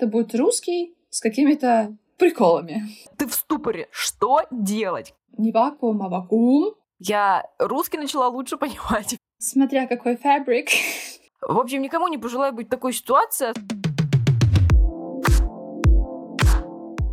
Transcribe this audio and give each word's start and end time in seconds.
это 0.00 0.06
будет 0.06 0.34
русский 0.34 0.96
с 1.10 1.20
какими-то 1.20 1.94
приколами. 2.16 2.84
Ты 3.18 3.26
в 3.26 3.34
ступоре. 3.34 3.86
Что 3.90 4.40
делать? 4.50 5.14
Не 5.36 5.52
вакуум, 5.52 6.02
а 6.02 6.08
вакуум. 6.08 6.74
Я 6.98 7.46
русский 7.58 7.98
начала 7.98 8.28
лучше 8.28 8.56
понимать. 8.56 9.18
Смотря 9.38 9.86
какой 9.86 10.16
фабрик. 10.16 10.68
В 11.42 11.58
общем, 11.58 11.82
никому 11.82 12.08
не 12.08 12.16
пожелаю 12.16 12.54
быть 12.54 12.68
в 12.68 12.70
такой 12.70 12.94
ситуации. 12.94 13.52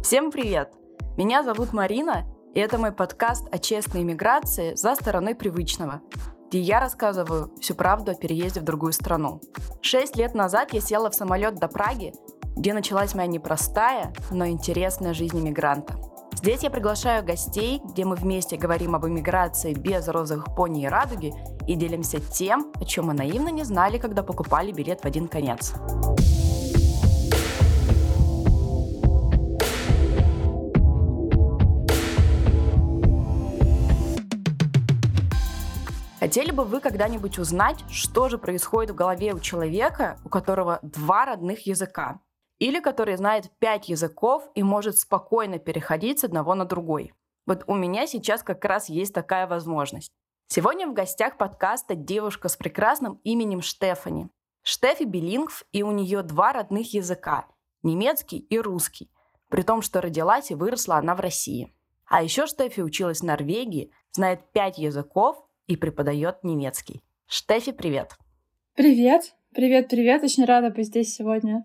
Всем 0.02 0.32
привет! 0.32 0.72
Меня 1.18 1.44
зовут 1.44 1.74
Марина, 1.74 2.26
и 2.54 2.62
это 2.62 2.78
мой 2.78 2.94
подкаст 2.94 3.54
о 3.54 3.60
честной 3.60 4.04
иммиграции 4.04 4.76
за 4.76 4.96
стороной 4.96 5.36
привычного, 5.36 6.02
где 6.48 6.60
я 6.60 6.80
рассказываю 6.80 7.54
всю 7.60 7.76
правду 7.76 8.12
о 8.12 8.16
переезде 8.16 8.62
в 8.62 8.64
другую 8.64 8.94
страну. 8.94 9.42
Шесть 9.82 10.16
лет 10.16 10.34
назад 10.34 10.72
я 10.72 10.80
села 10.80 11.10
в 11.10 11.16
самолет 11.16 11.56
до 11.56 11.68
Праги, 11.68 12.14
где 12.58 12.74
началась 12.74 13.14
моя 13.14 13.28
непростая, 13.28 14.12
но 14.32 14.48
интересная 14.48 15.14
жизнь 15.14 15.40
иммигранта. 15.40 15.96
Здесь 16.34 16.64
я 16.64 16.70
приглашаю 16.70 17.24
гостей, 17.24 17.82
где 17.84 18.04
мы 18.04 18.16
вместе 18.16 18.58
говорим 18.58 18.96
об 18.96 19.06
иммиграции 19.06 19.74
без 19.74 20.08
розовых 20.08 20.56
пони 20.56 20.84
и 20.84 20.88
радуги 20.88 21.34
и 21.68 21.76
делимся 21.76 22.20
тем, 22.20 22.72
о 22.80 22.86
чем 22.86 23.06
мы 23.08 23.14
наивно 23.14 23.50
не 23.50 23.64
знали, 23.64 23.98
когда 24.00 24.24
покупали 24.24 24.72
билет 24.72 25.02
в 25.02 25.06
один 25.06 25.28
конец. 25.28 25.74
Хотели 36.20 36.52
бы 36.52 36.66
вы 36.66 36.82
когда-нибудь 36.82 37.38
узнать, 37.38 37.84
что 37.90 38.30
же 38.30 38.38
происходит 38.38 38.92
в 38.92 38.96
голове 38.96 39.34
у 39.34 39.40
человека, 39.40 40.18
у 40.26 40.30
которого 40.30 40.80
два 40.82 41.26
родных 41.26 41.68
языка? 41.68 42.20
Или 42.60 42.80
который 42.80 43.18
знает 43.18 43.52
пять 43.60 43.88
языков 43.88 44.50
и 44.56 44.64
может 44.64 44.98
спокойно 44.98 45.60
переходить 45.60 46.20
с 46.20 46.24
одного 46.24 46.56
на 46.56 46.66
другой? 46.66 47.14
Вот 47.46 47.64
у 47.68 47.76
меня 47.76 48.08
сейчас 48.08 48.42
как 48.42 48.66
раз 48.66 48.90
есть 48.90 49.14
такая 49.14 49.46
возможность. 49.48 50.12
Сегодня 50.48 50.88
в 50.88 50.94
гостях 50.94 51.38
подкаста 51.38 51.94
девушка 51.94 52.50
с 52.50 52.56
прекрасным 52.56 53.20
именем 53.24 53.62
Штефани. 53.62 54.30
Штефи 54.64 55.04
билингв, 55.04 55.66
и 55.72 55.84
у 55.84 55.92
нее 55.92 56.24
два 56.24 56.52
родных 56.52 56.94
языка– 56.94 57.48
немецкий 57.84 58.40
и 58.40 58.60
русский, 58.60 59.12
при 59.50 59.62
том, 59.62 59.82
что 59.82 60.02
родилась 60.02 60.50
и 60.50 60.56
выросла 60.56 60.98
она 60.98 61.16
в 61.16 61.20
России. 61.20 61.74
А 62.08 62.24
еще 62.24 62.48
Штефи 62.48 62.82
училась 62.82 63.20
в 63.22 63.26
Норвегии, 63.26 63.92
знает 64.12 64.52
пять 64.52 64.78
языков 64.78 65.38
и 65.68 65.78
преподает 65.78 66.44
немецкий. 66.44 67.04
Штефи, 67.28 67.72
привет! 67.72 68.18
Привет! 68.74 69.36
Привет, 69.54 69.90
привет! 69.90 70.24
Очень 70.24 70.46
рада 70.46 70.70
быть 70.70 70.88
здесь 70.88 71.14
сегодня. 71.14 71.64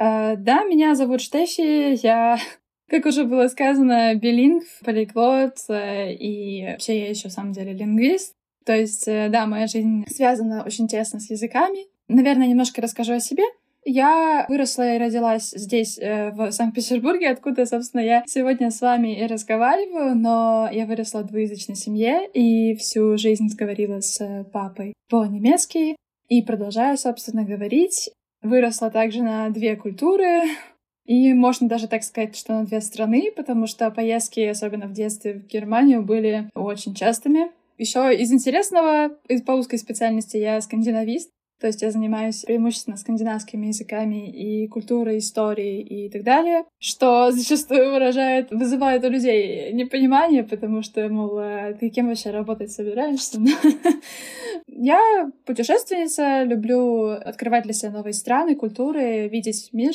Uh, 0.00 0.34
да, 0.36 0.64
меня 0.64 0.94
зовут 0.94 1.20
Штефи, 1.20 2.02
я, 2.02 2.38
как 2.88 3.04
уже 3.04 3.24
было 3.24 3.48
сказано, 3.48 4.14
билингв, 4.14 4.66
полиглот, 4.82 5.56
uh, 5.68 6.14
и 6.14 6.66
вообще 6.70 7.00
я 7.00 7.10
еще, 7.10 7.28
в 7.28 7.32
самом 7.32 7.52
деле, 7.52 7.74
лингвист. 7.74 8.34
То 8.64 8.74
есть, 8.74 9.06
uh, 9.06 9.28
да, 9.28 9.44
моя 9.44 9.66
жизнь 9.66 10.06
связана 10.08 10.64
очень 10.64 10.88
тесно 10.88 11.20
с 11.20 11.28
языками. 11.28 11.80
Наверное, 12.08 12.46
немножко 12.46 12.80
расскажу 12.80 13.12
о 13.12 13.20
себе. 13.20 13.42
Я 13.84 14.46
выросла 14.48 14.94
и 14.94 14.98
родилась 14.98 15.50
здесь, 15.50 15.98
э, 15.98 16.32
в 16.32 16.52
Санкт-Петербурге, 16.52 17.30
откуда, 17.30 17.64
собственно, 17.64 18.02
я 18.02 18.22
сегодня 18.26 18.70
с 18.70 18.82
вами 18.82 19.18
и 19.18 19.26
разговариваю, 19.26 20.14
но 20.14 20.68
я 20.70 20.84
выросла 20.84 21.20
в 21.20 21.28
двуязычной 21.28 21.76
семье 21.76 22.28
и 22.34 22.74
всю 22.74 23.16
жизнь 23.16 23.46
говорила 23.56 24.00
с 24.00 24.44
папой 24.52 24.92
по-немецки 25.08 25.96
и 26.28 26.42
продолжаю, 26.42 26.98
собственно, 26.98 27.44
говорить. 27.44 28.10
Выросла 28.42 28.90
также 28.90 29.22
на 29.22 29.50
две 29.50 29.76
культуры, 29.76 30.42
и 31.04 31.34
можно 31.34 31.68
даже 31.68 31.88
так 31.88 32.02
сказать, 32.04 32.36
что 32.36 32.54
на 32.54 32.64
две 32.64 32.80
страны, 32.80 33.32
потому 33.34 33.66
что 33.66 33.90
поездки, 33.90 34.40
особенно 34.40 34.86
в 34.86 34.92
детстве 34.92 35.34
в 35.34 35.46
Германию, 35.46 36.02
были 36.02 36.50
очень 36.54 36.94
частыми. 36.94 37.50
Еще 37.78 38.14
из 38.16 38.32
интересного, 38.32 39.10
по 39.46 39.52
узкой 39.52 39.78
специальности 39.78 40.36
я 40.36 40.60
скандинавист, 40.60 41.30
то 41.60 41.66
есть 41.66 41.82
я 41.82 41.90
занимаюсь 41.90 42.42
преимущественно 42.44 42.96
скандинавскими 42.96 43.66
языками 43.66 44.30
и 44.30 44.66
культурой, 44.68 45.18
историей 45.18 45.82
и 45.82 46.10
так 46.10 46.22
далее, 46.22 46.64
что 46.78 47.30
зачастую 47.32 47.90
выражает, 47.92 48.50
вызывает 48.50 49.04
у 49.04 49.10
людей 49.10 49.72
непонимание, 49.72 50.42
потому 50.42 50.82
что, 50.82 51.08
мол, 51.08 51.38
«А 51.38 51.74
ты 51.74 51.90
кем 51.90 52.08
вообще 52.08 52.30
работать 52.30 52.72
собираешься? 52.72 53.38
Я 54.66 55.30
путешественница, 55.44 56.44
люблю 56.44 57.10
открывать 57.10 57.64
для 57.64 57.74
себя 57.74 57.90
новые 57.90 58.14
страны, 58.14 58.56
культуры, 58.56 59.28
видеть 59.28 59.68
мир. 59.72 59.92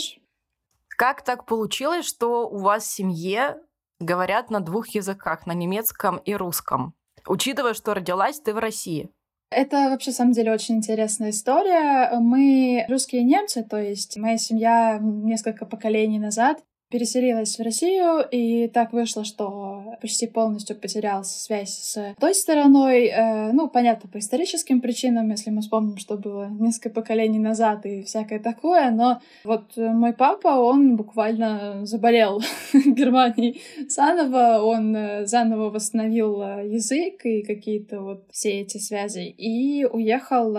Как 0.90 1.24
так 1.24 1.46
получилось, 1.46 2.06
что 2.06 2.48
у 2.48 2.60
вас 2.60 2.84
в 2.86 2.92
семье 2.92 3.58
говорят 4.00 4.50
на 4.50 4.60
двух 4.60 4.90
языках, 4.90 5.46
на 5.48 5.54
немецком 5.54 6.18
и 6.18 6.36
русском? 6.36 6.94
Учитывая, 7.28 7.74
что 7.74 7.94
родилась 7.94 8.40
ты 8.40 8.54
в 8.54 8.60
России. 8.60 9.10
Это 9.52 9.90
вообще, 9.90 10.10
на 10.10 10.16
самом 10.16 10.32
деле, 10.34 10.52
очень 10.52 10.76
интересная 10.76 11.30
история. 11.30 12.10
Мы 12.20 12.86
русские 12.90 13.24
немцы, 13.24 13.64
то 13.64 13.78
есть 13.82 14.18
моя 14.18 14.38
семья 14.38 15.00
несколько 15.02 15.66
поколений 15.66 16.20
назад 16.20 16.64
переселилась 16.96 17.60
в 17.60 17.62
Россию, 17.62 18.26
и 18.32 18.70
так 18.70 18.94
вышло, 18.94 19.26
что 19.26 19.98
почти 20.00 20.28
полностью 20.28 20.78
потерял 20.78 21.26
связь 21.26 21.74
с 21.74 22.16
той 22.22 22.34
стороной. 22.34 23.08
Э, 23.08 23.52
ну, 23.52 23.68
понятно, 23.68 24.10
по 24.10 24.20
историческим 24.20 24.80
причинам, 24.80 25.30
если 25.30 25.50
мы 25.50 25.60
вспомним, 25.60 25.98
что 25.98 26.16
было 26.16 26.48
несколько 26.58 26.90
поколений 26.92 27.38
назад 27.38 27.86
и 27.86 28.04
всякое 28.04 28.40
такое, 28.40 28.92
но 28.92 29.20
вот 29.44 29.76
мой 29.76 30.14
папа, 30.14 30.48
он 30.48 30.96
буквально 30.96 31.86
заболел 31.86 32.42
Германией 32.74 33.62
заново, 33.90 34.64
он 34.64 34.96
э, 34.96 35.26
заново 35.26 35.72
восстановил 35.72 36.42
э, 36.42 36.70
язык 36.70 37.26
и 37.26 37.44
какие-то 37.44 38.00
вот 38.00 38.24
все 38.32 38.62
эти 38.62 38.78
связи, 38.78 39.28
и 39.38 39.84
уехал 39.84 40.56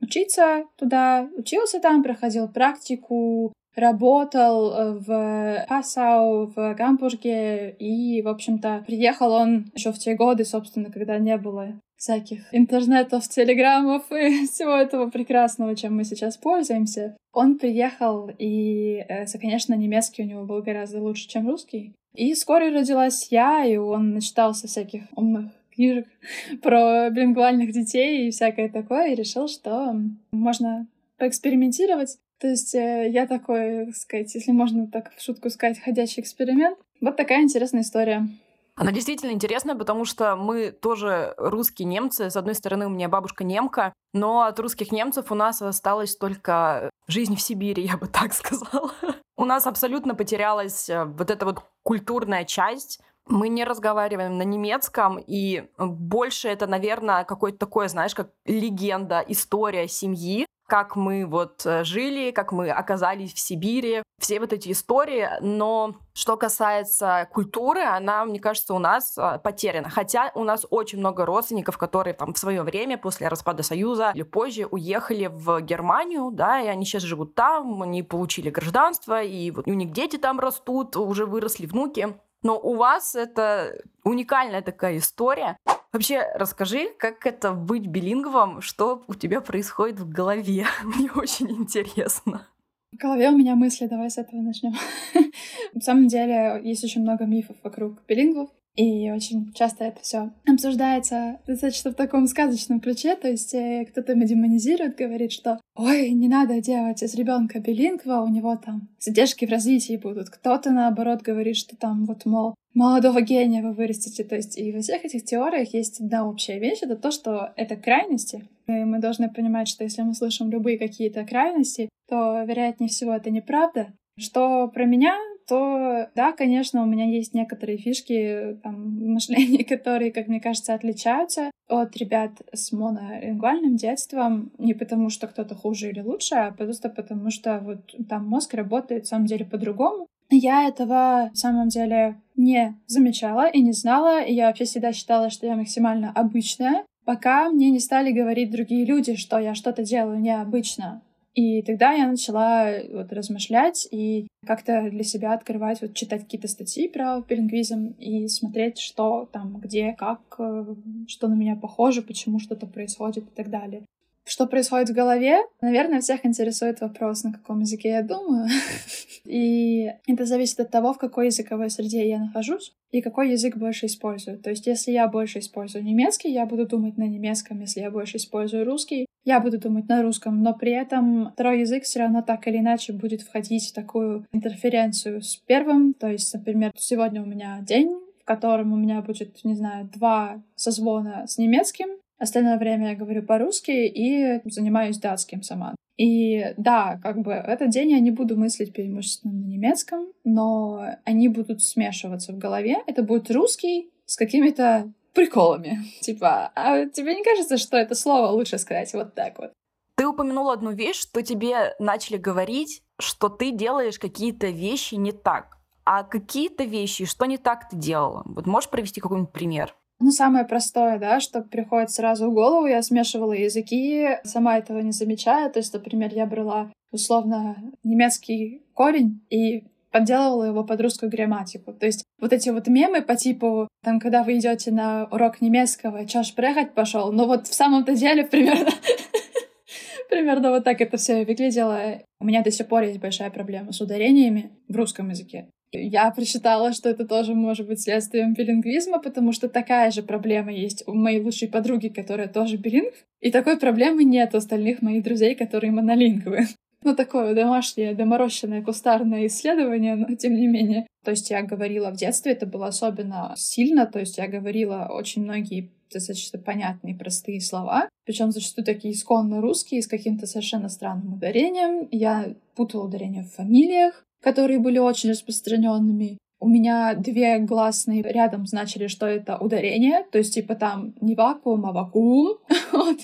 учиться 0.00 0.64
туда, 0.78 1.28
учился 1.36 1.80
там, 1.80 2.02
проходил 2.02 2.48
практику, 2.48 3.52
работал 3.76 4.72
э, 4.72 4.92
в 4.94 5.66
Пасау, 5.68 6.46
в 6.46 6.74
Гамбурге, 6.74 7.76
и, 7.78 8.22
в 8.22 8.28
общем-то, 8.28 8.84
приехал 8.86 9.32
он 9.32 9.70
еще 9.74 9.92
в 9.92 9.98
те 9.98 10.14
годы, 10.14 10.44
собственно, 10.44 10.90
когда 10.90 11.18
не 11.18 11.36
было 11.36 11.78
всяких 11.96 12.52
интернетов, 12.52 13.28
телеграммов 13.28 14.10
и 14.10 14.46
всего 14.52 14.72
этого 14.72 15.10
прекрасного, 15.10 15.76
чем 15.76 15.96
мы 15.96 16.04
сейчас 16.04 16.36
пользуемся. 16.36 17.16
Он 17.32 17.58
приехал, 17.58 18.30
и, 18.38 19.04
э, 19.08 19.26
конечно, 19.38 19.74
немецкий 19.74 20.22
у 20.22 20.26
него 20.26 20.44
был 20.44 20.62
гораздо 20.62 21.00
лучше, 21.00 21.28
чем 21.28 21.48
русский. 21.48 21.92
И 22.14 22.32
вскоре 22.32 22.70
родилась 22.70 23.28
я, 23.30 23.64
и 23.64 23.76
он 23.76 24.14
начитался 24.14 24.66
всяких 24.66 25.02
умных 25.14 25.52
книжек 25.74 26.06
про 26.62 27.10
билингвальных 27.10 27.72
детей 27.72 28.26
и 28.26 28.30
всякое 28.30 28.70
такое, 28.70 29.12
и 29.12 29.14
решил, 29.14 29.48
что 29.48 29.94
можно 30.32 30.86
поэкспериментировать 31.18 32.18
то 32.38 32.48
есть 32.48 32.74
э, 32.74 33.08
я 33.10 33.26
такой, 33.26 33.86
так 33.86 33.96
сказать, 33.96 34.34
если 34.34 34.52
можно 34.52 34.86
так 34.86 35.14
в 35.14 35.22
шутку 35.22 35.50
сказать, 35.50 35.80
ходячий 35.82 36.22
эксперимент. 36.22 36.78
Вот 37.00 37.16
такая 37.16 37.42
интересная 37.42 37.82
история. 37.82 38.28
Она 38.74 38.92
действительно 38.92 39.30
интересная, 39.30 39.74
потому 39.74 40.04
что 40.04 40.36
мы 40.36 40.70
тоже 40.70 41.32
русские 41.38 41.86
немцы. 41.86 42.28
С 42.28 42.36
одной 42.36 42.54
стороны, 42.54 42.86
у 42.86 42.90
меня 42.90 43.08
бабушка 43.08 43.42
немка, 43.42 43.94
но 44.12 44.42
от 44.42 44.60
русских 44.60 44.92
немцев 44.92 45.32
у 45.32 45.34
нас 45.34 45.62
осталась 45.62 46.14
только 46.14 46.90
жизнь 47.08 47.36
в 47.36 47.40
Сибири, 47.40 47.84
я 47.84 47.96
бы 47.96 48.06
так 48.06 48.32
сказала. 48.34 48.92
У 49.38 49.46
нас 49.46 49.66
абсолютно 49.66 50.14
потерялась 50.14 50.90
э, 50.90 51.04
вот 51.04 51.30
эта 51.30 51.46
вот 51.46 51.62
культурная 51.82 52.44
часть. 52.44 53.00
Мы 53.26 53.48
не 53.48 53.64
разговариваем 53.64 54.36
на 54.36 54.42
немецком, 54.42 55.18
и 55.18 55.64
больше 55.78 56.48
это, 56.48 56.66
наверное, 56.66 57.24
какое-то 57.24 57.58
такое, 57.58 57.88
знаешь, 57.88 58.14
как 58.14 58.30
легенда, 58.44 59.24
история 59.26 59.88
семьи, 59.88 60.46
как 60.66 60.96
мы 60.96 61.26
вот 61.26 61.64
э, 61.64 61.84
жили, 61.84 62.30
как 62.30 62.52
мы 62.52 62.70
оказались 62.70 63.32
в 63.32 63.38
Сибири, 63.38 64.02
все 64.18 64.40
вот 64.40 64.52
эти 64.52 64.72
истории. 64.72 65.28
Но 65.40 65.94
что 66.14 66.36
касается 66.36 67.28
культуры, 67.32 67.82
она, 67.82 68.24
мне 68.24 68.40
кажется, 68.40 68.74
у 68.74 68.78
нас 68.78 69.16
э, 69.16 69.38
потеряна. 69.42 69.88
Хотя 69.88 70.32
у 70.34 70.44
нас 70.44 70.66
очень 70.70 70.98
много 70.98 71.24
родственников, 71.24 71.78
которые 71.78 72.14
там 72.14 72.32
в 72.32 72.38
свое 72.38 72.62
время 72.62 72.98
после 72.98 73.28
распада 73.28 73.62
Союза 73.62 74.12
или 74.14 74.22
позже 74.22 74.66
уехали 74.70 75.30
в 75.32 75.60
Германию, 75.60 76.30
да, 76.32 76.60
и 76.60 76.66
они 76.66 76.84
сейчас 76.84 77.02
живут 77.02 77.34
там, 77.34 77.82
они 77.82 78.02
получили 78.02 78.50
гражданство, 78.50 79.22
и 79.22 79.50
вот 79.50 79.66
у 79.66 79.72
них 79.72 79.92
дети 79.92 80.16
там 80.16 80.40
растут, 80.40 80.96
уже 80.96 81.26
выросли 81.26 81.66
внуки. 81.66 82.18
Но 82.42 82.58
у 82.58 82.76
вас 82.76 83.14
это 83.14 83.82
уникальная 84.04 84.62
такая 84.62 84.98
история. 84.98 85.56
Вообще, 85.96 86.24
расскажи, 86.34 86.90
как 86.98 87.26
это 87.26 87.52
быть 87.54 87.86
билингвом, 87.86 88.60
что 88.60 89.02
у 89.08 89.14
тебя 89.14 89.40
происходит 89.40 89.98
в 89.98 90.06
голове. 90.06 90.66
Мне 90.84 91.10
очень 91.10 91.50
интересно. 91.50 92.46
В 92.92 92.98
голове 92.98 93.30
у 93.30 93.36
меня 93.38 93.54
мысли, 93.54 93.86
давай 93.86 94.10
с 94.10 94.18
этого 94.18 94.42
начнем. 94.42 94.74
На 95.72 95.80
самом 95.80 96.08
деле, 96.08 96.60
есть 96.62 96.84
очень 96.84 97.00
много 97.00 97.24
мифов 97.24 97.56
вокруг 97.62 98.04
билингвов. 98.06 98.50
И 98.74 99.10
очень 99.10 99.54
часто 99.54 99.84
это 99.84 100.02
все 100.02 100.32
обсуждается 100.46 101.40
достаточно 101.46 101.92
в 101.92 101.94
таком 101.94 102.26
сказочном 102.26 102.80
ключе, 102.80 103.16
то 103.16 103.26
есть 103.26 103.54
э, 103.54 103.86
кто-то 103.90 104.14
демонизирует, 104.14 104.98
говорит, 104.98 105.32
что 105.32 105.58
ой, 105.76 106.10
не 106.10 106.28
надо 106.28 106.60
делать 106.60 107.02
из 107.02 107.14
ребенка 107.14 107.58
билингва, 107.58 108.20
у 108.20 108.28
него 108.28 108.54
там 108.56 108.90
задержки 109.00 109.46
в 109.46 109.50
развитии 109.50 109.96
будут. 109.96 110.28
Кто-то, 110.28 110.72
наоборот, 110.72 111.22
говорит, 111.22 111.56
что 111.56 111.74
там 111.74 112.04
вот, 112.04 112.26
мол, 112.26 112.54
молодого 112.76 113.22
гения 113.22 113.62
вы 113.62 113.72
вырастите. 113.72 114.22
То 114.22 114.36
есть 114.36 114.56
и 114.56 114.72
во 114.72 114.80
всех 114.80 115.04
этих 115.04 115.24
теориях 115.24 115.74
есть 115.74 116.00
одна 116.00 116.28
общая 116.28 116.60
вещь, 116.60 116.80
это 116.82 116.96
то, 116.96 117.10
что 117.10 117.52
это 117.56 117.76
крайности. 117.76 118.46
И 118.68 118.72
мы 118.72 119.00
должны 119.00 119.28
понимать, 119.30 119.66
что 119.66 119.82
если 119.82 120.02
мы 120.02 120.14
слышим 120.14 120.50
любые 120.50 120.78
какие-то 120.78 121.24
крайности, 121.24 121.88
то, 122.08 122.44
вероятнее 122.44 122.88
всего, 122.88 123.12
это 123.12 123.30
неправда. 123.30 123.88
Что 124.18 124.68
про 124.68 124.84
меня, 124.84 125.16
то 125.48 126.08
да, 126.14 126.32
конечно, 126.32 126.82
у 126.82 126.86
меня 126.86 127.04
есть 127.04 127.34
некоторые 127.34 127.78
фишки 127.78 128.58
там, 128.62 128.98
в 129.16 129.64
которые, 129.64 130.12
как 130.12 130.28
мне 130.28 130.40
кажется, 130.40 130.74
отличаются 130.74 131.50
от 131.68 131.96
ребят 131.96 132.32
с 132.52 132.72
монолингвальным 132.72 133.76
детством. 133.76 134.52
Не 134.58 134.74
потому, 134.74 135.10
что 135.10 135.28
кто-то 135.28 135.54
хуже 135.54 135.90
или 135.90 136.00
лучше, 136.00 136.34
а 136.34 136.52
просто 136.52 136.88
потому, 136.88 137.30
что 137.30 137.60
вот 137.60 137.94
там 138.08 138.26
мозг 138.26 138.54
работает, 138.54 139.02
на 139.02 139.06
самом 139.06 139.26
деле, 139.26 139.44
по-другому. 139.44 140.06
Я 140.30 140.68
этого, 140.68 141.30
в 141.32 141.36
самом 141.36 141.68
деле, 141.68 142.16
не 142.36 142.76
замечала 142.86 143.48
и 143.48 143.60
не 143.62 143.72
знала. 143.72 144.22
И 144.22 144.34
я 144.34 144.46
вообще 144.48 144.64
всегда 144.64 144.92
считала, 144.92 145.30
что 145.30 145.46
я 145.46 145.56
максимально 145.56 146.10
обычная, 146.12 146.84
пока 147.04 147.48
мне 147.50 147.70
не 147.70 147.80
стали 147.80 148.12
говорить 148.12 148.50
другие 148.50 148.84
люди, 148.84 149.16
что 149.16 149.38
я 149.38 149.54
что-то 149.54 149.82
делаю 149.82 150.20
необычно. 150.20 151.02
И 151.34 151.60
тогда 151.60 151.92
я 151.92 152.06
начала 152.06 152.72
вот 152.90 153.12
размышлять 153.12 153.86
и 153.90 154.26
как-то 154.46 154.88
для 154.90 155.04
себя 155.04 155.34
открывать, 155.34 155.82
вот 155.82 155.92
читать 155.92 156.22
какие-то 156.22 156.48
статьи 156.48 156.88
про 156.88 157.20
билингвизм 157.20 157.94
и 157.98 158.26
смотреть, 158.26 158.78
что 158.78 159.28
там, 159.30 159.58
где, 159.58 159.92
как, 159.98 160.20
э, 160.38 160.74
что 161.08 161.28
на 161.28 161.34
меня 161.34 161.54
похоже, 161.54 162.00
почему 162.00 162.38
что-то 162.38 162.66
происходит 162.66 163.24
и 163.24 163.36
так 163.36 163.50
далее. 163.50 163.82
Что 164.28 164.48
происходит 164.48 164.88
в 164.88 164.92
голове? 164.92 165.38
Наверное, 165.60 166.00
всех 166.00 166.26
интересует 166.26 166.80
вопрос, 166.80 167.22
на 167.22 167.32
каком 167.32 167.60
языке 167.60 167.90
я 167.90 168.02
думаю. 168.02 168.48
И 169.24 169.88
это 170.08 170.24
зависит 170.24 170.58
от 170.58 170.70
того, 170.72 170.92
в 170.92 170.98
какой 170.98 171.26
языковой 171.26 171.70
среде 171.70 172.08
я 172.08 172.18
нахожусь 172.18 172.74
и 172.90 173.02
какой 173.02 173.30
язык 173.30 173.56
больше 173.56 173.86
использую. 173.86 174.38
То 174.38 174.50
есть, 174.50 174.66
если 174.66 174.90
я 174.90 175.06
больше 175.06 175.38
использую 175.38 175.84
немецкий, 175.84 176.32
я 176.32 176.44
буду 176.46 176.66
думать 176.66 176.96
на 176.96 177.04
немецком. 177.04 177.60
Если 177.60 177.80
я 177.80 177.90
больше 177.90 178.16
использую 178.16 178.64
русский, 178.64 179.06
я 179.24 179.38
буду 179.38 179.58
думать 179.58 179.88
на 179.88 180.02
русском. 180.02 180.42
Но 180.42 180.54
при 180.54 180.72
этом 180.72 181.30
второй 181.32 181.60
язык 181.60 181.84
все 181.84 182.00
равно 182.00 182.22
так 182.22 182.48
или 182.48 182.58
иначе 182.58 182.92
будет 182.92 183.22
входить 183.22 183.68
в 183.68 183.74
такую 183.74 184.26
интерференцию 184.32 185.22
с 185.22 185.36
первым. 185.36 185.94
То 185.94 186.08
есть, 186.08 186.34
например, 186.34 186.72
сегодня 186.76 187.22
у 187.22 187.26
меня 187.26 187.60
день, 187.62 187.96
в 188.20 188.24
котором 188.24 188.72
у 188.72 188.76
меня 188.76 189.02
будет, 189.02 189.44
не 189.44 189.54
знаю, 189.54 189.88
два 189.92 190.42
созвона 190.56 191.26
с 191.28 191.38
немецким, 191.38 191.88
Остальное 192.18 192.58
время 192.58 192.90
я 192.90 192.96
говорю 192.96 193.22
по-русски 193.22 193.70
и 193.70 194.40
занимаюсь 194.48 194.98
датским 194.98 195.42
сама. 195.42 195.74
И 195.96 196.54
да, 196.56 197.00
как 197.02 197.18
бы 197.20 197.32
этот 197.32 197.70
день 197.70 197.90
я 197.90 198.00
не 198.00 198.10
буду 198.10 198.36
мыслить 198.36 198.72
преимущественно 198.72 199.32
на 199.32 199.46
немецком, 199.46 200.12
но 200.24 200.84
они 201.04 201.28
будут 201.28 201.62
смешиваться 201.62 202.32
в 202.32 202.38
голове. 202.38 202.78
Это 202.86 203.02
будет 203.02 203.30
русский 203.30 203.90
с 204.04 204.16
какими-то 204.16 204.92
приколами. 205.14 205.78
Типа, 206.00 206.52
а 206.54 206.86
тебе 206.86 207.14
не 207.14 207.24
кажется, 207.24 207.56
что 207.56 207.76
это 207.76 207.94
слово 207.94 208.28
лучше 208.28 208.58
сказать 208.58 208.92
вот 208.92 209.14
так 209.14 209.38
вот? 209.38 209.52
Ты 209.96 210.06
упомянула 210.06 210.52
одну 210.52 210.72
вещь, 210.72 211.00
что 211.00 211.22
тебе 211.22 211.74
начали 211.78 212.18
говорить, 212.18 212.82
что 212.98 213.30
ты 213.30 213.50
делаешь 213.50 213.98
какие-то 213.98 214.48
вещи 214.48 214.94
не 214.96 215.12
так. 215.12 215.56
А 215.84 216.02
какие-то 216.02 216.64
вещи, 216.64 217.06
что 217.06 217.24
не 217.24 217.38
так 217.38 217.70
ты 217.70 217.76
делала? 217.76 218.22
Вот 218.26 218.46
можешь 218.46 218.68
привести 218.68 219.00
какой-нибудь 219.00 219.32
пример? 219.32 219.74
Ну, 219.98 220.10
самое 220.10 220.44
простое, 220.44 220.98
да, 220.98 221.20
что 221.20 221.40
приходит 221.40 221.90
сразу 221.90 222.30
в 222.30 222.34
голову, 222.34 222.66
я 222.66 222.82
смешивала 222.82 223.32
языки, 223.32 224.18
сама 224.24 224.58
этого 224.58 224.80
не 224.80 224.92
замечая. 224.92 225.48
То 225.48 225.58
есть, 225.58 225.72
например, 225.72 226.12
я 226.12 226.26
брала 226.26 226.70
условно 226.90 227.56
немецкий 227.82 228.62
корень 228.74 229.24
и 229.30 229.64
подделывала 229.90 230.44
его 230.44 230.64
под 230.64 230.80
русскую 230.82 231.10
грамматику. 231.10 231.72
То 231.72 231.86
есть 231.86 232.04
вот 232.20 232.32
эти 232.34 232.50
вот 232.50 232.66
мемы 232.66 233.00
по 233.00 233.16
типу, 233.16 233.68
там, 233.82 233.98
когда 233.98 234.22
вы 234.22 234.36
идете 234.36 234.70
на 234.70 235.06
урок 235.10 235.40
немецкого, 235.40 236.06
чё 236.06 236.22
ж 236.22 236.34
прыгать 236.34 236.74
пошел, 236.74 237.12
но 237.12 237.26
вот 237.26 237.46
в 237.46 237.54
самом-то 237.54 237.94
деле 237.94 238.24
примерно 238.24 238.70
Примерно 240.10 240.50
вот 240.50 240.64
так 240.64 240.80
это 240.80 240.96
все 240.96 241.24
выглядело. 241.24 242.02
У 242.20 242.24
меня 242.24 242.42
до 242.42 242.50
сих 242.50 242.68
пор 242.68 242.82
есть 242.82 243.00
большая 243.00 243.30
проблема 243.30 243.72
с 243.72 243.80
ударениями 243.80 244.50
в 244.68 244.76
русском 244.76 245.08
языке. 245.08 245.48
Я 245.72 246.10
прочитала, 246.10 246.72
что 246.72 246.88
это 246.88 247.06
тоже 247.06 247.34
может 247.34 247.66
быть 247.66 247.80
следствием 247.80 248.34
билингвизма, 248.34 249.00
потому 249.00 249.32
что 249.32 249.48
такая 249.48 249.90
же 249.90 250.02
проблема 250.02 250.52
есть 250.52 250.84
у 250.86 250.94
моей 250.94 251.20
лучшей 251.20 251.48
подруги, 251.48 251.88
которая 251.88 252.28
тоже 252.28 252.56
билингв, 252.56 252.96
и 253.20 253.30
такой 253.30 253.58
проблемы 253.58 254.04
нет 254.04 254.34
у 254.34 254.38
остальных 254.38 254.82
моих 254.82 255.02
друзей, 255.02 255.34
которые 255.34 255.72
монолингвы. 255.72 256.46
Ну, 256.84 256.94
такое 256.94 257.34
домашнее, 257.34 257.94
доморощенное 257.94 258.62
кустарное 258.62 259.26
исследование, 259.26 259.96
но 259.96 260.14
тем 260.14 260.36
не 260.36 260.46
менее. 260.46 260.86
То 261.04 261.10
есть 261.10 261.30
я 261.30 261.42
говорила 261.42 261.90
в 261.90 261.96
детстве, 261.96 262.30
это 262.30 262.46
было 262.46 262.68
особенно 262.68 263.34
сильно, 263.36 263.86
то 263.86 263.98
есть 263.98 264.18
я 264.18 264.28
говорила 264.28 264.88
очень 264.92 265.24
многие 265.24 265.70
достаточно 265.92 266.38
понятные 266.38 266.94
простые 266.94 267.40
слова, 267.40 267.88
причем 268.04 268.30
зачастую 268.30 268.64
такие 268.64 268.94
исконно 268.94 269.40
русские, 269.40 269.82
с 269.82 269.88
каким-то 269.88 270.26
совершенно 270.26 270.68
странным 270.68 271.14
ударением. 271.14 271.88
Я 271.90 272.34
путала 272.54 272.86
ударение 272.86 273.24
в 273.24 273.32
фамилиях, 273.32 274.04
которые 274.26 274.58
были 274.58 274.78
очень 274.78 275.10
распространенными. 275.10 276.18
У 276.40 276.48
меня 276.48 276.94
две 276.94 277.38
гласные 277.38 278.02
рядом 278.02 278.44
значили, 278.44 278.88
что 278.88 279.06
это 279.06 279.38
ударение, 279.38 280.04
то 280.10 280.18
есть 280.18 280.34
типа 280.34 280.56
там 280.56 280.94
не 281.00 281.14
вакуум, 281.14 281.64
а 281.64 281.70
вакуум. 281.70 282.38
вот. 282.72 282.98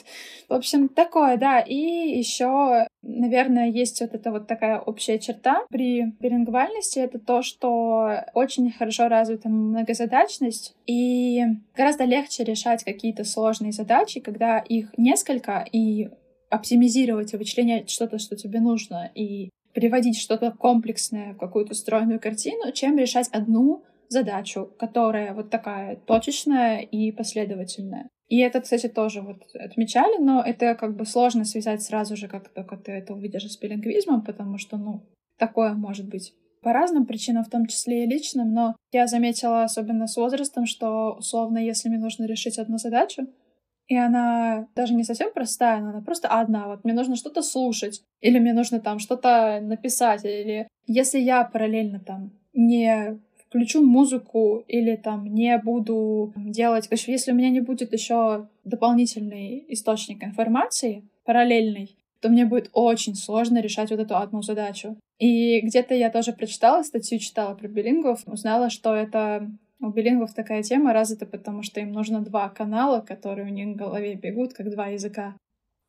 В 0.49 0.53
общем, 0.53 0.89
такое, 0.89 1.37
да. 1.37 1.61
И 1.61 1.77
еще, 1.77 2.89
наверное, 3.03 3.71
есть 3.71 4.01
вот 4.01 4.15
эта 4.15 4.33
вот 4.33 4.49
такая 4.49 4.81
общая 4.81 5.21
черта 5.21 5.65
при 5.71 6.07
билингвальности, 6.19 6.99
это 6.99 7.21
то, 7.21 7.43
что 7.43 8.25
очень 8.35 8.73
хорошо 8.73 9.07
развита 9.07 9.49
многозадачность, 9.49 10.75
и 10.89 11.45
гораздо 11.77 12.03
легче 12.03 12.43
решать 12.43 12.83
какие-то 12.83 13.23
сложные 13.23 13.71
задачи, 13.71 14.19
когда 14.19 14.59
их 14.59 14.93
несколько, 14.99 15.65
и 15.71 16.11
оптимизировать 16.51 17.33
вычленять 17.33 17.91
что-то, 17.91 18.19
что 18.19 18.35
тебе 18.35 18.59
нужно, 18.59 19.09
и 19.15 19.51
приводить 19.75 20.19
что-то 20.19 20.51
комплексное 20.53 21.35
в 21.35 21.39
какую-то 21.39 21.75
стройную 21.75 22.21
картину, 22.21 22.73
чем 22.73 22.99
решать 22.99 23.29
одну 23.29 23.85
задачу, 24.09 24.71
которая 24.79 25.35
вот 25.35 25.51
такая 25.51 25.97
точечная 25.97 26.81
и 26.81 27.11
последовательная. 27.13 28.09
И 28.29 28.39
это, 28.39 28.61
кстати, 28.61 28.89
тоже 28.89 29.21
вот 29.21 29.43
отмечали, 29.55 30.23
но 30.23 30.43
это 30.43 30.75
как 30.75 30.97
бы 30.97 31.05
сложно 31.05 31.45
связать 31.45 31.83
сразу 31.83 32.17
же, 32.17 32.29
как 32.29 32.49
только 32.49 32.77
ты 32.77 32.93
это 32.93 33.15
увидишь 33.15 33.51
с 33.51 33.59
билингвизмом, 33.59 34.23
потому 34.23 34.59
что, 34.59 34.77
ну, 34.77 35.03
такое 35.39 35.75
может 35.75 36.09
быть 36.09 36.33
по 36.63 36.73
разным 36.73 37.07
причинам, 37.07 37.45
в 37.45 37.51
том 37.51 37.67
числе 37.67 38.05
и 38.05 38.07
личным, 38.07 38.55
но 38.55 38.77
я 38.93 39.07
заметила, 39.07 39.65
особенно 39.65 40.07
с 40.07 40.17
возрастом, 40.17 40.65
что 40.65 41.17
условно, 41.19 41.59
если 41.59 41.89
мне 41.89 41.99
нужно 41.99 42.25
решить 42.25 42.59
одну 42.59 42.79
задачу, 42.79 43.27
и 43.93 43.97
она 43.97 44.69
даже 44.75 44.95
не 44.95 45.05
совсем 45.05 45.31
простая, 45.33 45.81
но 45.81 45.91
она 45.91 46.01
просто 46.01 46.29
одна. 46.29 46.67
Вот 46.67 46.83
мне 46.83 46.95
нужно 46.95 47.15
что-то 47.15 47.43
слушать, 47.43 48.03
или 48.23 48.39
мне 48.39 48.55
нужно 48.55 48.81
там 48.81 48.99
что-то 48.99 49.61
написать, 49.61 50.25
или 50.25 50.67
если 50.87 51.19
я 51.19 51.45
параллельно 51.45 52.01
там 52.01 52.31
не 52.55 53.19
включу 53.47 53.85
музыку 53.85 54.65
или 54.67 54.97
там 54.97 55.27
не 55.27 55.59
буду 55.59 56.33
делать... 56.37 56.89
Короче, 56.89 57.13
если 57.13 57.33
у 57.33 57.35
меня 57.35 57.51
не 57.51 57.61
будет 57.61 57.93
еще 57.93 58.49
дополнительный 58.65 59.67
источник 59.69 60.25
информации, 60.25 61.05
параллельный, 61.27 61.95
то 62.23 62.31
мне 62.31 62.47
будет 62.47 62.71
очень 62.73 63.15
сложно 63.15 63.61
решать 63.61 63.91
вот 63.91 64.01
эту 64.01 64.17
одну 64.17 64.41
задачу. 64.41 64.97
И 65.19 65.61
где-то 65.61 65.95
я 65.95 66.09
тоже 66.09 66.33
прочитала 66.33 66.83
статью, 66.83 67.19
читала 67.19 67.55
про 67.55 67.69
билингов, 67.69 68.23
узнала, 68.27 68.71
что 68.71 68.95
это 68.95 69.51
у 69.83 69.91
билингвов 69.91 70.33
такая 70.33 70.63
тема 70.63 70.93
развита, 70.93 71.27
потому 71.27 71.63
что 71.63 71.81
им 71.81 71.93
нужно 71.93 72.21
два 72.21 72.49
канала, 72.49 73.01
которые 73.01 73.47
у 73.47 73.51
них 73.51 73.75
в 73.75 73.79
голове 73.79 74.15
бегут, 74.15 74.55
как 74.55 74.71
два 74.71 74.87
языка. 74.87 75.35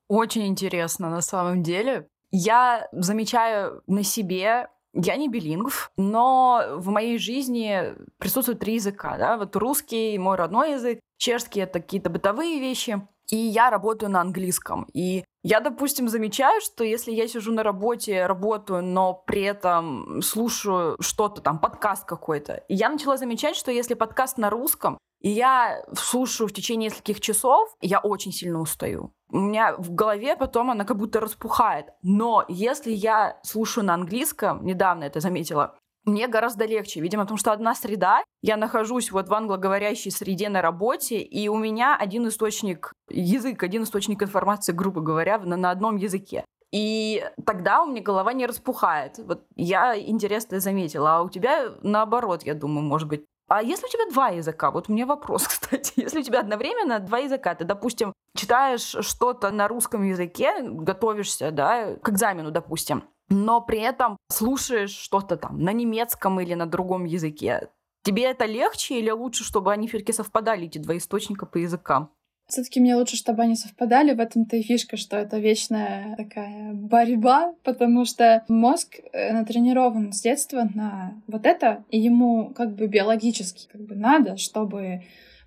Очень 0.08 0.48
интересно 0.48 1.10
на 1.10 1.22
самом 1.22 1.64
деле. 1.64 2.08
Я 2.32 2.88
замечаю 2.92 3.84
на 3.88 4.04
себе, 4.04 4.68
я 4.94 5.16
не 5.16 5.30
билингв, 5.30 5.92
но 5.98 6.64
в 6.78 6.90
моей 6.90 7.18
жизни 7.18 7.96
присутствуют 8.18 8.60
три 8.60 8.76
языка. 8.76 9.18
Да? 9.18 9.38
Вот 9.38 9.56
русский, 9.56 10.18
мой 10.18 10.36
родной 10.36 10.74
язык, 10.74 11.00
чешский— 11.18 11.60
это 11.62 11.80
какие-то 11.80 12.10
бытовые 12.10 12.60
вещи, 12.60 13.02
и 13.30 13.36
я 13.36 13.70
работаю 13.70 14.10
на 14.12 14.22
английском. 14.22 14.88
И 14.94 15.24
я, 15.44 15.60
допустим, 15.60 16.08
замечаю, 16.08 16.62
что 16.62 16.84
если 16.84 17.12
я 17.12 17.28
сижу 17.28 17.52
на 17.52 17.64
работе, 17.64 18.26
работаю, 18.26 18.84
но 18.84 19.14
при 19.14 19.42
этом 19.42 20.22
слушаю 20.22 20.96
что-то 21.00 21.42
там, 21.42 21.60
подкаст 21.60 22.06
какой-то, 22.06 22.64
я 22.70 22.90
начала 22.90 23.18
замечать, 23.18 23.56
что 23.56 23.72
если 23.72 23.94
подкаст 23.94 24.38
на 24.38 24.50
русском, 24.50 24.98
и 25.24 25.30
я 25.30 25.84
слушаю 25.96 26.50
в 26.50 26.54
течение 26.54 26.90
нескольких 26.90 27.22
часов, 27.22 27.70
я 27.82 28.00
очень 28.00 28.34
сильно 28.34 28.60
устаю. 28.60 29.14
У 29.30 29.40
меня 29.40 29.74
в 29.78 29.92
голове 29.94 30.36
потом 30.36 30.70
она 30.70 30.84
как 30.84 30.98
будто 30.98 31.22
распухает. 31.22 31.88
Но 32.04 32.44
если 32.50 32.92
я 32.92 33.40
слушаю 33.42 33.86
на 33.86 33.94
английском, 33.94 34.66
недавно 34.66 35.06
это 35.06 35.22
заметила, 35.22 35.76
мне 36.06 36.28
гораздо 36.28 36.66
легче. 36.66 37.00
Видимо, 37.00 37.24
потому 37.24 37.38
что 37.38 37.52
одна 37.52 37.76
среда, 37.76 38.24
я 38.42 38.58
нахожусь 38.58 39.12
вот 39.12 39.30
в 39.30 39.34
англоговорящей 39.34 40.12
среде 40.12 40.50
на 40.50 40.62
работе, 40.62 41.20
и 41.20 41.48
у 41.48 41.58
меня 41.58 41.96
один 41.96 42.28
источник 42.28 42.92
язык, 43.10 43.64
один 43.64 43.84
источник 43.84 44.22
информации, 44.24 44.74
грубо 44.74 45.02
говоря, 45.02 45.38
на, 45.40 45.56
на 45.56 45.72
одном 45.72 45.98
языке. 45.98 46.46
И 46.74 47.24
тогда 47.46 47.84
у 47.84 47.86
меня 47.86 48.02
голова 48.02 48.34
не 48.34 48.48
распухает. 48.48 49.20
Вот 49.20 49.46
я 49.56 49.98
интересно 49.98 50.60
заметила. 50.60 51.18
А 51.18 51.22
у 51.22 51.30
тебя 51.30 51.70
наоборот, 51.84 52.44
я 52.44 52.56
думаю, 52.56 52.84
может 52.84 53.08
быть. 53.08 53.26
А 53.48 53.62
если 53.62 53.86
у 53.86 53.90
тебя 53.90 54.10
два 54.12 54.30
языка? 54.30 54.72
Вот 54.72 54.90
меня 54.90 55.06
вопрос, 55.06 55.48
кстати. 55.48 55.94
Если 55.98 56.20
у 56.20 56.24
тебя 56.24 56.40
одновременно 56.40 57.00
два 57.00 57.20
языка, 57.20 57.54
ты, 57.54 57.64
допустим, 57.64 58.12
читаешь 58.36 58.96
что-то 59.02 59.52
на 59.52 59.68
русском 59.68 60.04
языке, 60.04 60.64
готовишься, 60.64 61.52
да, 61.52 61.96
к 61.98 62.10
экзамену, 62.10 62.50
допустим, 62.50 63.04
но 63.34 63.62
при 63.62 63.80
этом 63.80 64.18
слушаешь 64.30 64.92
что-то 64.92 65.38
там 65.38 65.60
на 65.60 65.74
немецком 65.74 66.40
или 66.40 66.54
на 66.54 66.66
другом 66.66 67.06
языке. 67.06 67.70
Тебе 68.04 68.24
это 68.24 68.46
легче 68.46 69.00
или 69.00 69.10
лучше, 69.10 69.44
чтобы 69.44 69.72
они 69.72 69.88
все-таки 69.88 70.14
совпадали, 70.14 70.66
эти 70.66 70.78
два 70.78 70.98
источника 70.98 71.46
по 71.46 71.58
языкам? 71.58 72.10
Все-таки 72.48 72.82
мне 72.82 72.96
лучше, 72.96 73.16
чтобы 73.16 73.44
они 73.44 73.56
совпадали. 73.56 74.14
В 74.14 74.20
этом-то 74.20 74.58
и 74.58 74.62
фишка, 74.62 74.98
что 74.98 75.16
это 75.16 75.40
вечная 75.40 76.16
такая 76.18 76.74
борьба, 76.74 77.54
потому 77.64 78.04
что 78.04 78.44
мозг 78.50 79.00
э, 79.14 79.32
натренирован 79.32 80.12
с 80.12 80.22
детства 80.22 80.70
на 80.74 81.14
вот 81.28 81.46
это, 81.46 81.86
и 81.90 82.00
ему 82.00 82.54
как 82.54 82.76
бы 82.76 82.88
биологически 82.88 83.70
как 83.72 83.82
бы 83.82 83.96
надо, 83.96 84.36
чтобы 84.36 85.04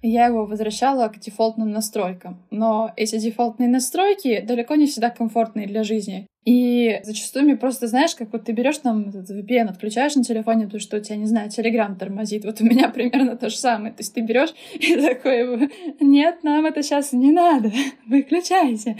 я 0.08 0.26
его 0.26 0.46
возвращала 0.46 1.08
к 1.08 1.18
дефолтным 1.18 1.70
настройкам. 1.70 2.42
Но 2.50 2.92
эти 2.96 3.18
дефолтные 3.18 3.68
настройки 3.68 4.40
далеко 4.40 4.74
не 4.74 4.86
всегда 4.86 5.10
комфортные 5.10 5.66
для 5.66 5.82
жизни. 5.82 6.26
И 6.46 7.00
зачастую 7.02 7.44
мне 7.44 7.56
просто, 7.56 7.88
знаешь, 7.88 8.14
как 8.14 8.32
вот 8.32 8.44
ты 8.44 8.52
берешь 8.52 8.78
там 8.78 9.08
этот 9.08 9.28
VPN, 9.28 9.68
отключаешь 9.68 10.14
на 10.14 10.22
телефоне, 10.22 10.66
потому 10.66 10.80
что 10.80 10.96
у 10.96 11.00
тебя, 11.00 11.16
не 11.16 11.26
знаю, 11.26 11.50
Telegram 11.50 11.92
тормозит. 11.96 12.44
Вот 12.44 12.60
у 12.60 12.64
меня 12.64 12.88
примерно 12.94 13.36
то 13.36 13.48
же 13.50 13.56
самое. 13.56 13.92
То 13.92 14.00
есть 14.00 14.14
ты 14.14 14.20
берешь 14.20 14.54
и 14.74 14.94
такой, 14.94 15.70
нет, 16.00 16.44
нам 16.44 16.64
это 16.66 16.82
сейчас 16.84 17.12
не 17.12 17.32
надо, 17.32 17.72
выключайте. 18.06 18.96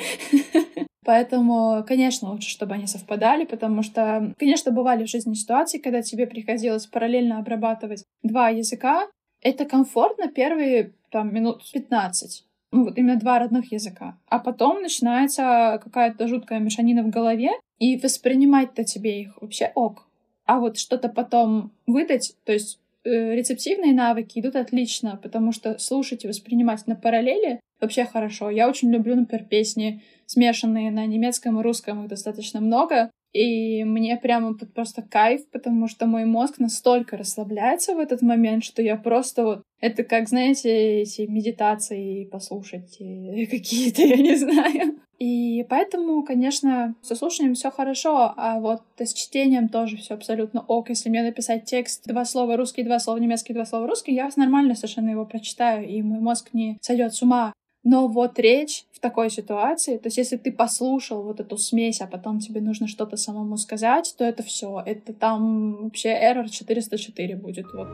Поэтому, 1.05 1.85
конечно, 1.87 2.33
лучше, 2.33 2.51
чтобы 2.51 2.75
они 2.75 2.89
совпадали, 2.89 3.45
потому 3.45 3.85
что, 3.85 4.35
конечно, 4.39 4.73
бывали 4.73 5.05
в 5.05 5.09
жизни 5.09 5.35
ситуации, 5.35 5.79
когда 5.79 6.03
тебе 6.03 6.27
приходилось 6.27 6.87
параллельно 6.87 7.39
обрабатывать 7.39 8.05
два 8.25 8.49
языка. 8.49 9.07
Это 9.43 9.65
комфортно 9.65 10.29
первые 10.29 10.93
там 11.11 11.33
минут 11.33 11.63
15 11.73 12.45
ну, 12.73 12.85
вот 12.85 12.99
именно 12.99 13.17
два 13.17 13.39
родных 13.39 13.73
языка. 13.73 14.19
А 14.29 14.39
потом 14.39 14.83
начинается 14.83 15.81
какая-то 15.83 16.29
жуткая 16.29 16.59
мешанина 16.59 17.03
в 17.03 17.11
голове, 17.11 17.53
и 17.79 17.97
воспринимать-то 17.97 18.85
тебе 18.85 19.23
их 19.23 19.41
вообще 19.41 19.71
ок. 19.75 20.07
А 20.45 20.59
вот 20.59 20.79
что-то 20.79 21.09
потом 21.09 21.73
выдать, 21.87 22.35
то 22.45 22.53
есть 22.53 22.79
э, 23.05 23.35
рецептивные 23.35 23.93
навыки 23.93 24.39
идут 24.39 24.57
отлично, 24.57 25.19
потому 25.23 25.53
что 25.53 25.79
слушать 25.79 26.25
и 26.25 26.29
воспринимать 26.29 26.87
на 26.87 26.97
параллели 26.97 27.61
вообще 27.81 28.05
хорошо. 28.05 28.51
Я 28.51 28.69
очень 28.69 28.91
люблю, 28.91 29.17
например, 29.17 29.45
песни, 29.45 30.03
смешанные 30.25 30.91
на 30.91 31.05
немецком 31.07 31.61
и 31.61 31.63
русском, 31.63 32.03
их 32.03 32.09
достаточно 32.09 32.61
много. 32.61 33.11
И 33.33 33.85
мне 33.85 34.17
прямо 34.17 34.55
просто 34.55 35.03
кайф, 35.03 35.43
потому 35.51 35.89
что 35.89 36.07
мой 36.07 36.25
мозг 36.25 36.59
настолько 36.59 37.17
расслабляется 37.17 37.95
в 37.95 37.99
этот 37.99 38.23
момент, 38.23 38.65
что 38.65 38.83
я 38.83 38.97
просто 38.97 39.45
вот... 39.45 39.63
Это 39.81 40.05
как, 40.05 40.29
знаете, 40.29 41.03
эти 41.03 41.23
медитации 41.23 42.25
послушать 42.25 42.93
какие-то, 43.51 44.03
я 44.03 44.17
не 44.17 44.37
знаю. 44.37 45.01
И 45.19 45.65
поэтому, 45.71 46.23
конечно, 46.23 46.95
со 47.03 47.15
слушанием 47.15 47.55
все 47.55 47.71
хорошо, 47.71 48.35
а 48.37 48.61
вот 48.61 48.83
с 48.99 49.15
чтением 49.15 49.69
тоже 49.69 49.97
все 49.97 50.15
абсолютно 50.15 50.63
ок. 50.67 50.91
Если 50.91 51.09
мне 51.09 51.23
написать 51.23 51.65
текст, 51.65 52.07
два 52.07 52.25
слова 52.25 52.57
русский, 52.57 52.83
два 52.83 52.99
слова 52.99 53.17
немецкий, 53.19 53.55
два 53.55 53.65
слова 53.65 53.87
русский, 53.87 54.15
я 54.15 54.29
нормально 54.37 54.75
совершенно 54.75 55.11
его 55.11 55.25
прочитаю, 55.25 55.89
и 55.89 56.03
мой 56.03 56.21
мозг 56.21 56.51
не 56.53 56.77
сойдет 56.83 57.15
с 57.15 57.23
ума. 57.23 57.53
Но 57.89 58.09
вот 58.09 58.37
речь 58.41 58.85
в 58.91 58.99
такой 58.99 59.31
ситуации, 59.31 59.97
то 59.99 60.09
есть 60.09 60.17
если 60.17 60.37
ты 60.37 60.51
послушал 60.51 61.23
вот 61.23 61.39
эту 61.39 61.57
смесь, 61.57 62.01
а 62.01 62.09
потом 62.09 62.41
тебе 62.41 62.61
нужно 62.61 62.89
что-то 62.89 63.17
самому 63.17 63.57
сказать, 63.59 64.13
то 64.19 64.25
это 64.25 64.43
все, 64.43 64.83
это 64.85 65.13
там 65.13 65.85
вообще 65.85 66.09
error 66.09 66.49
404 66.49 67.37
будет. 67.37 67.67
Вот. 67.73 67.87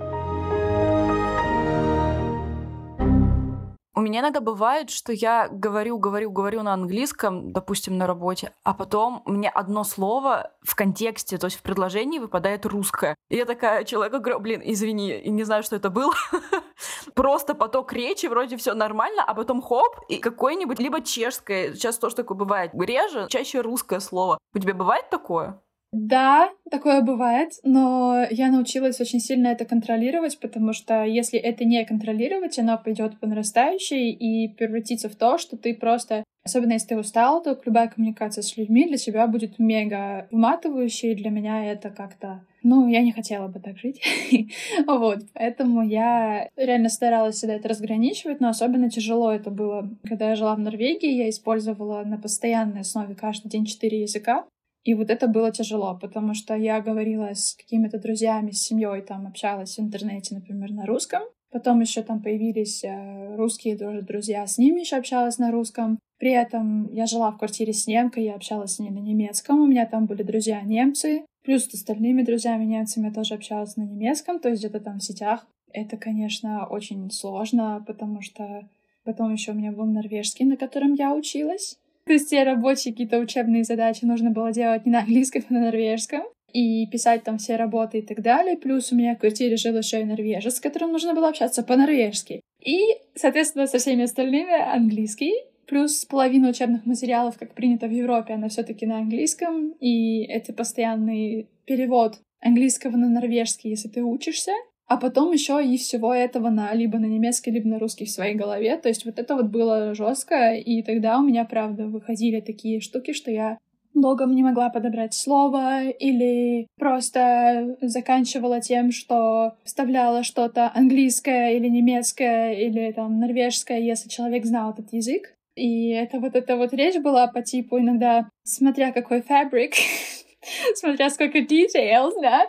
У 3.94 4.00
меня 4.00 4.20
иногда 4.20 4.40
бывает, 4.40 4.88
что 4.88 5.12
я 5.12 5.48
говорю, 5.48 5.98
говорю, 5.98 6.30
говорю 6.30 6.62
на 6.62 6.72
английском, 6.72 7.52
допустим, 7.52 7.98
на 7.98 8.06
работе, 8.06 8.54
а 8.64 8.72
потом 8.72 9.22
мне 9.26 9.50
одно 9.50 9.84
слово 9.84 10.52
в 10.62 10.74
контексте, 10.74 11.36
то 11.36 11.48
есть 11.48 11.58
в 11.58 11.62
предложении 11.62 12.18
выпадает 12.18 12.64
русское. 12.64 13.14
И 13.28 13.36
я 13.36 13.44
такая 13.44 13.84
человеку 13.84 14.20
говорю, 14.20 14.40
блин, 14.40 14.62
извини, 14.64 15.20
не 15.26 15.44
знаю, 15.44 15.62
что 15.62 15.76
это 15.76 15.90
было. 15.90 16.14
Просто 17.14 17.54
поток 17.54 17.92
речи, 17.92 18.26
вроде 18.26 18.56
все 18.56 18.74
нормально, 18.74 19.22
а 19.26 19.34
потом 19.34 19.60
хоп, 19.62 20.00
и 20.08 20.18
какое-нибудь 20.18 20.78
либо 20.78 21.00
чешское, 21.02 21.74
сейчас 21.74 21.98
тоже 21.98 22.16
такое 22.16 22.36
бывает, 22.36 22.72
реже, 22.74 23.26
чаще 23.28 23.60
русское 23.60 24.00
слово. 24.00 24.38
У 24.54 24.58
тебя 24.58 24.74
бывает 24.74 25.10
такое? 25.10 25.60
Да, 25.92 26.50
такое 26.70 27.02
бывает, 27.02 27.52
но 27.64 28.26
я 28.30 28.50
научилась 28.50 28.98
очень 28.98 29.20
сильно 29.20 29.48
это 29.48 29.66
контролировать, 29.66 30.40
потому 30.40 30.72
что 30.72 31.04
если 31.04 31.38
это 31.38 31.66
не 31.66 31.84
контролировать, 31.84 32.58
оно 32.58 32.78
пойдет 32.78 33.20
по 33.20 33.26
нарастающей 33.26 34.10
и 34.10 34.48
превратится 34.48 35.10
в 35.10 35.16
то, 35.16 35.36
что 35.36 35.58
ты 35.58 35.74
просто, 35.74 36.24
особенно 36.44 36.72
если 36.72 36.88
ты 36.88 36.98
устал, 36.98 37.42
то 37.42 37.60
любая 37.66 37.88
коммуникация 37.88 38.40
с 38.40 38.56
людьми 38.56 38.88
для 38.88 38.96
тебя 38.96 39.26
будет 39.26 39.58
мега 39.58 40.28
выматывающей. 40.30 41.14
Для 41.14 41.28
меня 41.28 41.70
это 41.70 41.90
как-то 41.90 42.42
ну, 42.62 42.88
я 42.88 43.02
не 43.02 43.12
хотела 43.12 43.48
бы 43.48 43.60
так 43.60 43.76
жить. 43.76 44.00
вот, 44.86 45.18
поэтому 45.34 45.82
я 45.82 46.48
реально 46.56 46.88
старалась 46.88 47.34
всегда 47.34 47.54
это 47.54 47.68
разграничивать, 47.68 48.40
но 48.40 48.48
особенно 48.48 48.88
тяжело 48.88 49.32
это 49.32 49.50
было. 49.50 49.90
Когда 50.04 50.30
я 50.30 50.36
жила 50.36 50.54
в 50.54 50.60
Норвегии, 50.60 51.10
я 51.10 51.28
использовала 51.28 52.02
на 52.04 52.18
постоянной 52.18 52.80
основе 52.80 53.14
каждый 53.14 53.48
день 53.48 53.66
четыре 53.66 54.02
языка. 54.02 54.46
И 54.84 54.94
вот 54.94 55.10
это 55.10 55.28
было 55.28 55.52
тяжело, 55.52 55.96
потому 56.00 56.34
что 56.34 56.56
я 56.56 56.80
говорила 56.80 57.34
с 57.34 57.54
какими-то 57.54 57.98
друзьями, 57.98 58.50
с 58.50 58.62
семьей, 58.62 59.02
там 59.02 59.26
общалась 59.26 59.76
в 59.76 59.80
интернете, 59.80 60.34
например, 60.34 60.72
на 60.72 60.86
русском. 60.86 61.22
Потом 61.52 61.80
еще 61.80 62.02
там 62.02 62.22
появились 62.22 62.82
э, 62.82 63.36
русские 63.36 63.76
тоже 63.76 64.00
друзья, 64.00 64.46
с 64.46 64.56
ними 64.56 64.80
еще 64.80 64.96
общалась 64.96 65.38
на 65.38 65.52
русском. 65.52 65.98
При 66.18 66.32
этом 66.32 66.90
я 66.92 67.06
жила 67.06 67.30
в 67.30 67.38
квартире 67.38 67.74
с 67.74 67.86
немкой, 67.86 68.24
я 68.24 68.34
общалась 68.34 68.76
с 68.76 68.78
ней 68.78 68.90
на 68.90 69.00
немецком, 69.00 69.60
у 69.60 69.66
меня 69.66 69.86
там 69.86 70.06
были 70.06 70.22
друзья 70.22 70.62
немцы, 70.62 71.26
плюс 71.44 71.64
с 71.64 71.74
остальными 71.74 72.22
друзьями 72.22 72.64
немцами 72.64 73.08
я 73.08 73.12
тоже 73.12 73.34
общалась 73.34 73.76
на 73.76 73.82
немецком, 73.82 74.40
то 74.40 74.48
есть 74.48 74.62
где-то 74.62 74.80
там 74.80 74.98
в 74.98 75.04
сетях. 75.04 75.46
Это, 75.72 75.96
конечно, 75.96 76.66
очень 76.66 77.10
сложно, 77.10 77.84
потому 77.86 78.22
что 78.22 78.68
потом 79.04 79.32
еще 79.32 79.52
у 79.52 79.54
меня 79.54 79.72
был 79.72 79.84
норвежский, 79.84 80.46
на 80.46 80.56
котором 80.56 80.94
я 80.94 81.14
училась. 81.14 81.78
То 82.06 82.12
есть 82.12 82.26
все 82.26 82.42
рабочие 82.42 82.92
какие-то 82.92 83.18
учебные 83.18 83.64
задачи 83.64 84.04
нужно 84.04 84.30
было 84.30 84.52
делать 84.52 84.86
не 84.86 84.92
на 84.92 85.00
английском, 85.00 85.44
а 85.50 85.52
на 85.52 85.60
норвежском. 85.60 86.22
И 86.52 86.86
писать 86.88 87.24
там 87.24 87.38
все 87.38 87.56
работы 87.56 87.98
и 87.98 88.02
так 88.02 88.20
далее. 88.20 88.56
Плюс 88.56 88.92
у 88.92 88.96
меня 88.96 89.14
в 89.14 89.18
квартире 89.18 89.56
жил 89.56 89.76
еще 89.78 90.02
и 90.02 90.04
норвежец, 90.04 90.56
с 90.56 90.60
которым 90.60 90.92
нужно 90.92 91.14
было 91.14 91.28
общаться 91.28 91.62
по-норвежски. 91.62 92.42
И, 92.62 92.78
соответственно, 93.14 93.66
со 93.66 93.78
всеми 93.78 94.04
остальными 94.04 94.52
английский. 94.52 95.32
Плюс 95.66 96.04
половина 96.04 96.50
учебных 96.50 96.84
материалов, 96.84 97.38
как 97.38 97.54
принято 97.54 97.86
в 97.86 97.92
Европе, 97.92 98.34
она 98.34 98.48
все 98.48 98.62
таки 98.64 98.84
на 98.84 98.98
английском. 98.98 99.70
И 99.80 100.24
это 100.24 100.52
постоянный 100.52 101.48
перевод 101.64 102.18
английского 102.42 102.96
на 102.96 103.08
норвежский, 103.08 103.70
если 103.70 103.88
ты 103.88 104.02
учишься 104.02 104.52
а 104.92 104.98
потом 104.98 105.32
еще 105.32 105.64
и 105.64 105.78
всего 105.78 106.12
этого 106.12 106.50
на 106.50 106.74
либо 106.74 106.98
на 106.98 107.06
немецкий, 107.06 107.50
либо 107.50 107.66
на 107.66 107.78
русский 107.78 108.04
в 108.04 108.10
своей 108.10 108.34
голове. 108.34 108.76
То 108.76 108.90
есть 108.90 109.06
вот 109.06 109.18
это 109.18 109.34
вот 109.34 109.46
было 109.46 109.94
жестко, 109.94 110.52
и 110.52 110.82
тогда 110.82 111.18
у 111.18 111.22
меня, 111.22 111.46
правда, 111.46 111.86
выходили 111.86 112.40
такие 112.40 112.82
штуки, 112.82 113.14
что 113.14 113.30
я 113.30 113.56
долго 113.94 114.26
не 114.26 114.42
могла 114.42 114.68
подобрать 114.68 115.14
слово 115.14 115.88
или 115.88 116.66
просто 116.78 117.78
заканчивала 117.80 118.60
тем, 118.60 118.92
что 118.92 119.54
вставляла 119.64 120.24
что-то 120.24 120.70
английское 120.74 121.56
или 121.56 121.68
немецкое 121.68 122.52
или 122.52 122.92
там 122.92 123.18
норвежское, 123.18 123.78
если 123.78 124.10
человек 124.10 124.44
знал 124.44 124.72
этот 124.72 124.92
язык. 124.92 125.34
И 125.56 125.88
это 125.88 126.20
вот 126.20 126.36
эта 126.36 126.58
вот 126.58 126.74
речь 126.74 127.00
была 127.00 127.28
по 127.28 127.40
типу 127.40 127.78
иногда, 127.78 128.28
смотря 128.44 128.92
какой 128.92 129.22
фабрик, 129.22 129.72
Смотря 130.74 131.10
сколько 131.10 131.38
details, 131.38 132.12
да? 132.20 132.46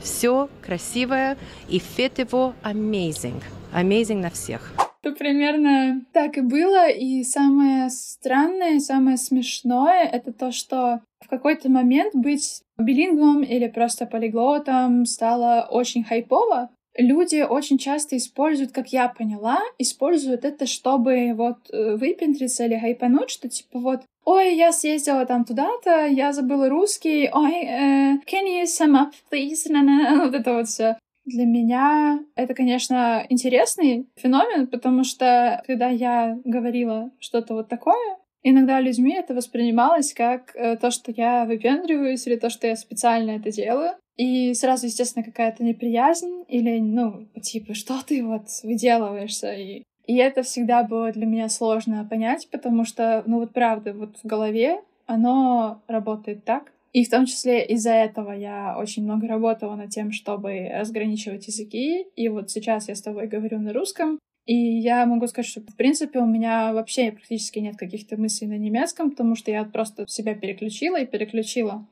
Все 0.00 0.48
красивое, 0.62 1.36
и 1.68 1.78
fit 1.78 2.20
его 2.20 2.54
amazing. 2.62 3.42
Amazing 3.74 4.18
на 4.18 4.30
всех. 4.30 4.72
То 5.02 5.12
примерно 5.12 6.04
так 6.12 6.36
и 6.36 6.40
было. 6.40 6.88
И 6.88 7.22
самое 7.22 7.90
странное, 7.90 8.80
самое 8.80 9.16
смешное— 9.16 10.04
это 10.12 10.32
то, 10.32 10.50
что 10.50 11.00
в 11.24 11.28
какой-то 11.28 11.70
момент 11.70 12.14
быть 12.14 12.62
билингвом 12.78 13.42
или 13.42 13.68
просто 13.68 14.06
полиглотом 14.06 15.04
стало 15.06 15.66
очень 15.70 16.04
хайпово, 16.04 16.70
люди 16.98 17.42
очень 17.42 17.78
часто 17.78 18.16
используют, 18.16 18.72
как 18.72 18.88
я 18.88 19.08
поняла, 19.08 19.60
используют 19.78 20.44
это, 20.44 20.66
чтобы 20.66 21.34
вот 21.34 21.70
э, 21.70 21.96
выпендриться 21.96 22.64
или 22.64 22.78
хайпануть, 22.78 23.30
что 23.30 23.48
типа 23.48 23.78
вот 23.78 24.02
ой, 24.26 24.56
я 24.56 24.72
съездила 24.72 25.24
там 25.24 25.44
туда-то, 25.44 26.06
я 26.06 26.32
забыла 26.32 26.68
русский, 26.68 27.30
ой, 27.32 27.64
э, 27.64 28.18
can 28.26 28.44
you 28.44 28.64
sum 28.64 28.94
up, 28.94 29.12
please? 29.30 29.66
Вот 30.18 30.34
это 30.34 30.52
вот 30.54 30.68
все. 30.68 30.98
Для 31.24 31.44
меня 31.44 32.20
это, 32.34 32.54
конечно, 32.54 33.24
интересный 33.28 34.06
феномен, 34.16 34.66
потому 34.66 35.04
что 35.04 35.62
когда 35.66 35.88
я 35.88 36.38
говорила 36.44 37.10
что-то 37.18 37.54
вот 37.54 37.68
такое, 37.68 38.18
иногда 38.42 38.80
людьми 38.80 39.12
это 39.12 39.34
воспринималось 39.34 40.12
как 40.12 40.54
э, 40.54 40.76
то, 40.76 40.90
что 40.90 41.12
я 41.16 41.44
выпендриваюсь 41.44 42.26
или 42.26 42.36
то, 42.36 42.50
что 42.50 42.66
я 42.66 42.76
специально 42.76 43.32
это 43.32 43.50
делаю. 43.50 43.94
И 44.16 44.54
сразу, 44.54 44.86
естественно, 44.86 45.24
какая-то 45.24 45.62
неприязнь 45.62 46.44
или, 46.48 46.78
ну, 46.78 47.26
типа, 47.42 47.74
что 47.74 48.02
ты 48.06 48.24
вот 48.24 48.46
выделываешься? 48.62 49.52
И, 49.52 49.82
и 50.06 50.16
это 50.16 50.42
всегда 50.42 50.82
было 50.82 51.12
для 51.12 51.26
меня 51.26 51.48
сложно 51.48 52.06
понять, 52.08 52.48
потому 52.50 52.84
что, 52.84 53.22
ну 53.26 53.40
вот 53.40 53.52
правда, 53.52 53.92
вот 53.92 54.16
в 54.22 54.26
голове 54.26 54.80
оно 55.06 55.80
работает 55.88 56.44
так, 56.44 56.72
и 56.96 57.04
в 57.04 57.10
том 57.10 57.26
числе 57.26 57.62
из-за 57.66 57.90
этого 57.90 58.32
я 58.32 58.74
очень 58.78 59.04
много 59.04 59.26
работала 59.26 59.76
над 59.76 59.90
тем, 59.90 60.12
чтобы 60.12 60.70
разграничивать 60.72 61.46
языки. 61.46 62.06
И 62.16 62.30
вот 62.30 62.50
сейчас 62.50 62.88
я 62.88 62.94
с 62.94 63.02
тобой 63.02 63.26
говорю 63.26 63.58
на 63.58 63.74
русском. 63.74 64.18
И 64.46 64.54
я 64.54 65.04
могу 65.04 65.26
сказать, 65.26 65.50
что, 65.50 65.60
в 65.60 65.76
принципе, 65.76 66.20
у 66.20 66.26
меня 66.26 66.72
вообще 66.72 67.12
практически 67.12 67.58
нет 67.58 67.76
каких-то 67.76 68.16
мыслей 68.16 68.46
на 68.46 68.56
немецком, 68.56 69.10
потому 69.10 69.34
что 69.34 69.50
я 69.50 69.64
просто 69.64 70.06
себя 70.08 70.34
переключила 70.34 70.98
и 70.98 71.04
переключила. 71.04 71.86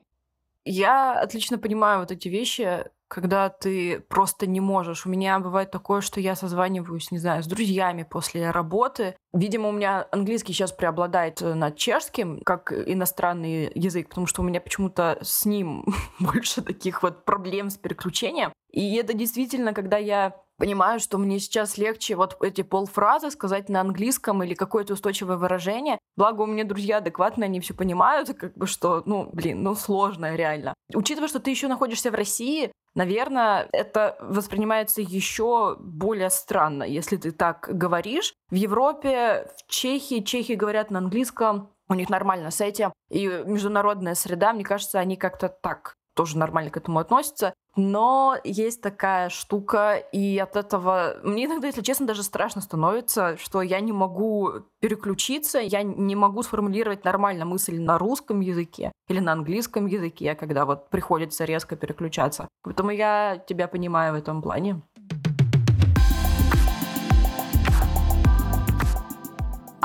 Я 0.65 1.21
отлично 1.21 1.59
понимаю 1.59 2.01
вот 2.01 2.11
эти 2.11 2.29
вещи, 2.29 2.85
когда 3.09 3.49
ты 3.49 4.01
просто 4.01 4.47
не 4.47 4.61
можешь. 4.61 5.07
У 5.07 5.11
меня 5.11 5.39
бывает 5.39 5.71
такое, 5.71 6.01
что 6.01 6.21
я 6.21 6.35
созваниваюсь, 6.35 7.11
не 7.11 7.19
знаю, 7.19 7.43
с 7.43 7.47
друзьями 7.47 8.03
после 8.03 8.51
работы. 8.51 9.15
Видимо, 9.33 9.69
у 9.69 9.73
меня 9.73 10.09
английский 10.11 10.53
сейчас 10.53 10.73
преобладает 10.73 11.41
над 11.41 11.77
чешским, 11.77 12.41
как 12.45 12.73
иностранный 12.73 13.71
язык, 13.75 14.09
потому 14.09 14.27
что 14.27 14.43
у 14.43 14.45
меня 14.45 14.61
почему-то 14.61 15.19
с 15.21 15.45
ним 15.45 15.85
больше 16.19 16.63
таких 16.63 17.03
вот 17.03 17.25
проблем 17.25 17.71
с 17.71 17.77
переключением. 17.77 18.53
И 18.71 18.97
это 18.97 19.15
действительно, 19.15 19.73
когда 19.75 19.99
я 19.99 20.35
понимаю, 20.59 21.01
что 21.01 21.19
мне 21.19 21.39
сейчас 21.39 21.79
легче 21.79 22.17
вот 22.17 22.37
эти 22.43 22.63
полфразы 22.63 23.31
сказать 23.31 23.69
на 23.69 23.81
английском 23.81 24.43
или 24.43 24.55
какое-то 24.55 24.95
устойчивое 24.95 25.37
выражение. 25.37 25.99
Благо 26.17 26.43
у 26.43 26.47
меня 26.47 26.65
друзья 26.65 26.99
адекватные, 26.99 27.47
они 27.47 27.61
все 27.61 27.75
понимают, 27.75 28.35
как 28.39 28.55
бы 28.55 28.67
что, 28.67 29.03
ну, 29.07 29.29
блин, 29.33 29.63
ну 29.63 29.75
сложно 29.75 30.35
реально. 30.35 30.75
Учитывая, 30.95 31.29
что 31.29 31.41
ты 31.41 31.51
еще 31.51 31.69
находишься 31.69 32.11
в 32.11 32.15
России, 32.15 32.73
наверное, 32.95 33.69
это 33.73 34.17
воспринимается 34.21 35.01
еще 35.01 35.77
более 35.79 36.31
странно, 36.31 36.85
если 36.85 37.17
ты 37.17 37.33
так 37.33 37.69
говоришь. 37.71 38.35
В 38.51 38.55
Европе, 38.55 39.49
в 39.57 39.71
Чехии, 39.71 40.21
чехи 40.21 40.53
говорят 40.53 40.91
на 40.91 40.99
английском, 40.99 41.71
у 41.89 41.95
них 41.95 42.09
нормально 42.09 42.51
с 42.51 42.61
этим. 42.61 42.93
И 43.11 43.27
международная 43.27 44.15
среда, 44.15 44.53
мне 44.53 44.65
кажется, 44.65 44.99
они 44.99 45.17
как-то 45.17 45.49
так 45.49 45.97
тоже 46.15 46.39
нормально 46.39 46.71
к 46.71 46.77
этому 46.77 46.99
относятся. 46.99 47.55
Но 47.77 48.37
есть 48.45 48.81
такая 48.81 49.29
штука, 49.31 49.97
и 49.97 50.39
от 50.39 50.57
этого 50.57 51.17
мне 51.25 51.47
иногда, 51.47 51.67
если 51.67 51.83
честно, 51.83 52.07
даже 52.07 52.23
страшно 52.23 52.61
становится, 52.61 53.37
что 53.37 53.63
я 53.63 53.81
не 53.81 53.93
могу 53.93 54.51
переключиться, 54.81 55.59
я 55.59 55.83
не 55.83 56.15
могу 56.15 56.43
сформулировать 56.43 57.05
нормально 57.05 57.45
мысль 57.45 57.81
на 57.81 57.99
русском 57.99 58.41
языке 58.41 58.93
или 59.09 59.19
на 59.19 59.33
английском 59.33 59.87
языке, 59.87 60.35
когда 60.37 60.65
вот 60.65 60.89
приходится 60.89 61.45
резко 61.45 61.75
переключаться. 61.75 62.49
Поэтому 62.63 62.91
я 62.91 63.43
тебя 63.47 63.67
понимаю 63.67 64.15
в 64.15 64.17
этом 64.17 64.41
плане. 64.41 64.83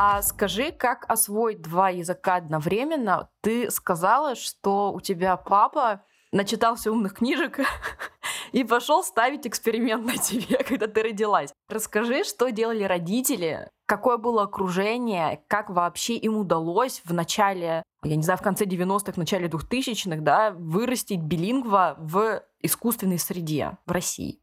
А 0.02 0.22
скажи, 0.22 0.72
как 0.72 1.04
освоить 1.10 1.62
два 1.62 1.90
языка 1.90 2.36
одновременно? 2.36 3.28
Ты 3.42 3.70
сказала, 3.70 4.36
что 4.36 4.94
у 4.94 5.02
тебя 5.02 5.36
папа 5.36 6.04
начитался 6.32 6.92
умных 6.92 7.16
книжек 7.16 7.60
и 8.52 8.64
пошел 8.64 9.04
ставить 9.04 9.48
эксперимент 9.48 10.06
на 10.06 10.18
тебе, 10.18 10.58
когда 10.68 10.88
ты 10.88 11.04
родилась. 11.04 11.52
Расскажи, 11.68 12.24
что 12.24 12.50
делали 12.50 12.84
родители, 12.84 13.70
какое 13.86 14.18
было 14.18 14.44
окружение, 14.44 15.42
как 15.48 15.70
вообще 15.70 16.16
им 16.16 16.38
удалось 16.38 17.02
в 17.06 17.14
начале, 17.14 17.84
я 18.04 18.16
не 18.16 18.24
знаю, 18.24 18.38
в 18.38 18.44
конце 18.44 18.66
90-х, 18.66 19.14
начале 19.18 19.48
2000-х, 19.48 20.22
да, 20.22 20.52
вырастить 20.52 21.22
билингва 21.22 21.96
в 22.00 22.44
искусственной 22.62 23.20
среде 23.20 23.78
в 23.86 23.92
России. 23.92 24.40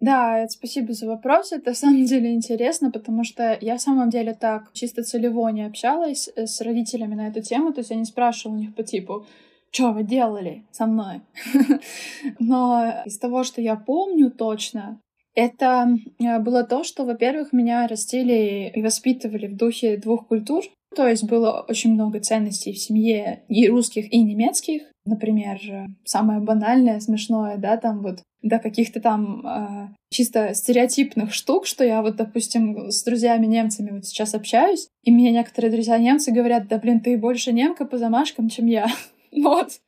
Да, 0.00 0.46
спасибо 0.48 0.92
за 0.92 1.08
вопрос. 1.08 1.50
Это 1.50 1.70
на 1.70 1.74
самом 1.74 2.04
деле 2.04 2.32
интересно, 2.32 2.92
потому 2.92 3.24
что 3.24 3.58
я 3.60 3.76
в 3.76 3.80
самом 3.80 4.10
деле 4.10 4.32
так 4.32 4.72
чисто 4.72 5.02
целево 5.02 5.48
не 5.48 5.64
общалась 5.64 6.30
э, 6.36 6.46
с 6.46 6.60
родителями 6.60 7.16
на 7.16 7.26
эту 7.26 7.42
тему. 7.42 7.72
То 7.72 7.80
есть 7.80 7.90
я 7.90 7.96
не 7.96 8.04
спрашивала 8.04 8.56
у 8.56 8.60
них 8.60 8.76
по 8.76 8.84
типу, 8.84 9.26
что 9.70 9.92
вы 9.92 10.02
делали 10.02 10.64
со 10.70 10.86
мной? 10.86 11.22
Но 12.38 13.02
из 13.04 13.18
того, 13.18 13.44
что 13.44 13.60
я 13.60 13.76
помню 13.76 14.30
точно, 14.30 15.00
это 15.34 15.88
э, 16.18 16.38
было 16.40 16.64
то, 16.64 16.84
что, 16.84 17.04
во-первых, 17.04 17.52
меня 17.52 17.86
растили 17.86 18.72
и 18.74 18.82
воспитывали 18.82 19.46
в 19.46 19.56
духе 19.56 19.96
двух 19.96 20.26
культур. 20.26 20.64
То 20.96 21.06
есть 21.06 21.24
было 21.24 21.64
очень 21.68 21.92
много 21.92 22.18
ценностей 22.20 22.72
в 22.72 22.78
семье 22.78 23.44
и 23.48 23.68
русских, 23.68 24.12
и 24.12 24.22
немецких. 24.22 24.82
Например, 25.04 25.58
самое 26.04 26.40
банальное, 26.40 27.00
смешное, 27.00 27.56
да, 27.56 27.76
там 27.76 28.02
вот 28.02 28.20
до 28.42 28.58
каких-то 28.58 29.00
там 29.00 29.46
э, 29.46 29.88
чисто 30.10 30.54
стереотипных 30.54 31.32
штук, 31.32 31.66
что 31.66 31.84
я 31.84 32.02
вот, 32.02 32.16
допустим, 32.16 32.90
с 32.90 33.02
друзьями 33.02 33.46
немцами 33.46 33.90
вот 33.90 34.06
сейчас 34.06 34.34
общаюсь, 34.34 34.88
и 35.02 35.10
мне 35.10 35.32
некоторые 35.32 35.72
друзья 35.72 35.98
немцы 35.98 36.32
говорят, 36.32 36.68
да 36.68 36.78
блин, 36.78 37.00
ты 37.00 37.18
больше 37.18 37.52
немка 37.52 37.84
по 37.84 37.98
замашкам, 37.98 38.48
чем 38.48 38.66
я. 38.66 38.86
Вот. 39.48 39.80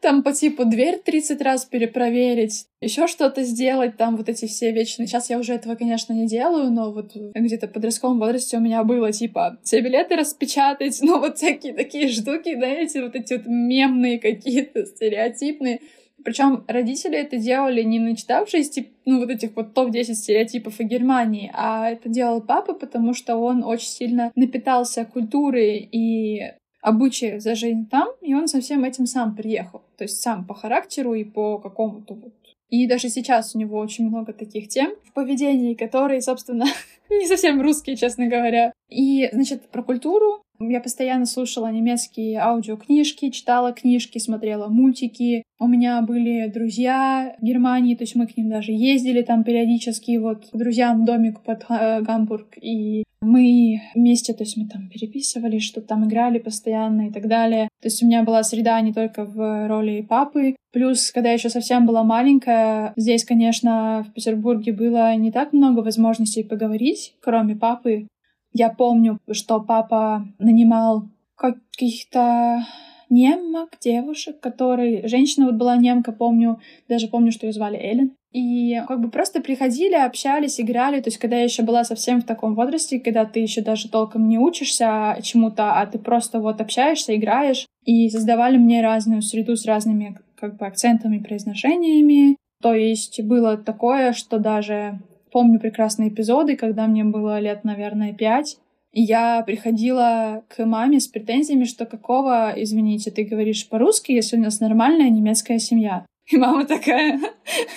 Там 0.00 0.22
по 0.22 0.32
типу 0.32 0.64
дверь 0.64 1.00
30 1.04 1.40
раз 1.42 1.64
перепроверить, 1.64 2.66
еще 2.80 3.06
что-то 3.06 3.42
сделать, 3.42 3.96
там 3.96 4.16
вот 4.16 4.28
эти 4.28 4.46
все 4.46 4.72
вечные. 4.72 5.06
Сейчас 5.06 5.30
я 5.30 5.38
уже 5.38 5.54
этого, 5.54 5.74
конечно, 5.74 6.12
не 6.12 6.26
делаю, 6.26 6.70
но 6.70 6.92
вот 6.92 7.12
где-то 7.14 7.68
в 7.68 7.72
подростковом 7.72 8.18
возрасте 8.18 8.56
у 8.56 8.60
меня 8.60 8.84
было 8.84 9.12
типа 9.12 9.58
все 9.62 9.80
билеты 9.80 10.16
распечатать, 10.16 10.98
ну 11.02 11.18
вот 11.18 11.38
всякие 11.38 11.74
такие 11.74 12.08
штуки, 12.08 12.54
знаете, 12.54 13.02
вот 13.02 13.14
эти 13.14 13.34
вот 13.34 13.46
мемные 13.46 14.18
какие-то, 14.18 14.86
стереотипные. 14.86 15.80
Причем 16.24 16.64
родители 16.68 17.18
это 17.18 17.36
делали 17.36 17.82
не 17.82 17.98
начитавшись, 17.98 18.70
типа, 18.70 18.88
ну, 19.04 19.18
вот 19.18 19.30
этих 19.30 19.54
вот 19.56 19.74
топ-10 19.74 20.14
стереотипов 20.14 20.80
о 20.80 20.84
Германии, 20.84 21.50
а 21.52 21.90
это 21.90 22.08
делал 22.08 22.40
папа, 22.40 22.72
потому 22.72 23.12
что 23.12 23.36
он 23.36 23.62
очень 23.62 23.88
сильно 23.88 24.32
напитался 24.34 25.04
культурой 25.04 25.86
и 25.92 26.52
обычаев 26.84 27.40
за 27.42 27.54
жизнь 27.54 27.88
там, 27.90 28.08
и 28.20 28.34
он 28.34 28.46
со 28.46 28.60
всем 28.60 28.84
этим 28.84 29.06
сам 29.06 29.34
приехал. 29.34 29.82
То 29.96 30.04
есть 30.04 30.20
сам 30.20 30.44
по 30.44 30.54
характеру 30.54 31.14
и 31.14 31.24
по 31.24 31.58
какому-то 31.58 32.14
вот 32.14 32.32
и 32.70 32.88
даже 32.88 33.08
сейчас 33.08 33.54
у 33.54 33.58
него 33.58 33.78
очень 33.78 34.08
много 34.08 34.32
таких 34.32 34.68
тем 34.68 34.94
в 35.04 35.12
поведении, 35.12 35.74
которые, 35.74 36.20
собственно, 36.20 36.64
не 37.10 37.26
совсем 37.28 37.60
русские, 37.60 37.94
честно 37.94 38.26
говоря. 38.26 38.72
И, 38.88 39.28
значит, 39.32 39.68
про 39.68 39.82
культуру 39.82 40.42
я 40.60 40.80
постоянно 40.80 41.26
слушала 41.26 41.70
немецкие 41.70 42.38
аудиокнижки, 42.38 43.30
читала 43.30 43.72
книжки, 43.72 44.18
смотрела 44.18 44.68
мультики. 44.68 45.42
У 45.58 45.66
меня 45.66 46.02
были 46.02 46.48
друзья 46.48 47.34
в 47.40 47.44
Германии, 47.44 47.94
то 47.94 48.04
есть 48.04 48.14
мы 48.14 48.26
к 48.26 48.36
ним 48.36 48.50
даже 48.50 48.72
ездили 48.72 49.22
там 49.22 49.44
периодически, 49.44 50.16
вот 50.18 50.50
к 50.50 50.56
друзьям 50.56 51.04
домик 51.04 51.40
под 51.40 51.64
э, 51.68 52.02
Гамбург. 52.02 52.56
И 52.60 53.04
мы 53.20 53.80
вместе, 53.94 54.34
то 54.34 54.44
есть 54.44 54.56
мы 54.56 54.68
там 54.68 54.88
переписывали, 54.88 55.58
что 55.58 55.80
там 55.80 56.06
играли 56.06 56.38
постоянно 56.38 57.08
и 57.08 57.10
так 57.10 57.26
далее. 57.26 57.68
То 57.80 57.88
есть 57.88 58.02
у 58.02 58.06
меня 58.06 58.22
была 58.22 58.42
среда 58.42 58.80
не 58.80 58.92
только 58.92 59.24
в 59.24 59.68
роли 59.68 60.02
папы. 60.02 60.56
Плюс, 60.72 61.10
когда 61.10 61.30
я 61.30 61.34
еще 61.34 61.50
совсем 61.50 61.86
была 61.86 62.04
маленькая, 62.04 62.92
здесь, 62.96 63.24
конечно, 63.24 64.04
в 64.08 64.12
Петербурге 64.12 64.72
было 64.72 65.14
не 65.16 65.32
так 65.32 65.52
много 65.52 65.80
возможностей 65.80 66.42
поговорить, 66.42 67.14
кроме 67.20 67.56
папы. 67.56 68.06
Я 68.54 68.70
помню, 68.70 69.18
что 69.32 69.60
папа 69.60 70.26
нанимал 70.38 71.08
каких-то 71.36 72.64
немок, 73.10 73.70
девушек, 73.80 74.40
которые... 74.40 75.06
Женщина 75.08 75.46
вот 75.46 75.56
была 75.56 75.76
немка, 75.76 76.12
помню, 76.12 76.60
даже 76.88 77.08
помню, 77.08 77.32
что 77.32 77.46
ее 77.46 77.52
звали 77.52 77.76
Эллен. 77.76 78.12
И 78.32 78.80
как 78.88 79.00
бы 79.00 79.10
просто 79.10 79.40
приходили, 79.40 79.94
общались, 79.94 80.60
играли. 80.60 81.00
То 81.00 81.08
есть, 81.08 81.18
когда 81.18 81.36
я 81.36 81.44
еще 81.44 81.62
была 81.62 81.84
совсем 81.84 82.20
в 82.20 82.24
таком 82.24 82.54
возрасте, 82.54 82.98
когда 82.98 83.24
ты 83.24 83.40
еще 83.40 83.60
даже 83.60 83.88
толком 83.88 84.28
не 84.28 84.38
учишься 84.38 85.18
чему-то, 85.22 85.74
а 85.74 85.86
ты 85.86 85.98
просто 85.98 86.40
вот 86.40 86.60
общаешься, 86.60 87.14
играешь. 87.14 87.66
И 87.84 88.08
создавали 88.08 88.56
мне 88.56 88.82
разную 88.82 89.22
среду 89.22 89.56
с 89.56 89.66
разными 89.66 90.18
как 90.36 90.56
бы 90.56 90.66
акцентами, 90.66 91.18
произношениями. 91.18 92.36
То 92.60 92.74
есть 92.74 93.20
было 93.22 93.56
такое, 93.56 94.12
что 94.12 94.38
даже 94.38 94.98
помню 95.34 95.58
прекрасные 95.58 96.10
эпизоды, 96.10 96.54
когда 96.54 96.86
мне 96.86 97.02
было 97.02 97.40
лет, 97.40 97.64
наверное, 97.64 98.12
пять. 98.12 98.56
Я 98.92 99.42
приходила 99.42 100.44
к 100.48 100.64
маме 100.64 101.00
с 101.00 101.08
претензиями, 101.08 101.64
что 101.64 101.86
какого, 101.86 102.52
извините, 102.56 103.10
ты 103.10 103.24
говоришь 103.24 103.68
по-русски, 103.68 104.12
если 104.12 104.36
у 104.36 104.40
нас 104.40 104.60
нормальная 104.60 105.10
немецкая 105.10 105.58
семья. 105.58 106.06
И 106.30 106.36
мама 106.36 106.64
такая, 106.64 107.20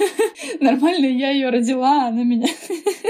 нормально, 0.61 1.07
я 1.07 1.31
ее 1.31 1.49
родила, 1.49 2.09
она 2.09 2.23
меня 2.23 2.47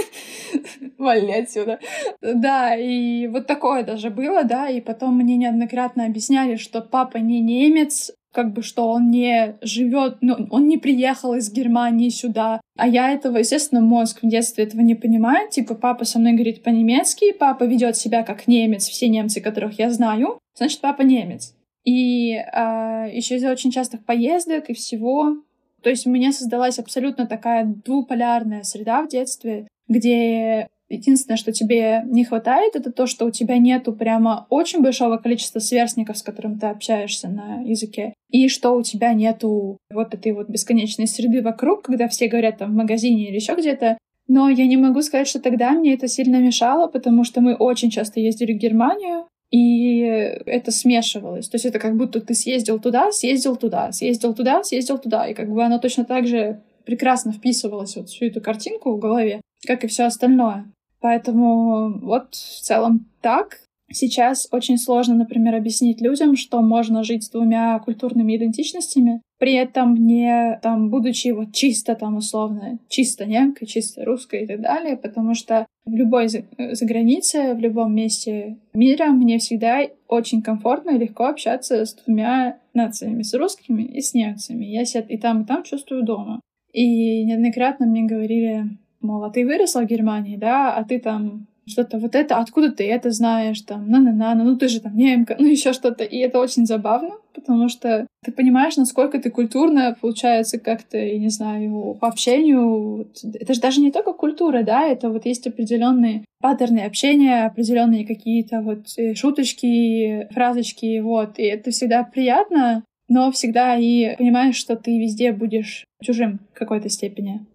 вали 0.97 1.33
отсюда. 1.33 1.79
Да, 2.21 2.73
и 2.73 3.27
вот 3.27 3.47
такое 3.47 3.83
даже 3.83 4.09
было, 4.09 4.45
да, 4.45 4.69
и 4.69 4.79
потом 4.79 5.17
мне 5.17 5.35
неоднократно 5.35 6.05
объясняли, 6.05 6.55
что 6.55 6.81
папа 6.81 7.17
не 7.17 7.41
немец, 7.41 8.13
как 8.37 8.53
бы 8.53 8.61
что 8.61 8.89
он 8.91 9.09
не 9.09 9.55
живет, 9.63 10.19
ну, 10.21 10.35
он 10.51 10.67
не 10.67 10.77
приехал 10.77 11.33
из 11.33 11.51
Германии 11.51 12.09
сюда. 12.09 12.61
А 12.77 12.87
я 12.87 13.11
этого, 13.11 13.37
естественно, 13.37 13.81
мозг 13.81 14.19
в 14.21 14.29
детстве 14.29 14.65
этого 14.65 14.81
не 14.81 14.93
понимает. 14.93 15.49
Типа, 15.49 15.73
папа 15.73 16.05
со 16.05 16.19
мной 16.19 16.33
говорит 16.33 16.61
по-немецки, 16.61 17.31
папа 17.31 17.63
ведет 17.63 17.97
себя 17.97 18.21
как 18.21 18.47
немец, 18.47 18.87
все 18.87 19.09
немцы, 19.09 19.41
которых 19.41 19.79
я 19.79 19.89
знаю, 19.89 20.37
значит, 20.55 20.81
папа 20.81 21.01
немец. 21.01 21.55
И 21.83 22.33
э, 22.33 22.43
а, 22.53 23.07
еще 23.07 23.37
из-за 23.37 23.51
очень 23.51 23.71
частых 23.71 24.05
поездок 24.05 24.69
и 24.69 24.75
всего. 24.75 25.37
То 25.81 25.89
есть 25.89 26.05
у 26.05 26.11
меня 26.11 26.31
создалась 26.31 26.77
абсолютно 26.77 27.25
такая 27.25 27.65
двуполярная 27.65 28.61
среда 28.61 29.01
в 29.01 29.07
детстве, 29.07 29.67
где 29.87 30.67
Единственное, 30.89 31.37
что 31.37 31.51
тебе 31.51 32.03
не 32.05 32.23
хватает, 32.23 32.75
это 32.75 32.91
то, 32.91 33.07
что 33.07 33.25
у 33.25 33.31
тебя 33.31 33.57
нету 33.57 33.91
прямо 33.91 34.47
очень 34.49 34.81
большого 34.81 35.17
количества 35.17 35.59
сверстников, 35.59 36.17
с 36.17 36.23
которым 36.23 36.57
ты 36.59 36.67
общаешься 36.67 37.27
на 37.27 37.61
языке, 37.61 38.13
и 38.29 38.47
что 38.47 38.71
у 38.71 38.81
тебя 38.83 39.13
нету 39.13 39.77
вот 39.91 40.13
этой 40.13 40.31
вот 40.31 40.49
бесконечной 40.49 41.07
среды 41.07 41.41
вокруг, 41.41 41.83
когда 41.83 42.07
все 42.07 42.27
говорят 42.27 42.59
там 42.59 42.71
в 42.71 42.75
магазине 42.75 43.27
или 43.27 43.35
еще 43.35 43.55
где-то. 43.55 43.97
Но 44.29 44.49
я 44.49 44.65
не 44.65 44.77
могу 44.77 45.01
сказать, 45.01 45.27
что 45.27 45.41
тогда 45.41 45.71
мне 45.71 45.93
это 45.93 46.07
сильно 46.07 46.37
мешало, 46.37 46.87
потому 46.87 47.23
что 47.23 47.41
мы 47.41 47.55
очень 47.55 47.89
часто 47.89 48.19
ездили 48.19 48.53
в 48.53 48.57
Германию, 48.57 49.25
и 49.51 49.99
это 50.45 50.71
смешивалось. 50.71 51.47
То 51.47 51.55
есть 51.55 51.65
это 51.65 51.79
как 51.79 51.95
будто 51.95 52.19
ты 52.19 52.33
съездил 52.33 52.79
туда, 52.79 53.11
съездил 53.11 53.55
туда, 53.55 53.91
съездил 53.91 54.33
туда, 54.33 54.63
съездил 54.63 54.97
туда. 54.97 55.27
И 55.27 55.33
как 55.33 55.49
бы 55.49 55.63
оно 55.63 55.79
точно 55.79 56.03
так 56.03 56.27
же 56.27 56.61
прекрасно 56.85 57.31
вписывалось 57.31 57.95
вот 57.95 58.09
всю 58.09 58.25
эту 58.25 58.41
картинку 58.41 58.93
в 58.93 58.99
голове, 58.99 59.41
как 59.65 59.83
и 59.83 59.87
все 59.87 60.03
остальное. 60.03 60.71
Поэтому 60.99 61.99
вот 61.99 62.33
в 62.33 62.61
целом 62.61 63.05
так. 63.21 63.59
Сейчас 63.89 64.49
очень 64.51 64.77
сложно, 64.77 65.15
например, 65.15 65.55
объяснить 65.55 66.01
людям, 66.01 66.35
что 66.35 66.61
можно 66.61 67.03
жить 67.03 67.23
с 67.23 67.29
двумя 67.29 67.79
культурными 67.79 68.35
идентичностями, 68.35 69.21
при 69.39 69.53
этом 69.53 69.95
не 69.95 70.59
там, 70.61 70.89
будучи 70.89 71.29
вот 71.29 71.53
чисто 71.53 71.95
там 71.95 72.17
условно, 72.17 72.79
чисто 72.89 73.25
немкой, 73.25 73.67
чисто 73.67 74.03
русской 74.03 74.43
и 74.43 74.47
так 74.47 74.61
далее, 74.61 74.97
потому 74.97 75.35
что 75.35 75.65
в 75.85 75.91
любой 75.93 76.27
за, 76.27 76.43
за 76.57 76.85
границе, 76.85 77.53
в 77.53 77.59
любом 77.59 77.95
месте 77.95 78.57
мира 78.73 79.07
мне 79.07 79.37
всегда 79.37 79.87
очень 80.07 80.41
комфортно 80.41 80.91
и 80.91 80.99
легко 80.99 81.25
общаться 81.27 81.85
с 81.85 81.93
двумя 81.93 82.57
нациями, 82.73 83.21
с 83.21 83.33
русскими 83.33 83.83
и 83.83 84.01
с 84.01 84.13
немцами. 84.13 84.65
Я 84.65 84.83
себя 84.83 85.05
и 85.07 85.17
там, 85.17 85.43
и 85.43 85.45
там 85.45 85.63
чувствую 85.63 86.03
дома. 86.03 86.41
И 86.73 87.23
неоднократно 87.23 87.85
мне 87.85 88.03
говорили, 88.03 88.65
мол, 89.01 89.23
а 89.23 89.29
ты 89.29 89.45
выросла 89.45 89.81
в 89.81 89.87
Германии, 89.87 90.37
да, 90.37 90.75
а 90.75 90.83
ты 90.83 90.99
там 90.99 91.47
что-то 91.67 91.99
вот 91.99 92.15
это, 92.15 92.37
откуда 92.37 92.71
ты 92.71 92.87
это 92.87 93.11
знаешь, 93.11 93.61
там, 93.61 93.89
на-на-на, 93.89 94.35
ну 94.35 94.55
ты 94.57 94.69
же 94.69 94.79
там 94.79 94.95
немка, 94.95 95.35
ну 95.37 95.45
еще 95.51 95.73
что-то. 95.73 96.03
И 96.03 96.17
это 96.17 96.39
очень 96.39 96.65
забавно, 96.65 97.15
потому 97.33 97.69
что 97.69 98.07
ты 98.23 98.31
понимаешь, 98.31 98.77
насколько 98.77 99.19
ты 99.19 99.29
культурно, 99.29 99.95
получается, 99.99 100.59
как-то, 100.59 100.97
я 100.97 101.19
не 101.19 101.29
знаю, 101.29 101.97
по 101.99 102.07
общению. 102.07 103.07
Это 103.33 103.53
же 103.53 103.59
даже 103.59 103.81
не 103.81 103.91
только 103.91 104.13
культура, 104.13 104.63
да, 104.63 104.87
это 104.87 105.09
вот 105.09 105.25
есть 105.25 105.45
определенные 105.45 106.23
паттерны 106.39 106.79
общения, 106.79 107.45
определенные 107.45 108.05
какие-то 108.05 108.61
вот 108.61 108.85
э, 108.97 109.13
шуточки, 109.15 110.27
фразочки, 110.31 110.99
вот. 110.99 111.37
И 111.39 111.43
это 111.43 111.71
всегда 111.71 112.03
приятно, 112.03 112.83
но 113.09 113.31
всегда 113.31 113.75
и 113.75 114.15
понимаешь, 114.17 114.55
что 114.55 114.75
ты 114.75 114.97
везде 114.99 115.31
будешь 115.31 115.85
чужим 116.01 116.39
в 116.53 116.57
какой-то 116.57 116.89
степени. 116.89 117.45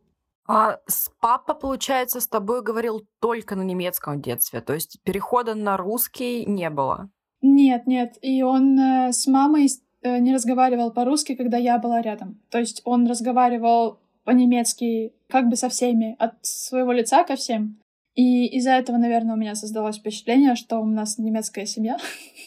А 0.54 0.80
с 0.86 1.10
папа, 1.18 1.54
получается, 1.54 2.20
с 2.20 2.28
тобой 2.28 2.62
говорил 2.62 3.06
только 3.22 3.56
на 3.56 3.62
немецком 3.62 4.18
в 4.18 4.20
детстве, 4.22 4.60
то 4.60 4.74
есть 4.74 4.98
перехода 5.02 5.54
на 5.54 5.78
русский 5.78 6.44
не 6.44 6.68
было? 6.68 7.08
Нет, 7.40 7.86
нет, 7.86 8.18
и 8.20 8.42
он 8.42 8.78
э, 8.78 9.12
с 9.12 9.26
мамой 9.26 9.70
э, 10.02 10.18
не 10.18 10.34
разговаривал 10.34 10.92
по-русски, 10.92 11.36
когда 11.36 11.56
я 11.56 11.78
была 11.78 12.02
рядом. 12.02 12.38
То 12.50 12.58
есть 12.58 12.82
он 12.84 13.06
разговаривал 13.06 14.00
по-немецки 14.24 15.14
как 15.30 15.48
бы 15.48 15.56
со 15.56 15.70
всеми, 15.70 16.16
от 16.18 16.34
своего 16.42 16.92
лица 16.92 17.24
ко 17.24 17.36
всем. 17.36 17.78
И 18.14 18.46
из-за 18.58 18.72
этого, 18.72 18.98
наверное, 18.98 19.36
у 19.36 19.38
меня 19.38 19.54
создалось 19.54 19.96
впечатление, 19.96 20.54
что 20.54 20.80
у 20.80 20.84
нас 20.84 21.16
немецкая 21.16 21.64
семья, 21.64 21.96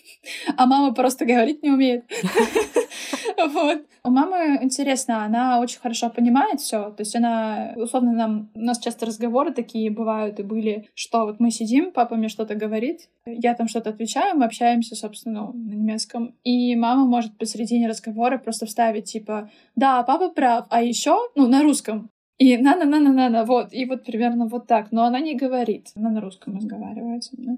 а 0.57 0.67
мама 0.67 0.93
просто 0.93 1.25
говорить 1.25 1.63
не 1.63 1.71
умеет. 1.71 2.05
Вот. 3.37 3.85
У 4.03 4.09
мамы 4.09 4.59
интересно, 4.61 5.23
она 5.23 5.59
очень 5.59 5.79
хорошо 5.79 6.09
понимает 6.09 6.59
все. 6.59 6.91
То 6.91 7.01
есть 7.01 7.15
она, 7.15 7.73
условно, 7.75 8.11
нам, 8.11 8.49
у 8.53 8.59
нас 8.59 8.79
часто 8.79 9.05
разговоры 9.05 9.51
такие 9.51 9.89
бывают 9.89 10.39
и 10.39 10.43
были, 10.43 10.89
что 10.93 11.25
вот 11.25 11.39
мы 11.39 11.51
сидим, 11.51 11.91
папа 11.91 12.15
мне 12.15 12.29
что-то 12.29 12.55
говорит, 12.55 13.09
я 13.25 13.53
там 13.55 13.67
что-то 13.67 13.89
отвечаю, 13.89 14.37
мы 14.37 14.45
общаемся, 14.45 14.95
собственно, 14.95 15.51
на 15.53 15.73
немецком. 15.73 16.35
И 16.43 16.75
мама 16.75 17.05
может 17.05 17.37
посередине 17.37 17.87
разговора 17.87 18.37
просто 18.37 18.65
вставить, 18.65 19.05
типа, 19.05 19.49
да, 19.75 20.03
папа 20.03 20.29
прав, 20.29 20.65
а 20.69 20.81
еще, 20.81 21.17
ну, 21.35 21.47
на 21.47 21.63
русском, 21.63 22.09
и 22.37 22.57
на-на-на-на-на, 22.57 23.45
вот, 23.45 23.73
и 23.73 23.85
вот 23.85 24.03
примерно 24.03 24.47
вот 24.47 24.67
так. 24.67 24.91
Но 24.91 25.03
она 25.05 25.19
не 25.19 25.35
говорит, 25.35 25.91
она 25.95 26.09
на 26.09 26.21
русском 26.21 26.55
разговаривает 26.55 27.23
со 27.23 27.39
мной. 27.39 27.57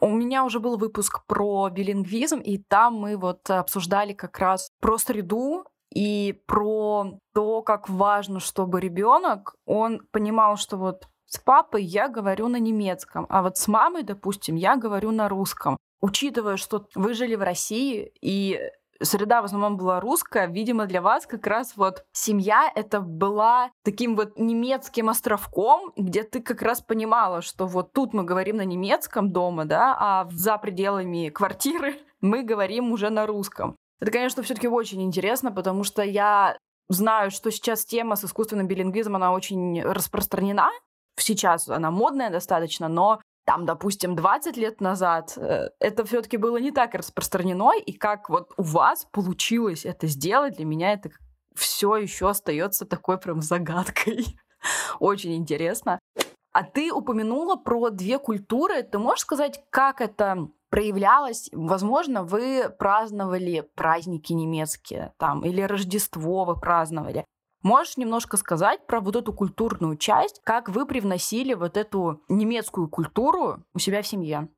У 0.00 0.10
меня 0.10 0.44
уже 0.44 0.60
был 0.60 0.76
выпуск 0.76 1.24
про 1.26 1.68
билингвизм, 1.70 2.38
и 2.38 2.58
там 2.58 2.94
мы 2.94 3.16
вот 3.16 3.50
обсуждали 3.50 4.12
как 4.12 4.38
раз 4.38 4.70
про 4.80 4.96
среду 4.96 5.64
и 5.92 6.40
про 6.46 7.18
то, 7.34 7.62
как 7.62 7.88
важно, 7.88 8.40
чтобы 8.40 8.80
ребенок, 8.80 9.54
он 9.66 10.00
понимал, 10.12 10.56
что 10.56 10.76
вот 10.76 11.08
с 11.26 11.38
папой 11.38 11.82
я 11.82 12.08
говорю 12.08 12.48
на 12.48 12.58
немецком, 12.58 13.26
а 13.28 13.42
вот 13.42 13.56
с 13.58 13.68
мамой, 13.68 14.02
допустим, 14.02 14.56
я 14.56 14.76
говорю 14.76 15.10
на 15.10 15.28
русском. 15.28 15.76
Учитывая, 16.00 16.56
что 16.56 16.86
вы 16.94 17.12
жили 17.12 17.34
в 17.34 17.42
России, 17.42 18.12
и 18.20 18.60
среда 19.02 19.42
в 19.42 19.44
основном 19.44 19.76
была 19.76 20.00
русская, 20.00 20.46
видимо, 20.46 20.86
для 20.86 21.00
вас 21.00 21.26
как 21.26 21.46
раз 21.46 21.74
вот 21.76 22.04
семья 22.12 22.70
это 22.74 23.00
была 23.00 23.70
таким 23.84 24.16
вот 24.16 24.38
немецким 24.38 25.08
островком, 25.08 25.92
где 25.96 26.22
ты 26.22 26.40
как 26.40 26.62
раз 26.62 26.80
понимала, 26.80 27.42
что 27.42 27.66
вот 27.66 27.92
тут 27.92 28.12
мы 28.12 28.24
говорим 28.24 28.56
на 28.56 28.64
немецком 28.64 29.32
дома, 29.32 29.64
да, 29.64 29.96
а 29.98 30.28
за 30.30 30.58
пределами 30.58 31.28
квартиры 31.28 31.98
мы 32.20 32.42
говорим 32.42 32.92
уже 32.92 33.10
на 33.10 33.26
русском. 33.26 33.76
Это, 34.00 34.12
конечно, 34.12 34.42
все-таки 34.42 34.68
очень 34.68 35.02
интересно, 35.02 35.50
потому 35.50 35.84
что 35.84 36.02
я 36.02 36.56
знаю, 36.88 37.30
что 37.30 37.50
сейчас 37.50 37.84
тема 37.84 38.16
с 38.16 38.24
искусственным 38.24 38.66
билингвизмом, 38.66 39.16
она 39.16 39.32
очень 39.32 39.82
распространена. 39.82 40.70
Сейчас 41.18 41.68
она 41.68 41.90
модная 41.90 42.30
достаточно, 42.30 42.88
но 42.88 43.20
там, 43.48 43.64
допустим, 43.64 44.14
20 44.14 44.58
лет 44.58 44.82
назад 44.82 45.32
э, 45.38 45.70
это 45.80 46.04
все-таки 46.04 46.36
было 46.36 46.58
не 46.58 46.70
так 46.70 46.94
распространено, 46.94 47.70
и 47.78 47.92
как 47.92 48.28
вот 48.28 48.52
у 48.58 48.62
вас 48.62 49.06
получилось 49.10 49.86
это 49.86 50.06
сделать, 50.06 50.56
для 50.56 50.66
меня 50.66 50.92
это 50.92 51.08
все 51.54 51.96
еще 51.96 52.28
остается 52.28 52.84
такой 52.84 53.16
прям 53.16 53.40
загадкой. 53.40 54.38
Очень 55.00 55.36
интересно. 55.36 55.98
А 56.52 56.62
ты 56.62 56.92
упомянула 56.92 57.56
про 57.56 57.88
две 57.88 58.18
культуры. 58.18 58.82
Ты 58.82 58.98
можешь 58.98 59.22
сказать, 59.22 59.64
как 59.70 60.02
это 60.02 60.50
проявлялось? 60.68 61.48
Возможно, 61.52 62.24
вы 62.24 62.68
праздновали 62.78 63.66
праздники 63.74 64.34
немецкие 64.34 65.14
там, 65.16 65.42
или 65.42 65.62
Рождество 65.62 66.44
вы 66.44 66.60
праздновали. 66.60 67.24
Можешь 67.62 67.96
немножко 67.96 68.36
сказать 68.36 68.86
про 68.86 69.00
вот 69.00 69.16
эту 69.16 69.32
культурную 69.32 69.96
часть, 69.96 70.40
как 70.44 70.68
вы 70.68 70.86
привносили 70.86 71.54
вот 71.54 71.76
эту 71.76 72.22
немецкую 72.28 72.88
культуру 72.88 73.64
у 73.74 73.78
себя 73.78 74.02
в 74.02 74.06
семье? 74.06 74.48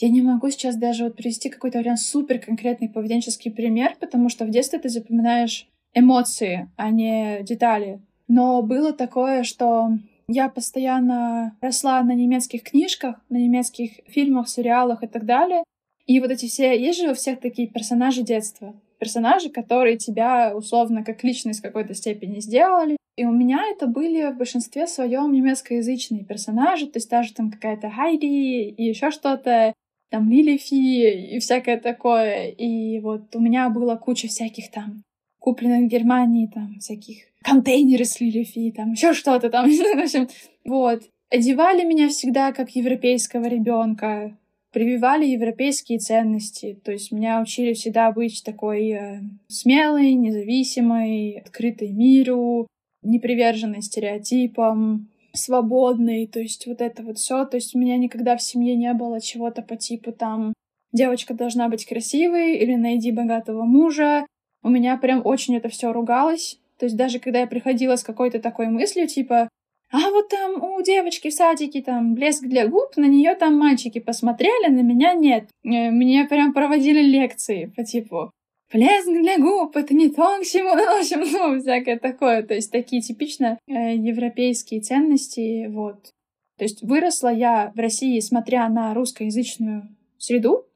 Я 0.00 0.10
не 0.10 0.22
могу 0.22 0.50
сейчас 0.50 0.76
даже 0.76 1.04
вот 1.04 1.16
привести 1.16 1.50
какой-то 1.50 1.80
прям 1.80 1.96
супер 1.96 2.38
конкретный 2.38 2.88
поведенческий 2.88 3.50
пример, 3.50 3.96
потому 4.00 4.28
что 4.28 4.44
в 4.44 4.50
детстве 4.50 4.78
ты 4.78 4.88
запоминаешь 4.88 5.68
эмоции, 5.92 6.70
а 6.76 6.90
не 6.90 7.42
детали. 7.42 8.00
Но 8.28 8.62
было 8.62 8.92
такое, 8.92 9.42
что 9.42 9.90
я 10.28 10.48
постоянно 10.48 11.56
росла 11.60 12.02
на 12.02 12.14
немецких 12.14 12.62
книжках, 12.62 13.16
на 13.28 13.38
немецких 13.38 13.92
фильмах, 14.06 14.48
сериалах 14.48 15.02
и 15.02 15.06
так 15.06 15.24
далее. 15.24 15.64
И 16.06 16.20
вот 16.20 16.30
эти 16.30 16.46
все... 16.46 16.78
Есть 16.78 17.00
же 17.00 17.10
у 17.10 17.14
всех 17.14 17.40
такие 17.40 17.68
персонажи 17.68 18.22
детства 18.22 18.74
персонажи, 18.98 19.48
которые 19.50 19.96
тебя 19.96 20.54
условно 20.54 21.04
как 21.04 21.24
личность 21.24 21.60
в 21.60 21.62
какой-то 21.62 21.94
степени 21.94 22.40
сделали. 22.40 22.96
И 23.16 23.24
у 23.24 23.32
меня 23.32 23.60
это 23.70 23.86
были 23.86 24.30
в 24.30 24.36
большинстве 24.36 24.86
своем 24.86 25.32
немецкоязычные 25.32 26.24
персонажи, 26.24 26.86
то 26.86 26.98
есть 26.98 27.10
даже 27.10 27.34
там 27.34 27.50
какая-то 27.50 27.90
Хайди 27.90 28.68
и 28.68 28.84
еще 28.84 29.10
что-то, 29.10 29.74
там 30.10 30.30
Лилифи 30.30 31.34
и 31.34 31.38
всякое 31.40 31.78
такое. 31.78 32.48
И 32.48 33.00
вот 33.00 33.34
у 33.34 33.40
меня 33.40 33.68
была 33.70 33.96
куча 33.96 34.28
всяких 34.28 34.70
там 34.70 35.02
купленных 35.38 35.86
в 35.86 35.88
Германии, 35.88 36.50
там 36.52 36.78
всяких 36.78 37.24
контейнеры 37.42 38.04
с 38.04 38.20
Лилифи, 38.20 38.70
там 38.70 38.92
еще 38.92 39.14
что-то 39.14 39.50
там. 39.50 39.68
в 39.70 40.02
общем, 40.02 40.28
вот. 40.64 41.02
Одевали 41.30 41.84
меня 41.84 42.08
всегда 42.08 42.52
как 42.52 42.70
европейского 42.70 43.46
ребенка 43.46 44.36
прививали 44.72 45.26
европейские 45.26 45.98
ценности. 45.98 46.78
То 46.84 46.92
есть 46.92 47.12
меня 47.12 47.40
учили 47.40 47.72
всегда 47.72 48.12
быть 48.12 48.42
такой 48.44 48.90
э, 48.90 49.20
смелой, 49.48 50.14
независимой, 50.14 51.38
открытой 51.38 51.90
миру, 51.90 52.66
неприверженной 53.02 53.82
стереотипам. 53.82 55.08
свободной, 55.34 56.26
то 56.26 56.40
есть 56.40 56.66
вот 56.66 56.80
это 56.80 57.02
вот 57.02 57.18
все. 57.18 57.44
То 57.44 57.56
есть 57.56 57.74
у 57.74 57.78
меня 57.78 57.96
никогда 57.96 58.36
в 58.36 58.42
семье 58.42 58.74
не 58.74 58.92
было 58.94 59.20
чего-то 59.20 59.62
по 59.62 59.76
типу 59.76 60.12
там 60.12 60.52
девочка 60.92 61.34
должна 61.34 61.68
быть 61.68 61.86
красивой 61.86 62.56
или 62.56 62.74
найди 62.74 63.12
богатого 63.12 63.64
мужа. 63.64 64.26
У 64.62 64.70
меня 64.70 64.96
прям 64.96 65.22
очень 65.24 65.56
это 65.56 65.68
все 65.68 65.92
ругалось. 65.92 66.58
То 66.78 66.86
есть 66.86 66.96
даже 66.96 67.18
когда 67.18 67.40
я 67.40 67.46
приходила 67.46 67.96
с 67.96 68.02
какой-то 68.02 68.40
такой 68.40 68.68
мыслью, 68.68 69.06
типа, 69.06 69.48
а 69.90 70.10
вот 70.10 70.28
там 70.28 70.62
у 70.62 70.82
девочки 70.82 71.30
в 71.30 71.34
садике 71.34 71.82
там 71.82 72.14
блеск 72.14 72.42
для 72.42 72.66
губ, 72.66 72.96
на 72.96 73.06
нее 73.06 73.34
там 73.34 73.58
мальчики 73.58 74.00
посмотрели, 74.00 74.68
на 74.68 74.82
меня 74.82 75.14
нет. 75.14 75.48
Э, 75.64 75.90
мне 75.90 76.26
прям 76.26 76.52
проводили 76.52 77.00
лекции 77.00 77.72
по 77.74 77.84
типу 77.84 78.30
блеск 78.72 79.06
для 79.06 79.38
губ, 79.38 79.76
это 79.76 79.94
не 79.94 80.10
то, 80.10 80.38
к 80.40 80.44
чему, 80.44 80.74
в 80.74 80.98
общем, 80.98 81.20
ну, 81.20 81.58
всякое 81.60 81.98
такое. 81.98 82.42
То 82.42 82.54
есть 82.54 82.70
такие 82.70 83.00
типично 83.00 83.58
э, 83.66 83.96
европейские 83.96 84.80
ценности, 84.80 85.66
вот. 85.68 86.12
То 86.58 86.64
есть 86.64 86.82
выросла 86.82 87.32
я 87.32 87.72
в 87.74 87.78
России, 87.78 88.18
смотря 88.20 88.68
на 88.68 88.92
русскоязычную 88.92 89.88
среду, 90.18 90.66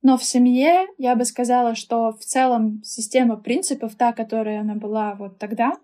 но 0.00 0.16
в 0.16 0.24
семье 0.24 0.86
я 0.96 1.16
бы 1.16 1.24
сказала, 1.24 1.74
что 1.74 2.12
в 2.12 2.24
целом 2.24 2.82
система 2.84 3.36
принципов, 3.36 3.94
та, 3.96 4.12
которая 4.12 4.60
она 4.60 4.74
была 4.74 5.14
вот 5.14 5.38
тогда, 5.38 5.74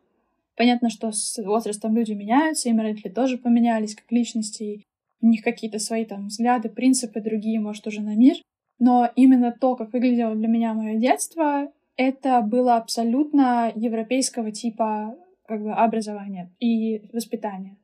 понятно, 0.59 0.90
что 0.90 1.12
с 1.12 1.42
возрастом 1.42 1.97
люди 1.97 2.12
меняются, 2.12 2.68
и 2.68 2.77
родители 2.77 3.11
тоже 3.11 3.38
поменялись 3.38 3.94
как 3.94 4.11
личности, 4.12 4.85
у 5.21 5.27
них 5.27 5.42
какие-то 5.42 5.79
свои 5.79 6.05
там 6.05 6.27
взгляды, 6.27 6.68
принципы 6.68 7.21
другие, 7.21 7.61
может, 7.61 7.87
уже 7.87 8.03
на 8.03 8.14
мир. 8.14 8.37
Но 8.79 9.11
именно 9.16 9.53
то, 9.59 9.75
как 9.77 9.92
выглядело 9.92 10.35
для 10.35 10.49
меня 10.49 10.75
мое 10.75 10.99
детство, 10.99 11.73
это 11.97 12.42
было 12.42 12.77
абсолютно 12.77 13.73
европейского 13.75 14.53
типа 14.53 15.16
как 15.47 15.62
бы 15.62 15.73
образования 15.73 16.53
и 16.61 17.09
воспитания. 17.12 17.77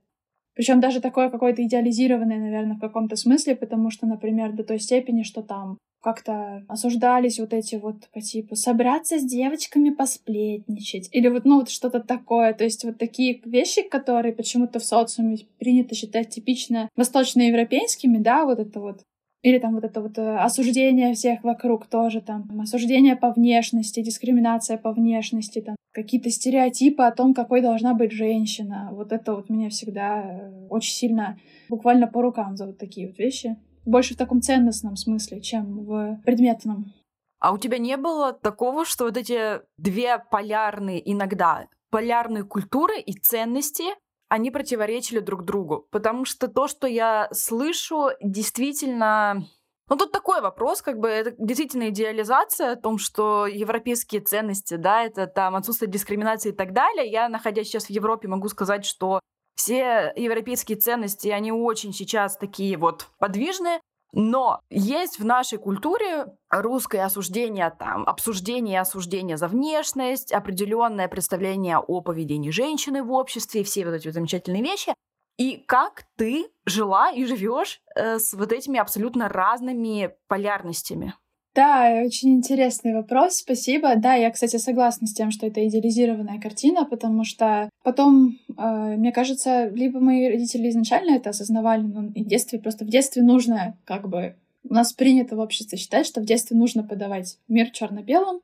Причем 0.55 0.81
даже 0.81 1.01
такое 1.01 1.31
какое-то 1.31 1.65
идеализированное, 1.65 2.39
наверное, 2.39 2.77
в 2.77 2.81
каком-то 2.81 3.17
смысле, 3.17 3.57
потому 3.57 3.91
что, 3.91 4.07
например, 4.07 4.53
до 4.53 4.65
той 4.65 4.79
степени, 4.79 5.23
что 5.23 5.43
там 5.43 5.79
как-то 6.05 6.63
осуждались 6.69 7.41
вот 7.41 7.55
эти 7.55 7.77
вот 7.77 8.09
по 8.13 8.21
типу 8.21 8.57
собраться 8.57 9.19
с 9.19 9.25
девочками 9.25 9.89
посплетничать 9.89 11.09
или 11.13 11.29
вот 11.29 11.47
ну 11.47 11.61
вот 11.61 11.71
что-то 11.71 12.01
такое. 12.01 12.53
То 12.53 12.63
есть 12.63 12.85
вот 12.85 12.99
такие 12.99 13.41
вещи 13.47 13.83
которые 13.89 14.35
почему-то 14.35 14.79
в 14.79 14.85
социуме 14.85 15.39
принято 15.59 15.95
считать 15.95 16.29
типично 16.29 16.91
восточноевропейскими 16.95 18.19
да 18.19 18.45
вот 18.45 18.59
это 18.59 18.81
вот. 18.81 19.01
Или 19.43 19.59
там 19.59 19.75
вот 19.75 19.85
это 19.85 20.01
вот 20.01 20.19
э, 20.19 20.37
осуждение 20.37 21.15
всех 21.15 21.43
вокруг 21.43 21.87
тоже 21.87 22.21
там, 22.23 22.49
осуждение 22.61 23.15
по 23.15 23.31
внешности, 23.31 24.01
дискриминация 24.01 24.79
по 24.79 24.93
внешности, 24.93 25.61
там 25.61 25.77
какие-то 25.95 26.29
стереотипы 26.29 27.05
о 27.05 27.13
том, 27.13 27.33
какой 27.33 27.63
должна 27.63 27.95
быть 27.95 28.13
женщина. 28.13 28.91
Вот 28.93 29.13
это 29.13 29.35
вот 29.35 29.49
меня 29.49 29.71
всегда 29.71 30.23
э, 30.23 30.67
очень 30.69 30.93
сильно 30.93 31.39
буквально 31.69 32.09
по 32.09 32.21
рукам 32.21 32.57
за 32.57 32.67
вот 32.67 32.79
такие 32.79 33.07
вот 33.07 33.19
вещи. 33.19 33.57
Больше 33.87 34.15
в 34.15 34.19
таком 34.19 34.43
ценностном 34.43 34.97
смысле, 34.97 35.41
чем 35.41 35.85
в 35.85 36.21
предметном. 36.25 36.93
А 37.39 37.53
у 37.53 37.59
тебя 37.59 37.79
не 37.79 37.97
было 37.97 38.33
такого, 38.33 38.85
что 38.85 39.05
вот 39.05 39.17
эти 39.17 39.61
две 39.79 40.19
полярные 40.31 41.01
иногда 41.13 41.69
полярные 41.95 42.43
культуры 42.43 42.99
и 42.99 43.13
ценности 43.13 43.85
они 44.29 44.51
противоречили 44.51 45.21
друг 45.21 45.45
другу. 45.45 45.87
Потому 45.93 46.25
что 46.25 46.49
то, 46.49 46.67
что 46.67 46.89
я 46.89 47.29
слышу, 47.31 48.09
действительно... 48.21 49.47
Ну, 49.89 49.97
тут 49.97 50.13
такой 50.13 50.41
вопрос, 50.41 50.81
как 50.81 50.99
бы, 50.99 51.09
это 51.09 51.35
действительно 51.39 51.91
идеализация 51.91 52.73
о 52.73 52.77
том, 52.77 52.99
что 52.99 53.47
европейские 53.47 54.23
ценности, 54.23 54.77
да, 54.77 55.03
это 55.03 55.27
там 55.27 55.57
отсутствие 55.57 55.91
дискриминации 55.91 56.51
и 56.51 56.55
так 56.55 56.73
далее. 56.73 57.11
Я, 57.11 57.29
находясь 57.29 57.67
сейчас 57.67 57.87
в 57.87 57.91
Европе, 57.91 58.27
могу 58.29 58.49
сказать, 58.49 58.87
что 58.87 59.21
все 59.57 60.13
европейские 60.17 60.79
ценности, 60.79 61.29
они 61.29 61.53
очень 61.53 61.93
сейчас 61.93 62.39
такие 62.39 62.79
вот 62.79 63.09
подвижные, 63.19 63.81
но 64.13 64.61
есть 64.71 65.19
в 65.19 65.25
нашей 65.25 65.59
культуре 65.59 66.27
русское 66.49 67.05
осуждение, 67.05 67.71
там, 67.77 68.05
обсуждение 68.07 68.75
и 68.75 68.79
осуждение 68.79 69.37
за 69.37 69.49
внешность, 69.49 70.33
определенное 70.33 71.09
представление 71.09 71.79
о 71.79 72.01
поведении 72.01 72.51
женщины 72.51 73.03
в 73.03 73.13
обществе 73.13 73.61
и 73.61 73.65
все 73.65 73.85
вот 73.85 73.95
эти 73.95 74.07
вот 74.07 74.15
замечательные 74.15 74.63
вещи. 74.63 74.95
И 75.37 75.57
как 75.67 76.05
ты 76.17 76.47
жила 76.65 77.11
и 77.11 77.25
живешь 77.25 77.81
э, 77.97 78.19
с 78.19 78.35
вот 78.35 78.53
этими 78.53 78.79
абсолютно 78.79 79.29
разными 79.29 80.11
полярностями? 80.29 81.15
Да, 81.55 82.03
очень 82.05 82.35
интересный 82.35 82.95
вопрос, 82.95 83.37
спасибо. 83.37 83.95
Да, 83.95 84.15
я, 84.15 84.31
кстати, 84.31 84.57
согласна 84.57 85.07
с 85.07 85.15
тем, 85.15 85.31
что 85.31 85.47
это 85.47 85.67
идеализированная 85.67 86.41
картина, 86.41 86.85
потому 86.85 87.23
что 87.23 87.71
потом, 87.85 88.39
э, 88.59 88.97
мне 88.97 89.13
кажется, 89.13 89.69
либо 89.69 90.01
мои 90.01 90.29
родители 90.29 90.69
изначально 90.69 91.17
это 91.17 91.31
осознавали, 91.31 91.83
но 91.83 92.01
в 92.09 92.13
детстве, 92.27 92.59
просто 92.59 92.85
в 92.85 92.89
детстве 92.89 93.23
нужно 93.23 93.77
как 93.85 94.09
бы... 94.09 94.37
У 94.69 94.73
нас 94.73 94.93
принято 94.93 95.37
в 95.37 95.41
обществе 95.41 95.79
считать, 95.79 96.07
что 96.07 96.21
в 96.21 96.25
детстве 96.25 96.57
нужно 96.57 96.83
подавать 96.83 97.39
мир 97.49 97.71
черно-белым, 97.71 98.41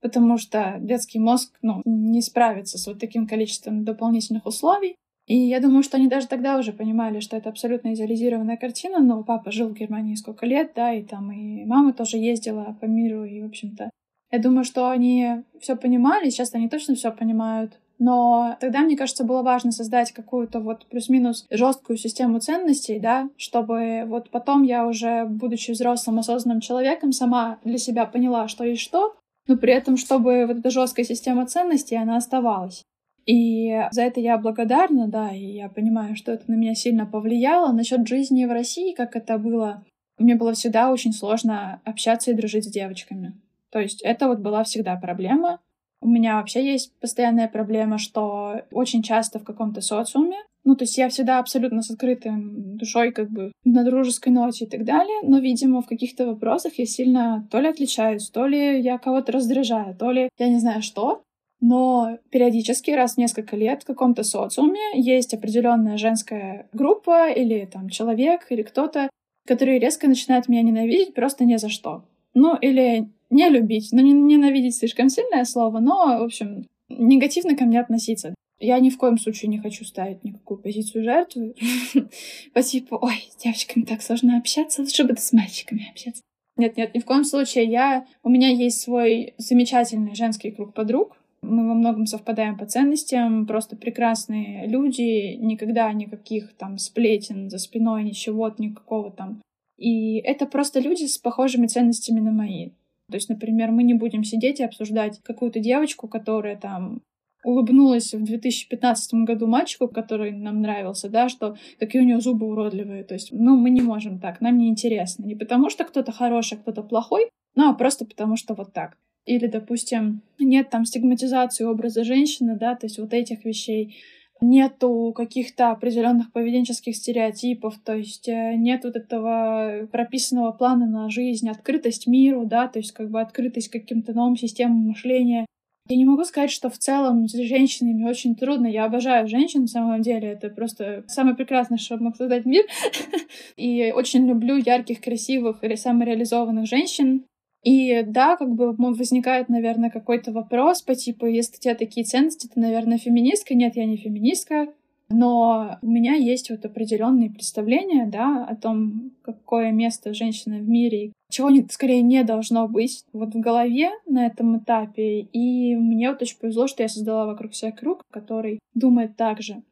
потому 0.00 0.36
что 0.38 0.76
детский 0.80 1.18
мозг 1.18 1.56
ну, 1.62 1.80
не 1.84 2.20
справится 2.20 2.78
с 2.78 2.86
вот 2.86 3.00
таким 3.00 3.26
количеством 3.26 3.84
дополнительных 3.84 4.44
условий. 4.46 4.96
И 5.26 5.36
я 5.36 5.60
думаю, 5.60 5.82
что 5.82 5.96
они 5.96 6.08
даже 6.08 6.26
тогда 6.26 6.58
уже 6.58 6.72
понимали, 6.72 7.20
что 7.20 7.36
это 7.36 7.48
абсолютно 7.48 7.94
идеализированная 7.94 8.56
картина, 8.56 8.98
но 8.98 9.22
папа 9.22 9.52
жил 9.52 9.68
в 9.68 9.74
Германии 9.74 10.16
сколько 10.16 10.46
лет, 10.46 10.72
да, 10.74 10.92
и 10.92 11.02
там 11.02 11.30
и 11.30 11.64
мама 11.64 11.92
тоже 11.92 12.16
ездила 12.16 12.76
по 12.80 12.86
миру, 12.86 13.24
и, 13.24 13.40
в 13.40 13.46
общем-то, 13.46 13.90
я 14.32 14.38
думаю, 14.38 14.64
что 14.64 14.90
они 14.90 15.42
все 15.60 15.76
понимали, 15.76 16.30
сейчас 16.30 16.54
они 16.54 16.68
точно 16.68 16.94
все 16.94 17.12
понимают, 17.12 17.78
но 17.98 18.56
тогда, 18.58 18.80
мне 18.80 18.96
кажется, 18.96 19.22
было 19.22 19.42
важно 19.42 19.70
создать 19.70 20.10
какую-то 20.10 20.58
вот 20.58 20.86
плюс-минус 20.86 21.46
жесткую 21.50 21.98
систему 21.98 22.40
ценностей, 22.40 22.98
да, 22.98 23.28
чтобы 23.36 24.04
вот 24.06 24.30
потом 24.30 24.64
я 24.64 24.88
уже, 24.88 25.24
будучи 25.24 25.70
взрослым, 25.70 26.18
осознанным 26.18 26.60
человеком, 26.60 27.12
сама 27.12 27.58
для 27.62 27.78
себя 27.78 28.06
поняла, 28.06 28.48
что 28.48 28.64
и 28.64 28.74
что, 28.74 29.14
но 29.46 29.56
при 29.56 29.72
этом, 29.72 29.96
чтобы 29.96 30.46
вот 30.46 30.58
эта 30.58 30.70
жесткая 30.70 31.04
система 31.04 31.46
ценностей, 31.46 31.94
она 31.94 32.16
оставалась. 32.16 32.82
И 33.26 33.72
за 33.90 34.02
это 34.02 34.20
я 34.20 34.38
благодарна, 34.38 35.08
да, 35.08 35.30
и 35.30 35.44
я 35.44 35.68
понимаю, 35.68 36.16
что 36.16 36.32
это 36.32 36.50
на 36.50 36.54
меня 36.54 36.74
сильно 36.74 37.06
повлияло. 37.06 37.72
Насчет 37.72 38.06
жизни 38.06 38.44
в 38.44 38.52
России, 38.52 38.94
как 38.94 39.16
это 39.16 39.38
было, 39.38 39.84
мне 40.18 40.34
было 40.34 40.52
всегда 40.54 40.90
очень 40.90 41.12
сложно 41.12 41.80
общаться 41.84 42.30
и 42.30 42.34
дружить 42.34 42.64
с 42.64 42.72
девочками. 42.72 43.34
То 43.70 43.80
есть 43.80 44.02
это 44.02 44.28
вот 44.28 44.40
была 44.40 44.64
всегда 44.64 44.96
проблема. 44.96 45.60
У 46.00 46.08
меня 46.08 46.36
вообще 46.36 46.64
есть 46.64 46.98
постоянная 46.98 47.48
проблема, 47.48 47.98
что 47.98 48.62
очень 48.72 49.02
часто 49.02 49.38
в 49.38 49.44
каком-то 49.44 49.80
социуме, 49.80 50.38
ну, 50.64 50.76
то 50.76 50.84
есть 50.84 50.96
я 50.96 51.08
всегда 51.08 51.38
абсолютно 51.38 51.82
с 51.82 51.90
открытым 51.90 52.76
душой, 52.76 53.12
как 53.12 53.30
бы 53.30 53.52
на 53.64 53.84
дружеской 53.84 54.32
ноте 54.32 54.64
и 54.64 54.68
так 54.68 54.84
далее, 54.84 55.20
но, 55.22 55.38
видимо, 55.38 55.82
в 55.82 55.86
каких-то 55.86 56.26
вопросах 56.26 56.74
я 56.78 56.86
сильно 56.86 57.48
то 57.50 57.58
ли 57.58 57.68
отличаюсь, 57.68 58.30
то 58.30 58.46
ли 58.46 58.80
я 58.80 58.98
кого-то 58.98 59.32
раздражаю, 59.32 59.96
то 59.96 60.12
ли 60.12 60.28
я 60.38 60.48
не 60.48 60.60
знаю 60.60 60.82
что. 60.82 61.22
Но 61.62 62.18
периодически, 62.30 62.90
раз 62.90 63.14
в 63.14 63.18
несколько 63.18 63.54
лет 63.54 63.84
в 63.84 63.86
каком-то 63.86 64.24
социуме 64.24 64.80
есть 64.94 65.32
определенная 65.32 65.96
женская 65.96 66.68
группа 66.72 67.30
или 67.30 67.66
там 67.66 67.88
человек 67.88 68.46
или 68.50 68.62
кто-то, 68.62 69.08
который 69.46 69.78
резко 69.78 70.08
начинает 70.08 70.48
меня 70.48 70.62
ненавидеть 70.62 71.14
просто 71.14 71.44
ни 71.44 71.54
за 71.54 71.68
что. 71.68 72.04
Ну, 72.34 72.56
или 72.56 73.08
не 73.30 73.48
любить. 73.48 73.90
Ну, 73.92 74.00
не 74.02 74.12
ненавидеть 74.12 74.76
слишком 74.76 75.08
сильное 75.08 75.44
слово, 75.44 75.78
но, 75.78 76.18
в 76.18 76.24
общем, 76.24 76.66
негативно 76.88 77.56
ко 77.56 77.64
мне 77.64 77.80
относиться. 77.80 78.34
Я 78.58 78.80
ни 78.80 78.90
в 78.90 78.98
коем 78.98 79.16
случае 79.16 79.48
не 79.48 79.58
хочу 79.58 79.84
ставить 79.84 80.24
никакую 80.24 80.58
позицию 80.58 81.04
жертвы. 81.04 81.54
По 82.54 82.62
типу, 82.64 82.98
ой, 83.00 83.28
с 83.30 83.36
девочками 83.40 83.84
так 83.84 84.02
сложно 84.02 84.36
общаться, 84.36 84.82
лучше 84.82 85.04
бы 85.04 85.16
с 85.16 85.32
мальчиками 85.32 85.88
общаться. 85.88 86.22
Нет-нет, 86.56 86.92
ни 86.92 86.98
в 86.98 87.04
коем 87.04 87.24
случае. 87.24 87.66
Я... 87.66 88.04
У 88.24 88.28
меня 88.28 88.48
есть 88.48 88.80
свой 88.80 89.34
замечательный 89.38 90.16
женский 90.16 90.50
круг 90.50 90.74
подруг, 90.74 91.16
мы 91.42 91.68
во 91.68 91.74
многом 91.74 92.06
совпадаем 92.06 92.56
по 92.56 92.66
ценностям, 92.66 93.46
просто 93.46 93.76
прекрасные 93.76 94.66
люди, 94.66 95.34
никогда 95.36 95.92
никаких 95.92 96.54
там 96.54 96.78
сплетен 96.78 97.50
за 97.50 97.58
спиной, 97.58 98.04
ничего, 98.04 98.52
никакого 98.58 99.10
там. 99.10 99.42
И 99.76 100.18
это 100.18 100.46
просто 100.46 100.80
люди 100.80 101.04
с 101.04 101.18
похожими 101.18 101.66
ценностями 101.66 102.20
на 102.20 102.30
мои. 102.30 102.70
То 103.10 103.16
есть, 103.16 103.28
например, 103.28 103.72
мы 103.72 103.82
не 103.82 103.94
будем 103.94 104.24
сидеть 104.24 104.60
и 104.60 104.64
обсуждать 104.64 105.20
какую-то 105.22 105.60
девочку, 105.60 106.08
которая 106.08 106.56
там 106.56 107.02
улыбнулась 107.44 108.14
в 108.14 108.22
2015 108.22 109.14
году 109.24 109.46
мальчику, 109.46 109.88
который 109.88 110.32
нам 110.32 110.62
нравился, 110.62 111.08
да, 111.08 111.28
что 111.28 111.56
какие 111.78 112.00
у 112.02 112.04
него 112.04 112.20
зубы 112.20 112.46
уродливые. 112.46 113.04
То 113.04 113.14
есть, 113.14 113.30
ну, 113.32 113.56
мы 113.56 113.70
не 113.70 113.82
можем 113.82 114.20
так, 114.20 114.40
нам 114.40 114.56
не 114.58 114.68
интересно. 114.68 115.24
Не 115.24 115.34
потому, 115.34 115.68
что 115.68 115.84
кто-то 115.84 116.12
хороший, 116.12 116.58
а 116.58 116.60
кто-то 116.60 116.82
плохой, 116.82 117.28
ну, 117.54 117.68
а 117.68 117.74
просто 117.74 118.04
потому, 118.04 118.36
что 118.36 118.54
вот 118.54 118.72
так. 118.72 118.96
Или, 119.24 119.46
допустим, 119.46 120.22
нет 120.38 120.70
там 120.70 120.84
стигматизации 120.84 121.64
образа 121.64 122.04
женщины, 122.04 122.56
да, 122.56 122.74
то 122.74 122.86
есть 122.86 122.98
вот 122.98 123.14
этих 123.14 123.44
вещей 123.44 123.96
нету 124.42 125.12
каких-то 125.16 125.70
определенных 125.70 126.32
поведенческих 126.32 126.96
стереотипов, 126.96 127.78
то 127.84 127.94
есть 127.94 128.28
э, 128.28 128.54
нет 128.56 128.84
вот 128.84 128.96
этого 128.96 129.86
прописанного 129.90 130.52
плана 130.52 130.86
на 130.86 131.08
жизнь, 131.08 131.48
открытость 131.48 132.06
миру, 132.06 132.44
да, 132.44 132.66
то 132.66 132.80
есть 132.80 132.92
как 132.92 133.10
бы 133.10 133.20
открытость 133.20 133.68
к 133.68 133.72
каким-то 133.72 134.12
новым 134.12 134.36
системам 134.36 134.88
мышления. 134.88 135.46
Я 135.88 135.96
не 135.96 136.04
могу 136.04 136.24
сказать, 136.24 136.50
что 136.50 136.70
в 136.70 136.78
целом 136.78 137.28
с 137.28 137.32
женщинами 137.32 138.04
очень 138.04 138.36
трудно. 138.36 138.68
Я 138.68 138.84
обожаю 138.84 139.26
женщин, 139.26 139.62
на 139.62 139.66
самом 139.66 140.00
деле. 140.00 140.28
Это 140.28 140.48
просто 140.48 141.04
самое 141.08 141.34
прекрасное, 141.34 141.76
что 141.76 141.96
мог 141.96 142.16
создать 142.16 142.44
мир. 142.44 142.64
И 143.56 143.92
очень 143.94 144.26
люблю 144.26 144.56
ярких, 144.56 145.00
красивых 145.00 145.64
или 145.64 145.74
самореализованных 145.74 146.66
женщин. 146.66 147.24
И 147.62 148.02
да, 148.04 148.36
как 148.36 148.54
бы 148.54 148.74
возникает, 148.74 149.48
наверное, 149.48 149.90
какой-то 149.90 150.32
вопрос 150.32 150.82
по 150.82 150.94
типу, 150.94 151.26
если 151.26 151.56
у 151.56 151.60
тебя 151.60 151.74
такие 151.74 152.04
ценности, 152.04 152.48
ты, 152.52 152.58
наверное, 152.58 152.98
феминистка. 152.98 153.54
Нет, 153.54 153.76
я 153.76 153.84
не 153.84 153.96
феминистка. 153.96 154.68
Но 155.12 155.78
у 155.82 155.86
меня 155.86 156.14
есть 156.14 156.50
вот 156.50 156.64
определенные 156.64 157.30
представления, 157.30 158.06
да, 158.06 158.46
о 158.46 158.56
том, 158.56 159.12
какое 159.22 159.70
место 159.70 160.14
женщины 160.14 160.60
в 160.60 160.68
мире, 160.68 161.12
чего 161.30 161.50
не, 161.50 161.66
скорее 161.70 162.02
не 162.02 162.24
должно 162.24 162.66
быть 162.66 163.04
вот 163.12 163.34
в 163.34 163.40
голове 163.40 163.90
на 164.06 164.26
этом 164.26 164.58
этапе. 164.58 165.20
И 165.20 165.76
мне 165.76 166.10
вот 166.10 166.22
очень 166.22 166.38
повезло, 166.38 166.66
что 166.66 166.82
я 166.82 166.88
создала 166.88 167.26
вокруг 167.26 167.54
себя 167.54 167.72
круг, 167.72 168.02
который 168.10 168.58
думает 168.74 169.16
так 169.16 169.42
же. 169.42 169.62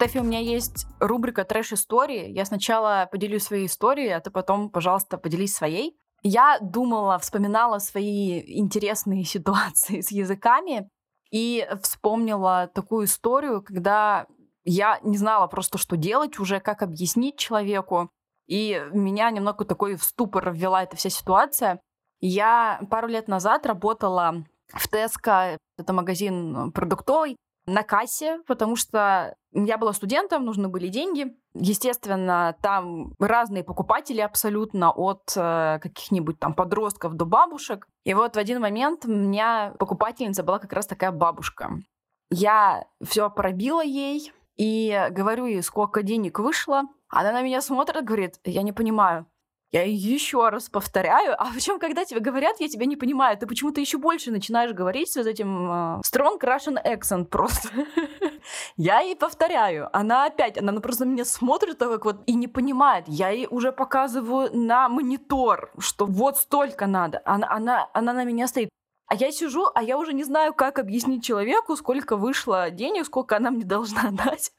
Штефи, 0.00 0.18
у 0.18 0.22
меня 0.22 0.38
есть 0.38 0.86
рубрика 0.98 1.44
«Трэш-истории». 1.44 2.30
Я 2.30 2.46
сначала 2.46 3.06
поделюсь 3.12 3.42
своей 3.42 3.66
историей, 3.66 4.12
а 4.12 4.20
ты 4.20 4.30
потом, 4.30 4.70
пожалуйста, 4.70 5.18
поделись 5.18 5.54
своей. 5.54 5.94
Я 6.22 6.58
думала, 6.62 7.18
вспоминала 7.18 7.80
свои 7.80 8.40
интересные 8.58 9.24
ситуации 9.26 10.00
с 10.00 10.10
языками 10.10 10.88
и 11.30 11.68
вспомнила 11.82 12.70
такую 12.74 13.04
историю, 13.04 13.62
когда 13.62 14.26
я 14.64 14.98
не 15.02 15.18
знала 15.18 15.48
просто, 15.48 15.76
что 15.76 15.98
делать 15.98 16.38
уже, 16.38 16.60
как 16.60 16.80
объяснить 16.80 17.36
человеку. 17.36 18.08
И 18.46 18.82
меня 18.94 19.30
немного 19.30 19.66
такой 19.66 19.96
в 19.96 20.02
ступор 20.02 20.50
ввела 20.54 20.82
эта 20.82 20.96
вся 20.96 21.10
ситуация. 21.10 21.78
Я 22.20 22.80
пару 22.90 23.06
лет 23.06 23.28
назад 23.28 23.66
работала 23.66 24.46
в 24.68 24.88
Теско, 24.88 25.58
это 25.76 25.92
магазин 25.92 26.72
продуктовый, 26.72 27.36
на 27.70 27.82
кассе, 27.82 28.40
потому 28.46 28.76
что 28.76 29.36
я 29.52 29.78
была 29.78 29.92
студентом, 29.92 30.44
нужны 30.44 30.68
были 30.68 30.88
деньги. 30.88 31.36
Естественно, 31.54 32.56
там 32.62 33.14
разные 33.18 33.64
покупатели 33.64 34.20
абсолютно, 34.20 34.90
от 34.90 35.32
э, 35.36 35.78
каких-нибудь 35.80 36.38
там 36.38 36.54
подростков 36.54 37.14
до 37.14 37.24
бабушек. 37.24 37.88
И 38.04 38.14
вот 38.14 38.34
в 38.34 38.38
один 38.38 38.60
момент 38.60 39.04
у 39.04 39.10
меня 39.10 39.74
покупательница 39.78 40.42
была 40.42 40.58
как 40.58 40.72
раз 40.72 40.86
такая 40.86 41.12
бабушка. 41.12 41.70
Я 42.30 42.86
все 43.02 43.30
пробила 43.30 43.82
ей 43.82 44.32
и 44.56 45.08
говорю 45.10 45.46
ей, 45.46 45.62
сколько 45.62 46.02
денег 46.02 46.38
вышло. 46.38 46.82
Она 47.08 47.32
на 47.32 47.42
меня 47.42 47.60
смотрит, 47.60 48.04
говорит, 48.04 48.38
я 48.44 48.62
не 48.62 48.72
понимаю, 48.72 49.26
я 49.72 49.84
еще 49.84 50.48
раз 50.48 50.68
повторяю. 50.68 51.40
А 51.40 51.50
причем, 51.52 51.78
когда 51.78 52.04
тебе 52.04 52.20
говорят, 52.20 52.56
я 52.58 52.68
тебя 52.68 52.86
не 52.86 52.96
понимаю, 52.96 53.38
ты 53.38 53.46
почему-то 53.46 53.80
еще 53.80 53.98
больше 53.98 54.30
начинаешь 54.30 54.72
говорить 54.72 55.12
с 55.12 55.16
этим 55.16 55.70
uh, 55.70 56.00
strong 56.00 56.40
Russian 56.40 56.76
accent 56.84 57.26
просто. 57.26 57.68
я 58.76 59.00
ей 59.00 59.14
повторяю. 59.14 59.88
Она 59.92 60.26
опять, 60.26 60.58
она 60.58 60.80
просто 60.80 61.04
меня 61.04 61.24
смотрит 61.24 61.78
так 61.78 62.04
вот 62.04 62.22
и 62.26 62.34
не 62.34 62.48
понимает. 62.48 63.04
Я 63.06 63.30
ей 63.30 63.46
уже 63.48 63.70
показываю 63.70 64.50
на 64.52 64.88
монитор, 64.88 65.72
что 65.78 66.06
вот 66.06 66.38
столько 66.38 66.86
надо. 66.86 67.22
Она, 67.24 67.48
она, 67.50 67.90
она 67.92 68.12
на 68.12 68.24
меня 68.24 68.48
стоит. 68.48 68.70
А 69.06 69.16
я 69.16 69.32
сижу, 69.32 69.66
а 69.74 69.82
я 69.82 69.98
уже 69.98 70.12
не 70.12 70.22
знаю, 70.22 70.54
как 70.54 70.78
объяснить 70.78 71.24
человеку, 71.24 71.76
сколько 71.76 72.16
вышло 72.16 72.70
денег, 72.70 73.06
сколько 73.06 73.36
она 73.36 73.50
мне 73.50 73.64
должна 73.64 74.10
дать 74.12 74.52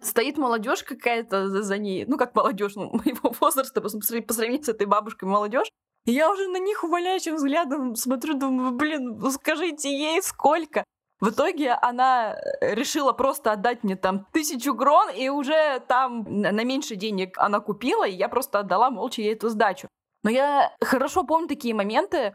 стоит 0.00 0.36
молодежь 0.36 0.82
какая-то 0.82 1.48
за, 1.48 1.78
ней, 1.78 2.04
ну 2.06 2.16
как 2.16 2.34
молодежь, 2.34 2.74
ну, 2.76 2.90
моего 2.92 3.34
возраста, 3.40 3.80
по, 3.80 3.88
по 3.88 4.34
сравнению 4.34 4.64
с 4.64 4.68
этой 4.68 4.86
бабушкой 4.86 5.28
молодежь. 5.28 5.68
И 6.04 6.12
я 6.12 6.30
уже 6.30 6.48
на 6.48 6.58
них 6.58 6.84
умоляющим 6.84 7.36
взглядом 7.36 7.94
смотрю, 7.94 8.34
думаю, 8.34 8.72
блин, 8.72 9.16
ну 9.18 9.30
скажите 9.30 9.90
ей 9.90 10.22
сколько. 10.22 10.84
В 11.20 11.30
итоге 11.30 11.72
она 11.72 12.36
решила 12.60 13.12
просто 13.12 13.52
отдать 13.52 13.84
мне 13.84 13.96
там 13.96 14.26
тысячу 14.32 14.74
крон, 14.74 15.08
и 15.10 15.30
уже 15.30 15.80
там 15.88 16.24
на 16.24 16.64
меньше 16.64 16.96
денег 16.96 17.38
она 17.38 17.60
купила, 17.60 18.06
и 18.06 18.14
я 18.14 18.28
просто 18.28 18.58
отдала 18.58 18.90
молча 18.90 19.22
ей 19.22 19.32
эту 19.32 19.48
сдачу. 19.48 19.88
Но 20.22 20.30
я 20.30 20.74
хорошо 20.82 21.24
помню 21.24 21.48
такие 21.48 21.74
моменты, 21.74 22.34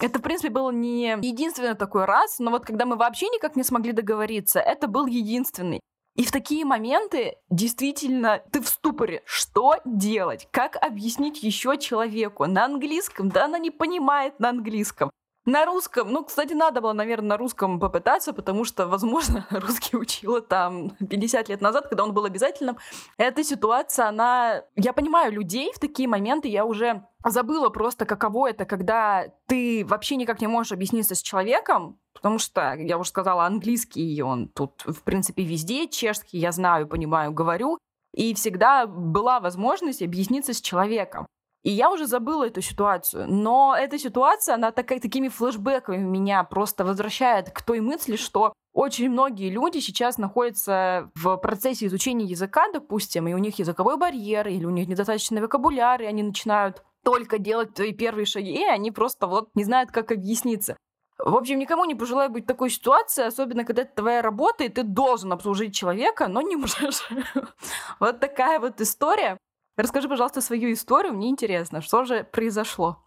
это, 0.00 0.20
в 0.20 0.22
принципе, 0.22 0.50
был 0.50 0.70
не 0.70 1.18
единственный 1.22 1.74
такой 1.74 2.04
раз, 2.04 2.38
но 2.38 2.50
вот 2.50 2.64
когда 2.64 2.86
мы 2.86 2.96
вообще 2.96 3.26
никак 3.30 3.56
не 3.56 3.64
смогли 3.64 3.92
договориться, 3.92 4.60
это 4.60 4.86
был 4.86 5.06
единственный. 5.06 5.80
И 6.18 6.24
в 6.24 6.32
такие 6.32 6.64
моменты 6.64 7.36
действительно 7.48 8.42
ты 8.50 8.60
в 8.60 8.68
ступоре. 8.68 9.22
Что 9.24 9.76
делать? 9.84 10.48
Как 10.50 10.74
объяснить 10.74 11.44
еще 11.44 11.78
человеку 11.78 12.44
на 12.46 12.64
английском? 12.64 13.28
Да 13.28 13.44
она 13.44 13.60
не 13.60 13.70
понимает 13.70 14.40
на 14.40 14.48
английском. 14.48 15.12
На 15.48 15.64
русском, 15.64 16.12
ну, 16.12 16.24
кстати, 16.24 16.52
надо 16.52 16.82
было, 16.82 16.92
наверное, 16.92 17.30
на 17.30 17.36
русском 17.38 17.80
попытаться, 17.80 18.34
потому 18.34 18.64
что, 18.64 18.86
возможно, 18.86 19.46
русский 19.50 19.96
учила 19.96 20.42
там 20.42 20.90
50 20.90 21.48
лет 21.48 21.62
назад, 21.62 21.88
когда 21.88 22.04
он 22.04 22.12
был 22.12 22.26
обязательным. 22.26 22.76
Эта 23.16 23.42
ситуация, 23.42 24.08
она... 24.08 24.64
Я 24.76 24.92
понимаю 24.92 25.32
людей 25.32 25.72
в 25.74 25.78
такие 25.78 26.06
моменты, 26.06 26.48
я 26.48 26.66
уже 26.66 27.02
забыла 27.24 27.70
просто, 27.70 28.04
каково 28.04 28.50
это, 28.50 28.66
когда 28.66 29.24
ты 29.46 29.86
вообще 29.86 30.16
никак 30.16 30.42
не 30.42 30.48
можешь 30.48 30.72
объясниться 30.72 31.14
с 31.14 31.22
человеком, 31.22 31.98
потому 32.12 32.38
что, 32.38 32.74
я 32.74 32.98
уже 32.98 33.08
сказала, 33.08 33.46
английский, 33.46 34.20
он 34.20 34.48
тут, 34.48 34.82
в 34.84 35.02
принципе, 35.02 35.44
везде, 35.44 35.88
чешский 35.88 36.36
я 36.36 36.52
знаю, 36.52 36.86
понимаю, 36.86 37.32
говорю, 37.32 37.78
и 38.12 38.34
всегда 38.34 38.86
была 38.86 39.40
возможность 39.40 40.02
объясниться 40.02 40.52
с 40.52 40.60
человеком. 40.60 41.26
И 41.68 41.70
я 41.70 41.90
уже 41.90 42.06
забыла 42.06 42.46
эту 42.46 42.62
ситуацию. 42.62 43.26
Но 43.28 43.76
эта 43.78 43.98
ситуация, 43.98 44.54
она 44.54 44.72
так, 44.72 44.88
такими 44.88 45.28
флешбэками 45.28 45.98
меня 45.98 46.42
просто 46.44 46.82
возвращает 46.82 47.50
к 47.50 47.60
той 47.60 47.80
мысли, 47.80 48.16
что 48.16 48.54
очень 48.72 49.10
многие 49.10 49.50
люди 49.50 49.76
сейчас 49.80 50.16
находятся 50.16 51.10
в 51.14 51.36
процессе 51.36 51.84
изучения 51.84 52.24
языка, 52.24 52.72
допустим, 52.72 53.28
и 53.28 53.34
у 53.34 53.38
них 53.38 53.58
языковой 53.58 53.98
барьер, 53.98 54.48
или 54.48 54.64
у 54.64 54.70
них 54.70 54.88
недостаточно 54.88 55.42
вокабуляр, 55.42 56.00
и 56.00 56.06
они 56.06 56.22
начинают 56.22 56.82
только 57.04 57.38
делать 57.38 57.74
твои 57.74 57.92
первые 57.92 58.24
шаги, 58.24 58.54
и 58.54 58.64
они 58.64 58.90
просто 58.90 59.26
вот 59.26 59.50
не 59.54 59.64
знают, 59.64 59.90
как 59.90 60.10
объясниться. 60.10 60.74
В 61.18 61.36
общем, 61.36 61.58
никому 61.58 61.84
не 61.84 61.94
пожелаю 61.94 62.30
быть 62.30 62.44
в 62.44 62.46
такой 62.46 62.70
ситуации, 62.70 63.24
особенно 63.26 63.66
когда 63.66 63.82
это 63.82 63.94
твоя 63.94 64.22
работа, 64.22 64.64
и 64.64 64.70
ты 64.70 64.84
должен 64.84 65.34
обслужить 65.34 65.74
человека, 65.74 66.28
но 66.28 66.40
не 66.40 66.56
можешь. 66.56 67.06
Вот 68.00 68.20
такая 68.20 68.58
вот 68.58 68.80
история. 68.80 69.36
Расскажи, 69.78 70.08
пожалуйста, 70.08 70.40
свою 70.40 70.72
историю, 70.72 71.14
мне 71.14 71.28
интересно, 71.28 71.80
что 71.80 72.04
же 72.04 72.26
произошло? 72.32 72.98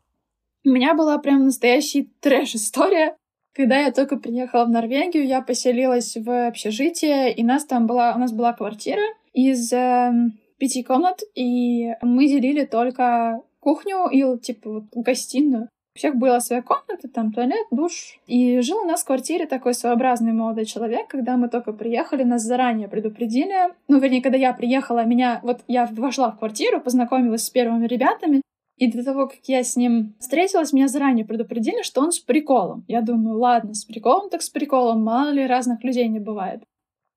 У 0.65 0.69
меня 0.69 0.93
была 0.93 1.17
прям 1.17 1.43
настоящая 1.43 2.07
трэш-история. 2.21 3.17
Когда 3.53 3.79
я 3.79 3.91
только 3.91 4.15
приехала 4.15 4.63
в 4.63 4.69
Норвегию, 4.69 5.27
я 5.27 5.41
поселилась 5.41 6.15
в 6.15 6.47
общежитие, 6.47 7.33
и 7.33 7.43
нас 7.43 7.65
там 7.65 7.87
была, 7.87 8.13
у 8.15 8.19
нас 8.19 8.31
была 8.31 8.53
квартира 8.53 9.01
из 9.33 9.73
э, 9.73 10.13
пяти 10.59 10.81
комнат, 10.81 11.19
и 11.35 11.89
мы 12.01 12.27
делили 12.27 12.63
только 12.63 13.41
кухню 13.59 14.07
и, 14.09 14.39
типа, 14.39 14.69
вот, 14.69 14.83
гостиную. 14.93 15.67
Всех 16.01 16.15
была 16.15 16.39
своя 16.39 16.63
комната, 16.63 17.07
там 17.13 17.31
туалет, 17.31 17.67
душ. 17.69 18.17
И 18.25 18.59
жил 18.61 18.79
у 18.79 18.85
нас 18.85 19.03
в 19.03 19.05
квартире 19.05 19.45
такой 19.45 19.75
своеобразный 19.75 20.33
молодой 20.33 20.65
человек. 20.65 21.07
Когда 21.07 21.37
мы 21.37 21.47
только 21.47 21.73
приехали, 21.73 22.23
нас 22.23 22.41
заранее 22.41 22.87
предупредили. 22.87 23.53
Ну, 23.87 23.99
вернее, 23.99 24.23
когда 24.23 24.35
я 24.39 24.51
приехала, 24.51 25.05
меня... 25.05 25.41
Вот 25.43 25.59
я 25.67 25.85
вошла 25.91 26.31
в 26.31 26.39
квартиру, 26.39 26.81
познакомилась 26.81 27.43
с 27.43 27.51
первыми 27.51 27.85
ребятами. 27.85 28.41
И 28.79 28.91
до 28.91 29.03
того, 29.03 29.27
как 29.27 29.41
я 29.45 29.63
с 29.63 29.75
ним 29.75 30.15
встретилась, 30.17 30.73
меня 30.73 30.87
заранее 30.87 31.23
предупредили, 31.23 31.83
что 31.83 32.01
он 32.01 32.11
с 32.11 32.17
приколом. 32.17 32.83
Я 32.87 33.01
думаю, 33.01 33.37
ладно, 33.37 33.75
с 33.75 33.85
приколом 33.85 34.31
так 34.31 34.41
с 34.41 34.49
приколом, 34.49 35.03
мало 35.03 35.29
ли 35.29 35.45
разных 35.45 35.83
людей 35.83 36.07
не 36.07 36.19
бывает. 36.19 36.63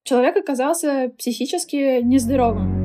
Человек 0.03 0.37
оказался 0.37 1.11
психически 1.17 2.03
нездоровым. 2.03 2.84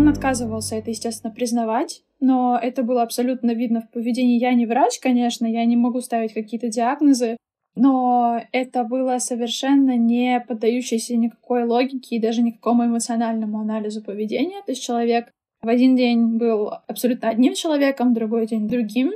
Он 0.00 0.08
отказывался 0.08 0.76
это, 0.76 0.88
естественно, 0.88 1.30
признавать, 1.30 2.02
но 2.20 2.58
это 2.60 2.82
было 2.82 3.02
абсолютно 3.02 3.50
видно 3.50 3.82
в 3.82 3.90
поведении. 3.90 4.40
Я 4.40 4.54
не 4.54 4.64
врач, 4.64 4.98
конечно, 4.98 5.44
я 5.44 5.62
не 5.66 5.76
могу 5.76 6.00
ставить 6.00 6.32
какие-то 6.32 6.70
диагнозы, 6.70 7.36
но 7.76 8.40
это 8.50 8.84
было 8.84 9.18
совершенно 9.18 9.98
не 9.98 10.42
поддающееся 10.48 11.16
никакой 11.16 11.64
логике 11.64 12.16
и 12.16 12.18
даже 12.18 12.40
никакому 12.40 12.86
эмоциональному 12.86 13.60
анализу 13.60 14.02
поведения. 14.02 14.62
То 14.64 14.72
есть 14.72 14.82
человек 14.82 15.30
в 15.60 15.68
один 15.68 15.96
день 15.96 16.38
был 16.38 16.70
абсолютно 16.86 17.28
одним 17.28 17.52
человеком, 17.52 18.12
в 18.12 18.14
другой 18.14 18.46
день 18.46 18.68
другим. 18.68 19.12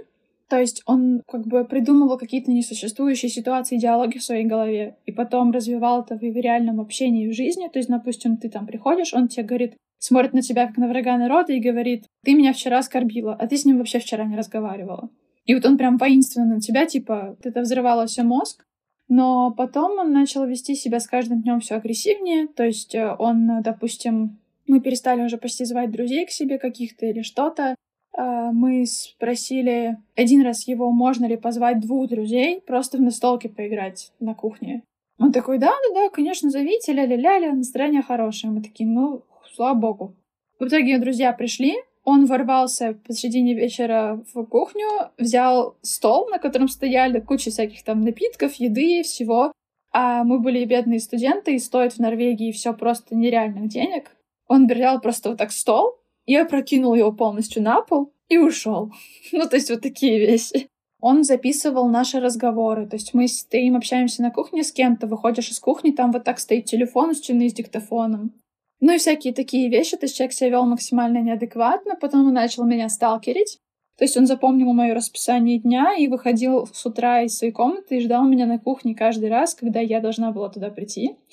То 0.50 0.60
есть 0.60 0.82
он 0.84 1.22
как 1.26 1.46
бы 1.46 1.64
придумывал 1.64 2.18
какие-то 2.18 2.50
несуществующие 2.50 3.30
ситуации, 3.30 3.78
диалоги 3.78 4.18
в 4.18 4.22
своей 4.22 4.44
голове, 4.44 4.96
и 5.06 5.12
потом 5.12 5.50
развивал 5.50 6.02
это 6.02 6.16
в 6.16 6.20
реальном 6.20 6.78
общении 6.78 7.26
в 7.26 7.32
жизни. 7.32 7.70
То 7.72 7.78
есть, 7.78 7.88
допустим, 7.88 8.36
ты 8.36 8.50
там 8.50 8.66
приходишь, 8.66 9.14
он 9.14 9.28
тебе 9.28 9.46
говорит, 9.46 9.76
смотрит 10.04 10.34
на 10.34 10.42
тебя 10.42 10.66
как 10.66 10.76
на 10.76 10.86
врага 10.86 11.16
народа 11.16 11.54
и 11.54 11.60
говорит, 11.60 12.04
ты 12.24 12.34
меня 12.34 12.52
вчера 12.52 12.78
оскорбила, 12.78 13.34
а 13.34 13.46
ты 13.46 13.56
с 13.56 13.64
ним 13.64 13.78
вообще 13.78 13.98
вчера 13.98 14.24
не 14.24 14.36
разговаривала. 14.36 15.08
И 15.46 15.54
вот 15.54 15.64
он 15.64 15.78
прям 15.78 15.96
воинственно 15.96 16.56
на 16.56 16.60
тебя, 16.60 16.84
типа, 16.84 17.36
это 17.42 17.62
взрывало 17.62 18.06
все 18.06 18.22
мозг. 18.22 18.64
Но 19.08 19.52
потом 19.52 19.98
он 19.98 20.12
начал 20.12 20.44
вести 20.46 20.74
себя 20.74 21.00
с 21.00 21.06
каждым 21.06 21.42
днем 21.42 21.60
все 21.60 21.76
агрессивнее. 21.76 22.48
То 22.48 22.64
есть 22.64 22.94
э, 22.94 23.14
он, 23.18 23.62
допустим, 23.62 24.38
мы 24.66 24.80
перестали 24.80 25.22
уже 25.22 25.36
почти 25.36 25.64
звать 25.64 25.90
друзей 25.90 26.26
к 26.26 26.30
себе 26.30 26.58
каких-то 26.58 27.06
или 27.06 27.22
что-то. 27.22 27.74
а, 28.16 28.52
мы 28.52 28.86
спросили 28.86 29.98
один 30.16 30.42
раз 30.42 30.68
его, 30.68 30.90
можно 30.90 31.26
ли 31.26 31.36
позвать 31.36 31.80
двух 31.80 32.08
друзей 32.08 32.62
просто 32.66 32.98
в 32.98 33.02
настолке 33.02 33.48
поиграть 33.48 34.12
на 34.20 34.34
кухне. 34.34 34.82
Он 35.18 35.32
такой, 35.32 35.58
да-да-да, 35.58 36.08
конечно, 36.10 36.50
зовите, 36.50 36.92
ля-ля-ля, 36.92 37.52
настроение 37.52 38.02
хорошее. 38.02 38.52
Мы 38.52 38.62
такие, 38.62 38.88
ну, 38.88 39.22
слава 39.54 39.74
богу. 39.74 40.16
В 40.58 40.66
итоге 40.66 40.98
друзья 40.98 41.32
пришли, 41.32 41.74
он 42.04 42.26
ворвался 42.26 42.98
посредине 43.06 43.54
вечера 43.54 44.22
в 44.34 44.44
кухню, 44.44 44.88
взял 45.18 45.76
стол, 45.82 46.28
на 46.28 46.38
котором 46.38 46.68
стояли 46.68 47.20
куча 47.20 47.50
всяких 47.50 47.82
там 47.82 48.02
напитков, 48.02 48.54
еды, 48.54 49.02
всего. 49.02 49.52
А 49.92 50.24
мы 50.24 50.40
были 50.40 50.64
бедные 50.64 51.00
студенты, 51.00 51.54
и 51.54 51.58
стоит 51.58 51.94
в 51.94 51.98
Норвегии 52.00 52.52
все 52.52 52.74
просто 52.74 53.14
нереальных 53.14 53.68
денег. 53.68 54.10
Он 54.48 54.66
взял 54.66 55.00
просто 55.00 55.30
вот 55.30 55.38
так 55.38 55.52
стол 55.52 55.98
и 56.26 56.34
опрокинул 56.34 56.94
его 56.94 57.12
полностью 57.12 57.62
на 57.62 57.80
пол 57.80 58.12
и 58.28 58.36
ушел. 58.36 58.92
ну, 59.32 59.48
то 59.48 59.56
есть 59.56 59.70
вот 59.70 59.80
такие 59.80 60.18
вещи. 60.18 60.68
Он 61.00 61.22
записывал 61.22 61.88
наши 61.88 62.18
разговоры. 62.18 62.86
То 62.86 62.96
есть 62.96 63.14
мы 63.14 63.28
стоим, 63.28 63.76
общаемся 63.76 64.22
на 64.22 64.30
кухне 64.30 64.64
с 64.64 64.72
кем-то, 64.72 65.06
выходишь 65.06 65.50
из 65.50 65.60
кухни, 65.60 65.90
там 65.90 66.12
вот 66.12 66.24
так 66.24 66.38
стоит 66.38 66.64
телефон 66.64 67.10
у 67.10 67.14
стены 67.14 67.48
с 67.48 67.54
диктофоном. 67.54 68.32
Ну 68.80 68.92
и 68.92 68.98
всякие 68.98 69.32
такие 69.32 69.68
вещи. 69.68 69.96
То 69.96 70.06
есть 70.06 70.16
человек 70.16 70.32
себя 70.32 70.50
вел 70.50 70.66
максимально 70.66 71.18
неадекватно, 71.18 71.96
потом 72.00 72.26
он 72.26 72.34
начал 72.34 72.64
меня 72.64 72.88
сталкерить. 72.88 73.58
То 73.96 74.04
есть 74.04 74.16
он 74.16 74.26
запомнил 74.26 74.72
мое 74.72 74.92
расписание 74.92 75.58
дня 75.58 75.94
и 75.96 76.08
выходил 76.08 76.66
с 76.66 76.84
утра 76.84 77.22
из 77.22 77.38
своей 77.38 77.52
комнаты 77.52 77.96
и 77.96 78.00
ждал 78.00 78.24
меня 78.24 78.44
на 78.44 78.58
кухне 78.58 78.94
каждый 78.94 79.30
раз, 79.30 79.54
когда 79.54 79.78
я 79.78 80.00
должна 80.00 80.32
была 80.32 80.48
туда 80.48 80.70
прийти. 80.70 81.16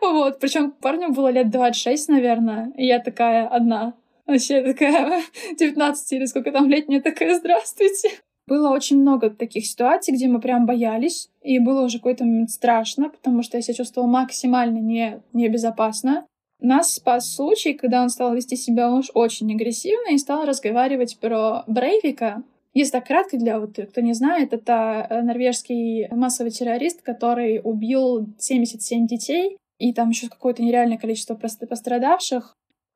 Вот. 0.00 0.38
Причем 0.38 0.72
парню 0.72 1.12
было 1.12 1.28
лет 1.28 1.50
26, 1.50 2.08
наверное, 2.08 2.72
и 2.76 2.86
я 2.86 2.98
такая 2.98 3.46
одна. 3.46 3.94
Вообще 4.26 4.62
такая 4.62 5.22
19 5.58 6.12
или 6.12 6.24
сколько 6.26 6.52
там 6.52 6.68
летняя 6.68 7.00
такая, 7.00 7.34
здравствуйте. 7.34 8.10
Было 8.46 8.70
очень 8.70 9.00
много 9.00 9.30
таких 9.30 9.66
ситуаций, 9.66 10.12
где 10.12 10.28
мы 10.28 10.40
прям 10.40 10.66
боялись, 10.66 11.30
и 11.42 11.58
было 11.58 11.84
уже 11.84 11.98
какой-то 11.98 12.24
момент 12.24 12.50
страшно, 12.50 13.08
потому 13.08 13.42
что 13.42 13.56
я 13.56 13.62
себя 13.62 13.74
чувствовала 13.74 14.08
максимально 14.08 14.78
не, 14.78 15.22
небезопасно. 15.32 16.26
Нас 16.60 16.94
спас 16.94 17.34
случай, 17.34 17.72
когда 17.72 18.02
он 18.02 18.10
стал 18.10 18.34
вести 18.34 18.56
себя 18.56 18.92
уж 18.92 19.10
очень 19.14 19.52
агрессивно 19.52 20.12
и 20.12 20.18
стал 20.18 20.44
разговаривать 20.44 21.18
про 21.20 21.64
Брейвика. 21.66 22.42
Если 22.74 22.92
так 22.92 23.06
кратко 23.06 23.38
для 23.38 23.60
вот 23.60 23.78
кто 23.78 24.00
не 24.00 24.14
знает, 24.14 24.52
это 24.52 25.06
э, 25.08 25.22
норвежский 25.22 26.08
массовый 26.10 26.50
террорист, 26.50 27.02
который 27.02 27.60
убил 27.62 28.26
77 28.38 29.06
детей 29.06 29.56
и 29.78 29.92
там 29.92 30.10
еще 30.10 30.28
какое-то 30.28 30.62
нереальное 30.62 30.98
количество 30.98 31.34
пострадавших. 31.34 32.54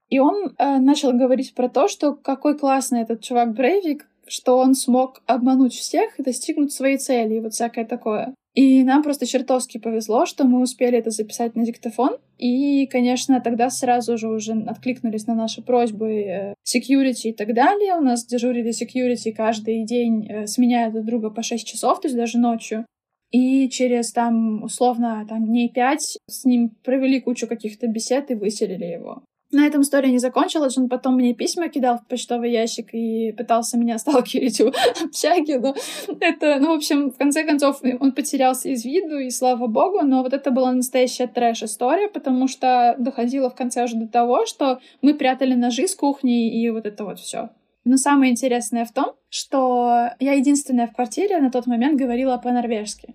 И 0.08 0.18
он 0.18 0.54
э, 0.56 0.78
начал 0.78 1.12
говорить 1.12 1.54
про 1.54 1.68
то, 1.68 1.86
что 1.88 2.14
какой 2.14 2.58
классный 2.58 3.02
этот 3.02 3.20
чувак 3.20 3.54
Брейвик, 3.54 4.08
что 4.28 4.58
он 4.58 4.74
смог 4.74 5.22
обмануть 5.26 5.74
всех 5.74 6.18
и 6.18 6.22
достигнуть 6.22 6.72
своей 6.72 6.98
цели, 6.98 7.34
и 7.34 7.40
вот 7.40 7.54
всякое 7.54 7.84
такое. 7.84 8.34
И 8.54 8.82
нам 8.82 9.04
просто 9.04 9.24
чертовски 9.24 9.78
повезло, 9.78 10.26
что 10.26 10.44
мы 10.44 10.60
успели 10.60 10.98
это 10.98 11.10
записать 11.10 11.54
на 11.54 11.64
диктофон. 11.64 12.16
И, 12.38 12.86
конечно, 12.86 13.40
тогда 13.40 13.70
сразу 13.70 14.18
же 14.18 14.28
уже 14.28 14.52
откликнулись 14.52 15.28
на 15.28 15.34
наши 15.36 15.62
просьбы 15.62 16.22
э, 16.22 16.54
security 16.66 17.30
и 17.30 17.32
так 17.32 17.54
далее. 17.54 17.94
У 17.94 18.00
нас 18.00 18.26
дежурили 18.26 18.70
security 18.70 19.32
каждый 19.32 19.84
день, 19.84 20.26
э, 20.28 20.46
сменяя 20.48 20.90
друг 20.90 21.04
друга 21.04 21.30
по 21.30 21.42
6 21.42 21.64
часов, 21.64 22.00
то 22.00 22.08
есть 22.08 22.16
даже 22.16 22.38
ночью. 22.38 22.84
И 23.30 23.68
через 23.68 24.10
там, 24.10 24.64
условно, 24.64 25.24
там 25.28 25.46
дней 25.46 25.70
пять 25.72 26.18
с 26.28 26.44
ним 26.44 26.70
провели 26.82 27.20
кучу 27.20 27.46
каких-то 27.46 27.86
бесед 27.86 28.30
и 28.30 28.34
выселили 28.34 28.86
его. 28.86 29.22
На 29.50 29.66
этом 29.66 29.80
история 29.80 30.10
не 30.10 30.18
закончилась. 30.18 30.76
Он 30.76 30.88
потом 30.88 31.14
мне 31.14 31.32
письма 31.32 31.68
кидал 31.68 31.98
в 31.98 32.06
почтовый 32.06 32.52
ящик 32.52 32.92
и 32.92 33.32
пытался 33.32 33.78
меня 33.78 33.98
сталкивать 33.98 34.60
у 34.60 34.68
общаги. 35.04 35.54
Но 35.54 35.74
это, 36.20 36.58
ну, 36.60 36.72
в 36.72 36.76
общем, 36.76 37.10
в 37.10 37.16
конце 37.16 37.44
концов, 37.44 37.80
он 38.00 38.12
потерялся 38.12 38.68
из 38.68 38.84
виду, 38.84 39.18
и 39.18 39.30
слава 39.30 39.66
богу. 39.66 40.02
Но 40.02 40.22
вот 40.22 40.34
это 40.34 40.50
была 40.50 40.72
настоящая 40.72 41.28
трэш-история, 41.28 42.08
потому 42.08 42.46
что 42.46 42.94
доходило 42.98 43.48
в 43.48 43.54
конце 43.54 43.84
уже 43.84 43.96
до 43.96 44.06
того, 44.06 44.44
что 44.44 44.80
мы 45.00 45.14
прятали 45.14 45.54
ножи 45.54 45.88
с 45.88 45.94
кухни 45.94 46.62
и 46.62 46.68
вот 46.70 46.84
это 46.84 47.04
вот 47.04 47.18
все. 47.18 47.48
Но 47.84 47.96
самое 47.96 48.32
интересное 48.32 48.84
в 48.84 48.92
том, 48.92 49.14
что 49.30 50.10
я 50.20 50.34
единственная 50.34 50.88
в 50.88 50.92
квартире 50.92 51.38
на 51.38 51.50
тот 51.50 51.66
момент 51.66 51.98
говорила 51.98 52.36
по-норвежски. 52.36 53.14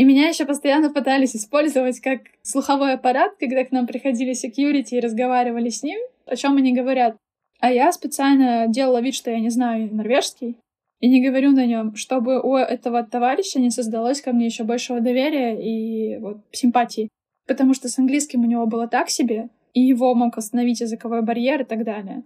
И 0.00 0.04
меня 0.04 0.28
еще 0.28 0.46
постоянно 0.46 0.88
пытались 0.90 1.36
использовать 1.36 2.00
как 2.00 2.20
слуховой 2.40 2.94
аппарат, 2.94 3.32
когда 3.38 3.66
к 3.66 3.70
нам 3.70 3.86
приходили 3.86 4.32
security 4.32 4.92
и 4.92 5.00
разговаривали 5.00 5.68
с 5.68 5.82
ним, 5.82 6.00
о 6.24 6.36
чем 6.36 6.56
они 6.56 6.72
говорят. 6.72 7.18
А 7.60 7.70
я 7.70 7.92
специально 7.92 8.66
делала 8.66 9.02
вид, 9.02 9.14
что 9.14 9.30
я 9.30 9.38
не 9.40 9.50
знаю 9.50 9.94
норвежский, 9.94 10.56
и 11.00 11.08
не 11.10 11.22
говорю 11.22 11.50
на 11.50 11.66
нем, 11.66 11.96
чтобы 11.96 12.40
у 12.40 12.56
этого 12.56 13.02
товарища 13.02 13.60
не 13.60 13.68
создалось 13.68 14.22
ко 14.22 14.32
мне 14.32 14.46
еще 14.46 14.64
большего 14.64 15.00
доверия 15.00 15.60
и 15.60 16.16
вот 16.16 16.38
симпатии. 16.50 17.10
Потому 17.46 17.74
что 17.74 17.90
с 17.90 17.98
английским 17.98 18.40
у 18.40 18.46
него 18.46 18.66
было 18.66 18.88
так 18.88 19.10
себе, 19.10 19.50
и 19.74 19.82
его 19.82 20.14
мог 20.14 20.38
остановить 20.38 20.80
языковой 20.80 21.20
барьер 21.20 21.60
и 21.60 21.64
так 21.64 21.84
далее. 21.84 22.22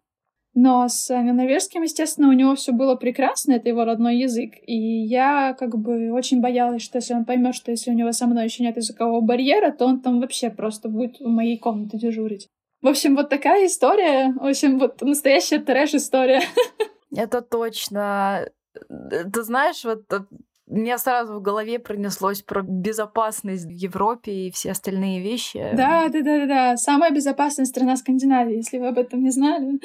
Но 0.54 0.88
с 0.88 1.08
норвежским, 1.10 1.82
естественно, 1.82 2.28
у 2.28 2.32
него 2.32 2.54
все 2.54 2.72
было 2.72 2.94
прекрасно, 2.94 3.54
это 3.54 3.68
его 3.68 3.84
родной 3.84 4.18
язык. 4.18 4.54
И 4.66 4.76
я 4.76 5.54
как 5.58 5.76
бы 5.76 6.12
очень 6.12 6.40
боялась, 6.40 6.82
что 6.82 6.98
если 6.98 7.14
он 7.14 7.24
поймет, 7.24 7.56
что 7.56 7.72
если 7.72 7.90
у 7.90 7.94
него 7.94 8.12
со 8.12 8.26
мной 8.26 8.44
еще 8.44 8.62
нет 8.62 8.76
языкового 8.76 9.20
барьера, 9.20 9.72
то 9.72 9.84
он 9.84 10.00
там 10.00 10.20
вообще 10.20 10.50
просто 10.50 10.88
будет 10.88 11.18
в 11.18 11.26
моей 11.28 11.58
комнате 11.58 11.98
дежурить. 11.98 12.48
В 12.82 12.86
общем, 12.86 13.16
вот 13.16 13.30
такая 13.30 13.66
история. 13.66 14.32
В 14.32 14.44
общем, 14.44 14.78
вот 14.78 15.00
настоящая 15.00 15.58
трэш-история. 15.58 16.42
Это 17.16 17.42
точно. 17.42 18.48
Ты 18.88 19.42
знаешь, 19.42 19.84
вот 19.84 20.02
мне 20.66 20.96
сразу 20.96 21.34
в 21.34 21.42
голове 21.42 21.78
пронеслось 21.78 22.42
про 22.42 22.62
безопасность 22.62 23.66
в 23.66 23.70
Европе 23.70 24.32
и 24.32 24.50
все 24.50 24.70
остальные 24.70 25.20
вещи. 25.22 25.58
Да, 25.74 26.08
да, 26.08 26.22
да, 26.22 26.38
да, 26.38 26.46
да. 26.46 26.76
Самая 26.76 27.10
безопасная 27.10 27.66
страна 27.66 27.96
Скандинавии, 27.96 28.56
если 28.56 28.78
вы 28.78 28.88
об 28.88 28.98
этом 28.98 29.22
не 29.22 29.30
знали. 29.30 29.78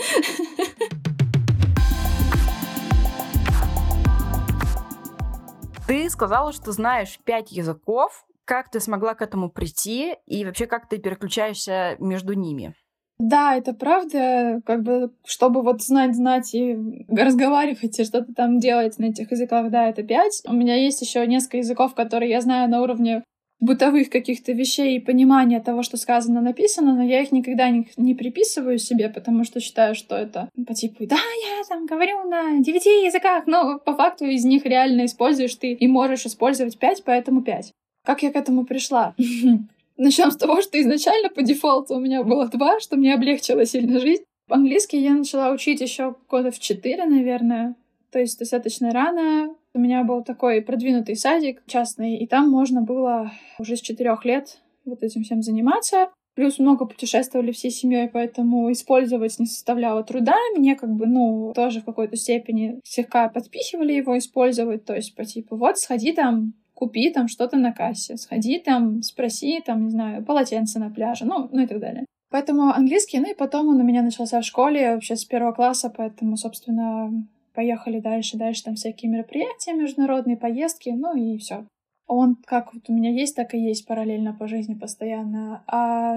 Ты 5.86 6.10
сказала, 6.10 6.54
что 6.54 6.72
знаешь 6.72 7.20
пять 7.26 7.52
языков. 7.52 8.26
Как 8.46 8.72
ты 8.72 8.80
смогла 8.80 9.16
к 9.16 9.22
этому 9.22 9.50
прийти 9.50 10.16
и 10.26 10.46
вообще 10.46 10.66
как 10.66 10.88
ты 10.88 10.98
переключаешься 10.98 11.98
между 12.00 12.34
ними? 12.34 12.74
Да, 13.20 13.56
это 13.56 13.74
правда, 13.74 14.62
как 14.66 14.82
бы, 14.82 15.12
чтобы 15.26 15.62
вот 15.62 15.84
знать, 15.84 16.16
знать 16.16 16.56
и 16.56 16.78
разговаривать 17.10 18.00
и 18.00 18.06
что-то 18.06 18.34
там 18.34 18.60
делать 18.60 18.98
на 18.98 19.06
этих 19.06 19.32
языках, 19.32 19.70
да, 19.70 19.90
это 19.90 20.04
пять. 20.04 20.42
У 20.48 20.54
меня 20.54 20.76
есть 20.76 21.02
еще 21.02 21.28
несколько 21.28 21.58
языков, 21.58 21.96
которые 21.96 22.32
я 22.32 22.40
знаю 22.40 22.70
на 22.70 22.82
уровне 22.82 23.24
бытовых 23.60 24.10
каких-то 24.10 24.54
вещей 24.54 24.96
и 24.96 25.02
понимания 25.02 25.60
того, 25.60 25.84
что 25.84 25.98
сказано, 25.98 26.40
написано, 26.40 26.96
но 26.96 27.04
я 27.04 27.22
их 27.22 27.34
никогда 27.34 27.70
не, 27.70 27.90
не 27.98 28.16
приписываю 28.16 28.78
себе, 28.78 29.10
потому 29.10 29.44
что 29.44 29.60
считаю, 29.60 29.96
что 29.96 30.16
это 30.16 30.50
по 30.66 30.74
типу, 30.74 31.06
да, 31.06 31.18
я 31.18 31.64
там 31.68 31.86
говорю 31.86 32.24
на 32.24 32.60
девяти 32.60 33.04
языках, 33.04 33.48
но 33.48 33.80
по 33.80 33.96
факту 33.96 34.26
из 34.26 34.46
них 34.46 34.66
реально 34.66 35.06
используешь 35.06 35.56
ты 35.56 35.74
и 35.74 35.88
можешь 35.88 36.26
использовать 36.26 36.80
пять, 36.80 37.04
поэтому 37.04 37.42
пять. 37.42 37.74
Как 38.06 38.24
я 38.24 38.32
к 38.32 38.38
этому 38.38 38.66
пришла? 38.66 39.14
Начнем 40.00 40.32
с 40.32 40.38
того, 40.38 40.62
что 40.62 40.80
изначально 40.80 41.28
по 41.28 41.42
дефолту 41.42 41.96
у 41.96 42.00
меня 42.00 42.24
было 42.24 42.48
два, 42.48 42.80
что 42.80 42.96
мне 42.96 43.14
облегчило 43.14 43.66
сильно 43.66 44.00
жизнь. 44.00 44.24
По-английски 44.48 44.96
я 44.96 45.14
начала 45.14 45.52
учить 45.52 45.82
еще 45.82 46.16
года 46.30 46.52
в 46.52 46.60
четыре, 46.60 47.06
наверное. 47.06 47.76
То 48.10 48.18
есть 48.20 48.40
достаточно 48.40 48.92
рано. 48.92 49.54
У 49.74 49.80
меня 49.80 50.06
был 50.06 50.24
такой 50.24 50.62
продвинутый 50.62 51.18
садик 51.18 51.62
частный, 51.68 52.16
и 52.16 52.28
там 52.28 52.50
можно 52.50 52.82
было 52.82 53.34
уже 53.60 53.76
с 53.76 53.82
четырех 53.82 54.24
лет 54.24 54.62
вот 54.86 55.04
этим 55.04 55.24
всем 55.24 55.42
заниматься. 55.42 56.08
Плюс 56.34 56.60
много 56.60 56.86
путешествовали 56.86 57.52
всей 57.52 57.70
семьей, 57.70 58.08
поэтому 58.08 58.72
использовать 58.72 59.38
не 59.38 59.48
составляло 59.48 60.02
труда. 60.06 60.38
Мне 60.56 60.78
как 60.78 60.92
бы, 60.92 61.08
ну, 61.08 61.52
тоже 61.54 61.82
в 61.82 61.86
какой-то 61.86 62.16
степени 62.16 62.80
слегка 62.86 63.28
подпихивали 63.28 63.92
его 63.92 64.18
использовать. 64.18 64.86
То 64.86 64.96
есть 64.96 65.14
по 65.14 65.26
типу, 65.26 65.58
вот, 65.58 65.78
сходи 65.78 66.14
там 66.14 66.54
купи 66.80 67.10
там 67.10 67.28
что-то 67.28 67.58
на 67.58 67.74
кассе, 67.74 68.16
сходи 68.16 68.58
там, 68.58 69.02
спроси 69.04 69.62
там, 69.66 69.84
не 69.84 69.90
знаю, 69.90 70.24
полотенце 70.24 70.80
на 70.80 70.90
пляже, 70.90 71.26
ну, 71.26 71.50
ну 71.52 71.62
и 71.62 71.68
так 71.68 71.80
далее. 71.80 72.06
Поэтому 72.32 72.74
английский, 72.74 73.20
ну 73.20 73.30
и 73.30 73.36
потом 73.36 73.68
он 73.68 73.82
у 73.82 73.84
меня 73.84 74.02
начался 74.02 74.40
в 74.40 74.46
школе 74.46 74.94
вообще 74.94 75.18
с 75.18 75.26
первого 75.26 75.52
класса, 75.52 75.94
поэтому, 75.96 76.38
собственно, 76.38 77.12
поехали 77.54 78.00
дальше, 78.00 78.38
дальше 78.38 78.64
там 78.64 78.76
всякие 78.76 79.12
мероприятия, 79.12 79.74
международные 79.74 80.38
поездки, 80.38 80.90
ну 80.90 81.18
и 81.18 81.38
все. 81.38 81.66
Он 82.08 82.38
как 82.46 82.74
вот 82.74 82.84
у 82.88 82.94
меня 82.94 83.12
есть, 83.12 83.36
так 83.36 83.54
и 83.54 83.60
есть 83.60 83.86
параллельно 83.86 84.34
по 84.34 84.48
жизни 84.48 84.76
постоянно. 84.76 85.64
А 85.68 86.16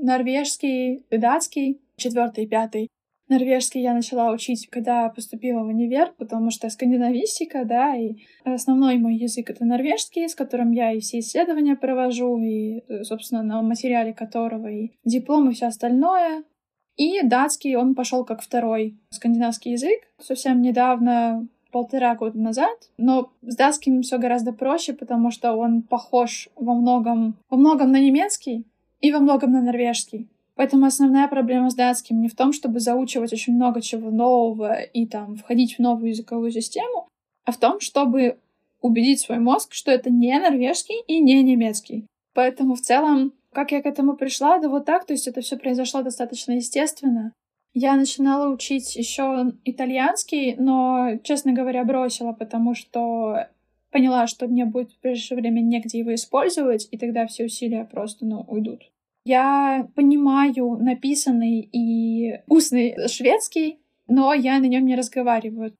норвежский 0.00 1.04
датский, 1.10 1.80
четвертый 1.96 2.44
и 2.44 2.48
пятый, 2.48 2.88
Норвежский 3.28 3.82
я 3.82 3.92
начала 3.92 4.30
учить, 4.30 4.68
когда 4.70 5.08
поступила 5.08 5.62
в 5.62 5.66
универ, 5.66 6.14
потому 6.16 6.50
что 6.50 6.70
скандинавистика, 6.70 7.64
да, 7.64 7.96
и 7.96 8.16
основной 8.44 8.98
мой 8.98 9.16
язык— 9.16 9.50
это 9.50 9.64
норвежский, 9.64 10.28
с 10.28 10.34
которым 10.34 10.70
я 10.70 10.92
и 10.92 11.00
все 11.00 11.18
исследования 11.18 11.74
провожу, 11.74 12.38
и, 12.38 12.82
собственно, 13.02 13.42
на 13.42 13.62
материале 13.62 14.14
которого 14.14 14.68
и 14.68 14.92
диплом, 15.04 15.50
и 15.50 15.54
все 15.54 15.66
остальное. 15.66 16.44
И 16.96 17.20
датский 17.22 17.76
он 17.76 17.94
пошел 17.94 18.24
как 18.24 18.42
второй 18.42 18.96
скандинавский 19.10 19.72
язык. 19.72 20.00
Совсем 20.20 20.62
недавно 20.62 21.46
полтора 21.72 22.14
года 22.14 22.38
назад, 22.38 22.90
но 22.96 23.32
с 23.42 23.56
датским 23.56 24.02
все 24.02 24.18
гораздо 24.18 24.52
проще, 24.52 24.94
потому 24.94 25.30
что 25.30 25.52
он 25.52 25.82
похож 25.82 26.48
во 26.54 26.74
многом, 26.74 27.34
во 27.50 27.58
многом 27.58 27.92
на 27.92 28.00
немецкий 28.00 28.64
и 29.00 29.12
во 29.12 29.18
многом 29.18 29.52
на 29.52 29.60
норвежский. 29.60 30.28
Поэтому 30.56 30.86
основная 30.86 31.28
проблема 31.28 31.70
с 31.70 31.74
датским 31.74 32.20
не 32.20 32.28
в 32.28 32.34
том, 32.34 32.52
чтобы 32.52 32.80
заучивать 32.80 33.32
очень 33.32 33.54
много 33.54 33.82
чего 33.82 34.10
нового 34.10 34.80
и 34.80 35.06
там 35.06 35.36
входить 35.36 35.76
в 35.76 35.78
новую 35.80 36.08
языковую 36.08 36.50
систему, 36.50 37.08
а 37.44 37.52
в 37.52 37.58
том, 37.58 37.78
чтобы 37.80 38.38
убедить 38.80 39.20
свой 39.20 39.38
мозг, 39.38 39.74
что 39.74 39.90
это 39.90 40.10
не 40.10 40.38
норвежский 40.38 41.02
и 41.06 41.20
не 41.20 41.42
немецкий. 41.42 42.06
Поэтому 42.34 42.74
в 42.74 42.80
целом, 42.80 43.32
как 43.52 43.72
я 43.72 43.82
к 43.82 43.86
этому 43.86 44.16
пришла, 44.16 44.58
да 44.58 44.68
вот 44.68 44.86
так, 44.86 45.04
то 45.04 45.12
есть 45.12 45.28
это 45.28 45.42
все 45.42 45.56
произошло 45.56 46.02
достаточно 46.02 46.52
естественно. 46.52 47.32
Я 47.74 47.94
начинала 47.96 48.50
учить 48.50 48.96
еще 48.96 49.52
итальянский, 49.66 50.56
но, 50.56 51.18
честно 51.22 51.52
говоря, 51.52 51.84
бросила, 51.84 52.32
потому 52.32 52.74
что 52.74 53.48
поняла, 53.90 54.26
что 54.26 54.46
мне 54.46 54.64
будет 54.64 54.92
в 54.92 55.00
ближайшее 55.02 55.38
время 55.38 55.60
негде 55.60 55.98
его 55.98 56.14
использовать, 56.14 56.88
и 56.90 56.96
тогда 56.96 57.26
все 57.26 57.44
усилия 57.44 57.84
просто, 57.84 58.24
ну, 58.24 58.44
уйдут. 58.48 58.90
Я 59.26 59.88
понимаю 59.96 60.76
написанный 60.76 61.68
и 61.72 62.38
устный 62.46 63.08
шведский, 63.08 63.80
но 64.06 64.32
я 64.32 64.60
на 64.60 64.66
нем 64.66 64.86
не 64.86 64.94
разговариваю. 64.94 65.74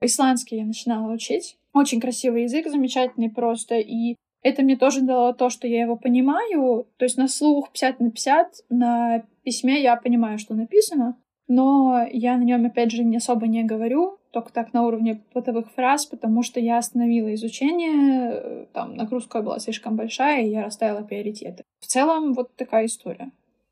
Исландский 0.00 0.56
я 0.56 0.64
начинала 0.64 1.12
учить. 1.12 1.58
Очень 1.72 2.00
красивый 2.00 2.42
язык, 2.42 2.66
замечательный 2.68 3.30
просто. 3.30 3.76
И 3.76 4.16
это 4.42 4.62
мне 4.62 4.76
тоже 4.76 5.02
дало 5.02 5.32
то, 5.32 5.48
что 5.48 5.68
я 5.68 5.82
его 5.82 5.94
понимаю. 5.96 6.88
То 6.96 7.04
есть 7.04 7.16
на 7.16 7.28
слух 7.28 7.70
50 7.70 8.00
на 8.00 8.10
50, 8.10 8.46
на 8.68 9.22
письме 9.44 9.80
я 9.80 9.94
понимаю, 9.94 10.40
что 10.40 10.54
написано 10.54 11.16
но 11.48 12.06
я 12.12 12.36
на 12.36 12.42
нем, 12.42 12.66
опять 12.66 12.92
же, 12.92 13.02
не 13.02 13.16
особо 13.16 13.48
не 13.48 13.64
говорю, 13.64 14.17
только 14.30 14.52
так 14.52 14.72
на 14.72 14.86
уровне 14.86 15.22
бытовых 15.34 15.70
фраз, 15.72 16.06
потому 16.06 16.42
что 16.42 16.60
я 16.60 16.78
остановила 16.78 17.32
изучение, 17.34 18.32
э, 18.32 18.66
там 18.72 18.94
нагрузка 18.94 19.42
была 19.42 19.58
слишком 19.58 19.96
большая, 19.96 20.44
и 20.44 20.50
я 20.50 20.64
расставила 20.64 21.02
приоритеты. 21.02 21.64
В 21.80 21.86
целом, 21.86 22.34
вот 22.34 22.54
такая 22.56 22.86
история. 22.86 23.30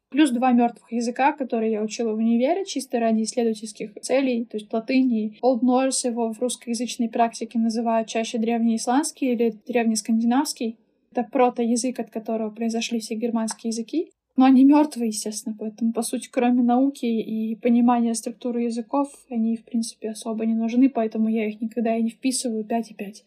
Плюс 0.09 0.31
два 0.31 0.53
мертвых 0.53 0.93
языка, 0.93 1.33
которые 1.33 1.73
я 1.73 1.83
учила 1.83 2.13
в 2.13 2.19
универе, 2.19 2.65
чисто 2.65 3.01
ради 3.01 3.23
исследовательских 3.23 3.93
целей, 4.01 4.45
то 4.45 4.57
есть 4.57 4.73
латыни. 4.73 5.37
Old 5.43 5.61
Norse 5.63 6.09
его 6.09 6.33
в 6.33 6.41
русскоязычной 6.41 7.09
практике 7.09 7.59
называют 7.59 8.09
чаще 8.09 8.39
древнеисландский 8.39 9.33
или 9.33 9.59
древнескандинавский. 9.67 10.79
Это 11.11 11.25
прото-язык, 11.25 11.99
от 11.99 12.11
которого 12.11 12.51
произошли 12.51 13.01
все 13.01 13.15
германские 13.15 13.71
языки. 13.71 14.13
Но 14.37 14.45
они 14.45 14.65
мертвые, 14.65 15.09
естественно, 15.09 15.57
поэтому, 15.59 15.93
по 15.93 16.03
сути, 16.03 16.29
кроме 16.31 16.63
науки 16.63 17.07
и 17.07 17.57
понимания 17.57 18.15
структуры 18.15 18.63
языков, 18.63 19.09
они, 19.31 19.57
в 19.57 19.65
принципе, 19.65 20.11
особо 20.11 20.45
не 20.45 20.55
нужны, 20.55 20.91
поэтому 20.91 21.29
я 21.29 21.49
их 21.49 21.61
никогда 21.61 21.97
и 21.97 22.03
не 22.03 22.11
вписываю 22.11 22.65
5 22.65 22.91
и 22.91 22.95
5. 22.95 23.25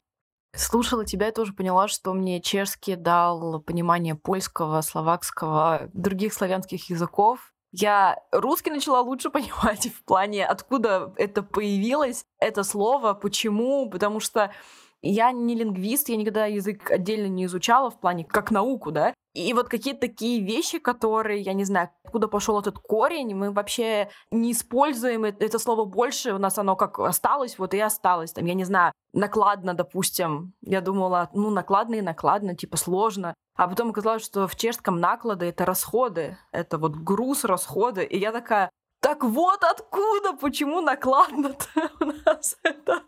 Слушала 0.55 1.05
тебя 1.05 1.29
и 1.29 1.33
тоже 1.33 1.53
поняла, 1.53 1.87
что 1.87 2.13
мне 2.13 2.41
чешский 2.41 2.95
дал 2.95 3.59
понимание 3.61 4.15
польского, 4.15 4.81
словакского, 4.81 5.89
других 5.93 6.33
славянских 6.33 6.89
языков. 6.89 7.53
Я 7.71 8.17
русский 8.31 8.71
начала 8.71 9.01
лучше 9.01 9.29
понимать 9.31 9.87
в 9.87 10.03
плане, 10.03 10.45
откуда 10.45 11.13
это 11.17 11.41
появилось, 11.41 12.23
это 12.39 12.63
слово, 12.63 13.13
почему, 13.13 13.89
потому 13.89 14.19
что 14.19 14.51
я 15.01 15.31
не 15.31 15.55
лингвист, 15.55 16.09
я 16.09 16.17
никогда 16.17 16.45
язык 16.45 16.91
отдельно 16.91 17.27
не 17.27 17.45
изучала 17.45 17.89
в 17.89 17.99
плане 17.99 18.25
как 18.25 18.51
науку, 18.51 18.91
да. 18.91 19.13
И 19.33 19.53
вот 19.53 19.69
какие-то 19.69 20.01
такие 20.01 20.43
вещи, 20.43 20.79
которые, 20.79 21.41
я 21.41 21.53
не 21.53 21.63
знаю, 21.63 21.89
откуда 22.03 22.27
пошел 22.27 22.59
этот 22.59 22.79
корень, 22.79 23.35
мы 23.35 23.51
вообще 23.51 24.09
не 24.31 24.51
используем 24.53 25.25
это 25.25 25.59
слово 25.59 25.85
больше, 25.85 26.33
у 26.33 26.39
нас 26.39 26.57
оно 26.57 26.75
как 26.75 26.97
осталось, 26.99 27.59
вот 27.59 27.73
и 27.73 27.79
осталось. 27.79 28.33
Там, 28.33 28.45
я 28.45 28.55
не 28.55 28.63
знаю, 28.63 28.91
накладно, 29.13 29.73
допустим. 29.75 30.53
Я 30.61 30.81
думала, 30.81 31.29
ну, 31.33 31.51
накладно 31.51 31.95
и 31.95 32.01
накладно, 32.01 32.55
типа 32.55 32.77
сложно. 32.77 33.35
А 33.55 33.67
потом 33.67 33.89
оказалось, 33.89 34.23
что 34.23 34.47
в 34.47 34.55
чешском 34.55 34.99
наклады— 34.99 35.45
это 35.47 35.65
расходы, 35.65 36.37
это 36.51 36.77
вот 36.77 36.95
груз, 36.95 37.43
расходы. 37.43 38.03
И 38.05 38.17
я 38.17 38.31
такая, 38.31 38.71
так 38.99 39.23
вот 39.23 39.63
откуда, 39.63 40.33
почему 40.33 40.81
накладно-то 40.81 41.91
у 41.99 42.05
нас 42.25 42.57
это? 42.63 43.03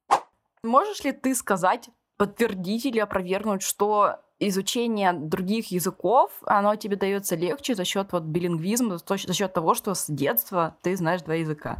Можешь 0.64 1.04
ли 1.04 1.12
ты 1.12 1.34
сказать, 1.34 1.90
подтвердить 2.18 2.86
или 2.86 3.00
опровергнуть, 3.00 3.64
что 3.64 4.20
изучение 4.48 5.14
других 5.14 5.72
языков, 5.72 6.32
оно 6.46 6.76
тебе 6.76 6.96
дается 6.96 7.36
легче 7.36 7.76
за 7.76 7.86
счет 7.86 8.12
вот 8.12 8.24
билингвизма, 8.24 8.98
за 8.98 9.34
счет 9.34 9.54
того, 9.54 9.74
что 9.74 9.94
с 9.94 10.08
детства 10.10 10.76
ты 10.82 10.96
знаешь 10.96 11.22
два 11.22 11.36
языка? 11.36 11.78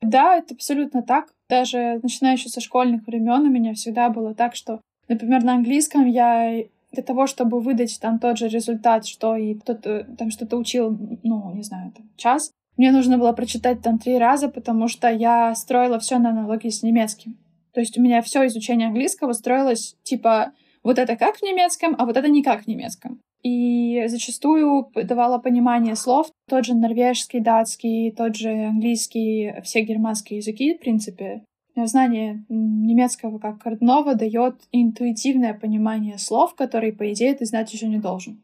Да, 0.00 0.36
это 0.36 0.54
абсолютно 0.54 1.02
так. 1.02 1.28
Даже 1.48 2.00
начиная 2.02 2.34
еще 2.34 2.48
со 2.48 2.60
школьных 2.60 3.06
времен 3.06 3.42
у 3.42 3.50
меня 3.50 3.74
всегда 3.74 4.08
было 4.08 4.34
так, 4.34 4.56
что, 4.56 4.80
например, 5.08 5.44
на 5.44 5.54
английском 5.54 6.06
я 6.06 6.64
для 6.90 7.02
того, 7.02 7.26
чтобы 7.26 7.60
выдать 7.60 7.98
там 8.00 8.18
тот 8.18 8.38
же 8.38 8.48
результат, 8.48 9.06
что 9.06 9.36
и 9.36 9.54
кто-то 9.54 10.04
там 10.18 10.30
что-то 10.30 10.56
учил, 10.56 10.98
ну, 11.22 11.54
не 11.54 11.62
знаю, 11.62 11.92
там, 11.92 12.10
час, 12.16 12.50
мне 12.76 12.90
нужно 12.90 13.18
было 13.18 13.32
прочитать 13.32 13.82
там 13.82 13.98
три 13.98 14.18
раза, 14.18 14.48
потому 14.48 14.88
что 14.88 15.08
я 15.08 15.54
строила 15.54 15.98
все 15.98 16.18
на 16.18 16.30
аналогии 16.30 16.70
с 16.70 16.82
немецким. 16.82 17.38
То 17.72 17.80
есть 17.80 17.96
у 17.96 18.02
меня 18.02 18.22
все 18.22 18.46
изучение 18.46 18.88
английского 18.88 19.32
строилось 19.32 19.96
типа 20.02 20.52
вот 20.82 20.98
это 20.98 21.16
как 21.16 21.36
в 21.36 21.42
немецком, 21.42 21.94
а 21.98 22.06
вот 22.06 22.16
это 22.16 22.28
не 22.28 22.42
как 22.42 22.64
в 22.64 22.66
немецком. 22.66 23.20
И 23.42 24.06
зачастую 24.06 24.90
давала 24.94 25.38
понимание 25.38 25.96
слов. 25.96 26.30
Тот 26.48 26.64
же 26.64 26.74
норвежский, 26.74 27.40
датский, 27.40 28.12
тот 28.12 28.36
же 28.36 28.50
английский, 28.50 29.60
все 29.62 29.82
германские 29.82 30.38
языки, 30.38 30.74
в 30.74 30.80
принципе. 30.80 31.44
Знание 31.74 32.44
немецкого 32.48 33.38
как 33.38 33.64
родного 33.64 34.14
дает 34.14 34.60
интуитивное 34.72 35.54
понимание 35.54 36.18
слов, 36.18 36.54
которые, 36.54 36.92
по 36.92 37.10
идее, 37.12 37.34
ты 37.34 37.46
знать 37.46 37.72
еще 37.72 37.88
не 37.88 37.98
должен. 37.98 38.42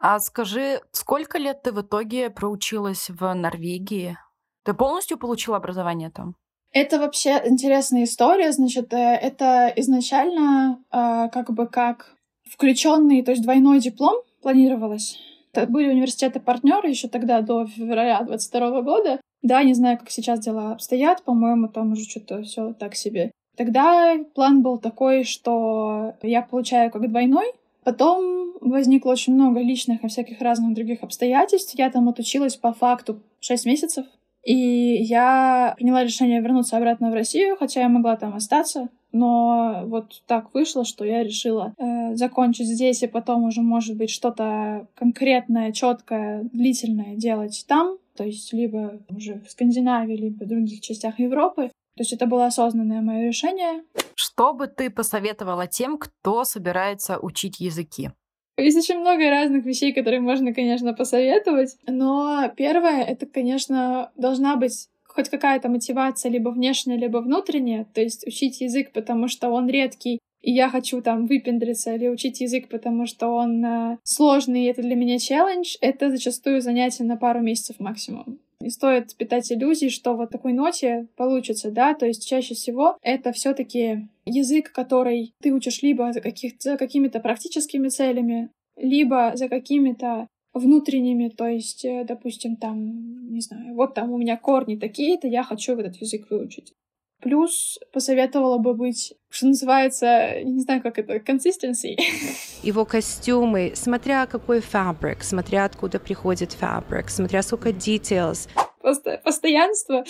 А 0.00 0.18
скажи, 0.20 0.80
сколько 0.92 1.38
лет 1.38 1.62
ты 1.62 1.72
в 1.72 1.80
итоге 1.80 2.30
проучилась 2.30 3.08
в 3.10 3.32
Норвегии? 3.32 4.18
Ты 4.64 4.74
полностью 4.74 5.18
получила 5.18 5.56
образование 5.56 6.10
там? 6.10 6.34
Это 6.72 6.98
вообще 6.98 7.42
интересная 7.46 8.04
история. 8.04 8.52
Значит, 8.52 8.92
э, 8.92 8.96
это 8.96 9.72
изначально 9.76 10.82
э, 10.90 11.28
как 11.32 11.52
бы 11.52 11.66
как 11.66 12.14
включенный, 12.50 13.22
то 13.22 13.30
есть 13.30 13.42
двойной 13.42 13.80
диплом 13.80 14.16
планировалось. 14.42 15.18
Это 15.52 15.70
были 15.70 15.88
университеты 15.88 16.40
партнеры 16.40 16.88
еще 16.88 17.08
тогда, 17.08 17.40
до 17.40 17.66
февраля 17.66 18.22
22 18.22 18.82
года. 18.82 19.20
Да, 19.42 19.62
не 19.62 19.74
знаю, 19.74 19.98
как 19.98 20.10
сейчас 20.10 20.40
дела 20.40 20.72
обстоят, 20.72 21.22
по-моему, 21.24 21.68
там 21.68 21.92
уже 21.92 22.04
что-то 22.04 22.42
все 22.42 22.72
так 22.74 22.94
себе. 22.94 23.30
Тогда 23.56 24.16
план 24.34 24.62
был 24.62 24.78
такой, 24.78 25.24
что 25.24 26.14
я 26.22 26.42
получаю 26.42 26.90
как 26.90 27.08
двойной, 27.08 27.52
Потом 27.88 28.52
возникло 28.60 29.12
очень 29.12 29.32
много 29.32 29.60
личных 29.60 30.04
и 30.04 30.08
всяких 30.08 30.42
разных 30.42 30.74
других 30.74 31.02
обстоятельств. 31.02 31.72
Я 31.74 31.90
там 31.90 32.06
отучилась 32.10 32.54
по 32.54 32.74
факту 32.74 33.22
6 33.40 33.64
месяцев. 33.64 34.04
И 34.48 35.02
я 35.02 35.74
приняла 35.76 36.04
решение 36.04 36.40
вернуться 36.40 36.78
обратно 36.78 37.10
в 37.10 37.14
Россию, 37.14 37.58
хотя 37.58 37.82
я 37.82 37.90
могла 37.90 38.16
там 38.16 38.34
остаться. 38.34 38.88
Но 39.12 39.82
вот 39.84 40.22
так 40.26 40.54
вышло, 40.54 40.86
что 40.86 41.04
я 41.04 41.22
решила 41.22 41.74
э, 41.76 42.14
закончить 42.16 42.66
здесь 42.66 43.02
и 43.02 43.08
потом 43.08 43.44
уже, 43.44 43.60
может 43.60 43.98
быть, 43.98 44.08
что-то 44.08 44.86
конкретное, 44.94 45.72
четкое, 45.72 46.44
длительное 46.50 47.14
делать 47.14 47.62
там. 47.68 47.98
То 48.16 48.24
есть 48.24 48.54
либо 48.54 49.02
уже 49.14 49.42
в 49.46 49.50
Скандинавии, 49.50 50.16
либо 50.16 50.44
в 50.44 50.48
других 50.48 50.80
частях 50.80 51.18
Европы. 51.18 51.68
То 51.68 52.00
есть 52.00 52.14
это 52.14 52.24
было 52.24 52.46
осознанное 52.46 53.02
мое 53.02 53.26
решение. 53.26 53.82
Что 54.14 54.54
бы 54.54 54.66
ты 54.66 54.88
посоветовала 54.88 55.66
тем, 55.66 55.98
кто 55.98 56.44
собирается 56.44 57.18
учить 57.18 57.60
языки? 57.60 58.12
Есть 58.58 58.76
очень 58.76 59.00
много 59.00 59.30
разных 59.30 59.64
вещей, 59.64 59.92
которые 59.92 60.20
можно, 60.20 60.52
конечно, 60.52 60.92
посоветовать. 60.92 61.76
Но 61.86 62.50
первое, 62.56 63.02
это, 63.02 63.26
конечно, 63.26 64.10
должна 64.16 64.56
быть 64.56 64.88
хоть 65.04 65.28
какая-то 65.28 65.68
мотивация, 65.68 66.30
либо 66.30 66.50
внешняя, 66.50 66.96
либо 66.96 67.18
внутренняя. 67.18 67.86
То 67.94 68.00
есть 68.00 68.26
учить 68.26 68.60
язык, 68.60 68.92
потому 68.92 69.28
что 69.28 69.50
он 69.50 69.68
редкий, 69.68 70.18
и 70.40 70.52
я 70.52 70.68
хочу 70.68 71.00
там 71.02 71.26
выпендриться 71.26 71.94
или 71.94 72.08
учить 72.08 72.40
язык, 72.40 72.68
потому 72.68 73.06
что 73.06 73.28
он 73.28 73.64
э, 73.64 73.98
сложный, 74.04 74.64
и 74.64 74.68
это 74.68 74.82
для 74.82 74.94
меня 74.94 75.18
челлендж, 75.18 75.76
это 75.80 76.10
зачастую 76.10 76.60
занятие 76.60 77.04
на 77.04 77.16
пару 77.16 77.40
месяцев 77.40 77.80
максимум. 77.80 78.38
Не 78.60 78.70
стоит 78.70 79.14
питать 79.16 79.52
иллюзий, 79.52 79.88
что 79.88 80.14
вот 80.14 80.30
такой 80.30 80.52
ноте 80.52 81.06
получится, 81.16 81.70
да, 81.70 81.94
то 81.94 82.06
есть 82.06 82.26
чаще 82.26 82.54
всего 82.54 82.98
это 83.02 83.32
все 83.32 83.54
таки 83.54 84.08
язык, 84.26 84.72
который 84.72 85.32
ты 85.40 85.52
учишь 85.52 85.82
либо 85.82 86.12
за, 86.12 86.20
каких 86.20 86.54
за 86.60 86.76
какими-то 86.76 87.20
практическими 87.20 87.88
целями, 87.88 88.50
либо 88.76 89.32
за 89.34 89.48
какими-то 89.48 90.26
внутренними, 90.54 91.28
то 91.28 91.46
есть, 91.46 91.84
э, 91.84 92.04
допустим, 92.04 92.56
там, 92.56 93.32
не 93.32 93.40
знаю, 93.40 93.74
вот 93.74 93.94
там 93.94 94.12
у 94.12 94.18
меня 94.18 94.36
корни 94.36 94.76
такие-то, 94.76 95.28
я 95.28 95.44
хочу 95.44 95.76
этот 95.76 95.96
язык 95.96 96.28
выучить. 96.30 96.72
Плюс 97.20 97.78
посоветовала 97.92 98.58
бы 98.58 98.74
быть, 98.74 99.14
что 99.28 99.46
называется, 99.48 100.06
я 100.06 100.44
не 100.44 100.60
знаю, 100.60 100.82
как 100.82 100.98
это, 100.98 101.16
consistency. 101.16 101.96
Его 102.62 102.84
костюмы, 102.84 103.72
смотря 103.74 104.26
какой 104.26 104.60
фабрик, 104.60 105.22
смотря 105.22 105.64
откуда 105.64 105.98
приходит 105.98 106.52
фабрик, 106.52 107.10
смотря 107.10 107.42
сколько 107.42 107.70
details. 107.70 108.48
Просто 108.80 109.20
постоянство, 109.24 110.04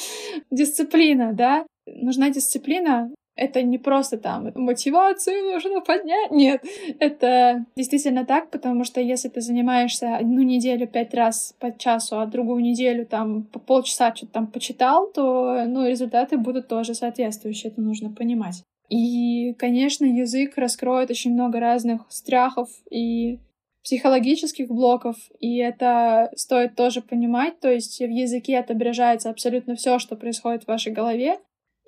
дисциплина, 0.50 1.32
да. 1.32 1.66
Нужна 1.86 2.28
дисциплина, 2.28 3.10
это 3.38 3.62
не 3.62 3.78
просто 3.78 4.18
там 4.18 4.50
мотивацию 4.54 5.52
нужно 5.52 5.80
поднять. 5.80 6.30
Нет, 6.30 6.62
это 6.98 7.64
действительно 7.76 8.26
так, 8.26 8.50
потому 8.50 8.84
что 8.84 9.00
если 9.00 9.28
ты 9.28 9.40
занимаешься 9.40 10.16
одну 10.16 10.42
неделю 10.42 10.86
пять 10.86 11.14
раз 11.14 11.54
по 11.58 11.76
часу, 11.76 12.20
а 12.20 12.26
другую 12.26 12.62
неделю 12.62 13.06
там 13.06 13.44
по 13.44 13.58
полчаса 13.58 14.14
что-то 14.14 14.32
там 14.32 14.46
почитал, 14.48 15.10
то 15.12 15.64
ну, 15.66 15.86
результаты 15.86 16.36
будут 16.36 16.68
тоже 16.68 16.94
соответствующие, 16.94 17.70
это 17.70 17.80
нужно 17.80 18.10
понимать. 18.10 18.62
И, 18.88 19.54
конечно, 19.58 20.04
язык 20.04 20.56
раскроет 20.56 21.10
очень 21.10 21.34
много 21.34 21.60
разных 21.60 22.06
страхов 22.08 22.68
и 22.90 23.38
психологических 23.84 24.68
блоков, 24.68 25.16
и 25.40 25.56
это 25.58 26.30
стоит 26.36 26.74
тоже 26.74 27.00
понимать, 27.00 27.60
то 27.60 27.70
есть 27.70 28.00
в 28.00 28.10
языке 28.10 28.58
отображается 28.58 29.30
абсолютно 29.30 29.76
все, 29.76 29.98
что 29.98 30.16
происходит 30.16 30.64
в 30.64 30.68
вашей 30.68 30.92
голове, 30.92 31.38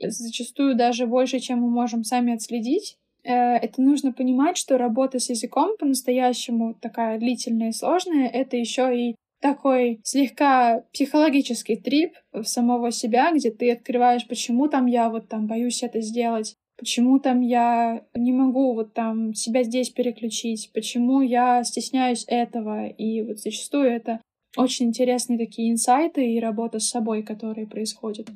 зачастую 0.01 0.77
даже 0.77 1.07
больше, 1.07 1.39
чем 1.39 1.61
мы 1.61 1.71
можем 1.71 2.05
сами 2.05 2.35
отследить. 2.35 2.97
Э, 3.25 3.57
это 3.57 3.83
нужно 3.83 4.13
понимать, 4.13 4.57
что 4.57 4.79
работа 4.79 5.19
с 5.19 5.31
языком 5.31 5.77
по-настоящему 5.79 6.75
такая 6.75 7.19
длительная 7.19 7.71
и 7.71 7.73
сложная, 7.73 8.29
это 8.29 8.57
еще 8.57 8.97
и 8.97 9.15
такой 9.41 10.01
слегка 10.05 10.85
психологический 10.93 11.77
трип 11.77 12.15
в 12.33 12.45
самого 12.45 12.91
себя, 12.93 13.33
где 13.33 13.51
ты 13.51 13.73
открываешь, 13.73 14.27
почему 14.27 14.69
там 14.69 14.87
я 14.87 15.09
вот 15.09 15.29
там 15.29 15.47
боюсь 15.47 15.83
это 15.83 16.01
сделать, 16.01 16.57
почему 16.77 17.19
там 17.19 17.41
я 17.41 18.05
не 18.15 18.33
могу 18.33 18.75
вот 18.75 18.93
там 18.93 19.35
себя 19.35 19.63
здесь 19.63 19.91
переключить, 19.91 20.71
почему 20.75 21.21
я 21.21 21.65
стесняюсь 21.65 22.25
этого. 22.27 22.87
И 22.89 23.23
вот 23.23 23.39
зачастую 23.39 23.91
это 23.91 24.21
очень 24.57 24.87
интересные 24.87 25.39
такие 25.39 25.71
инсайты 25.71 26.27
и 26.27 26.41
работа 26.41 26.79
с 26.79 26.89
собой, 26.89 27.23
которые 27.23 27.67
происходят. 27.67 28.29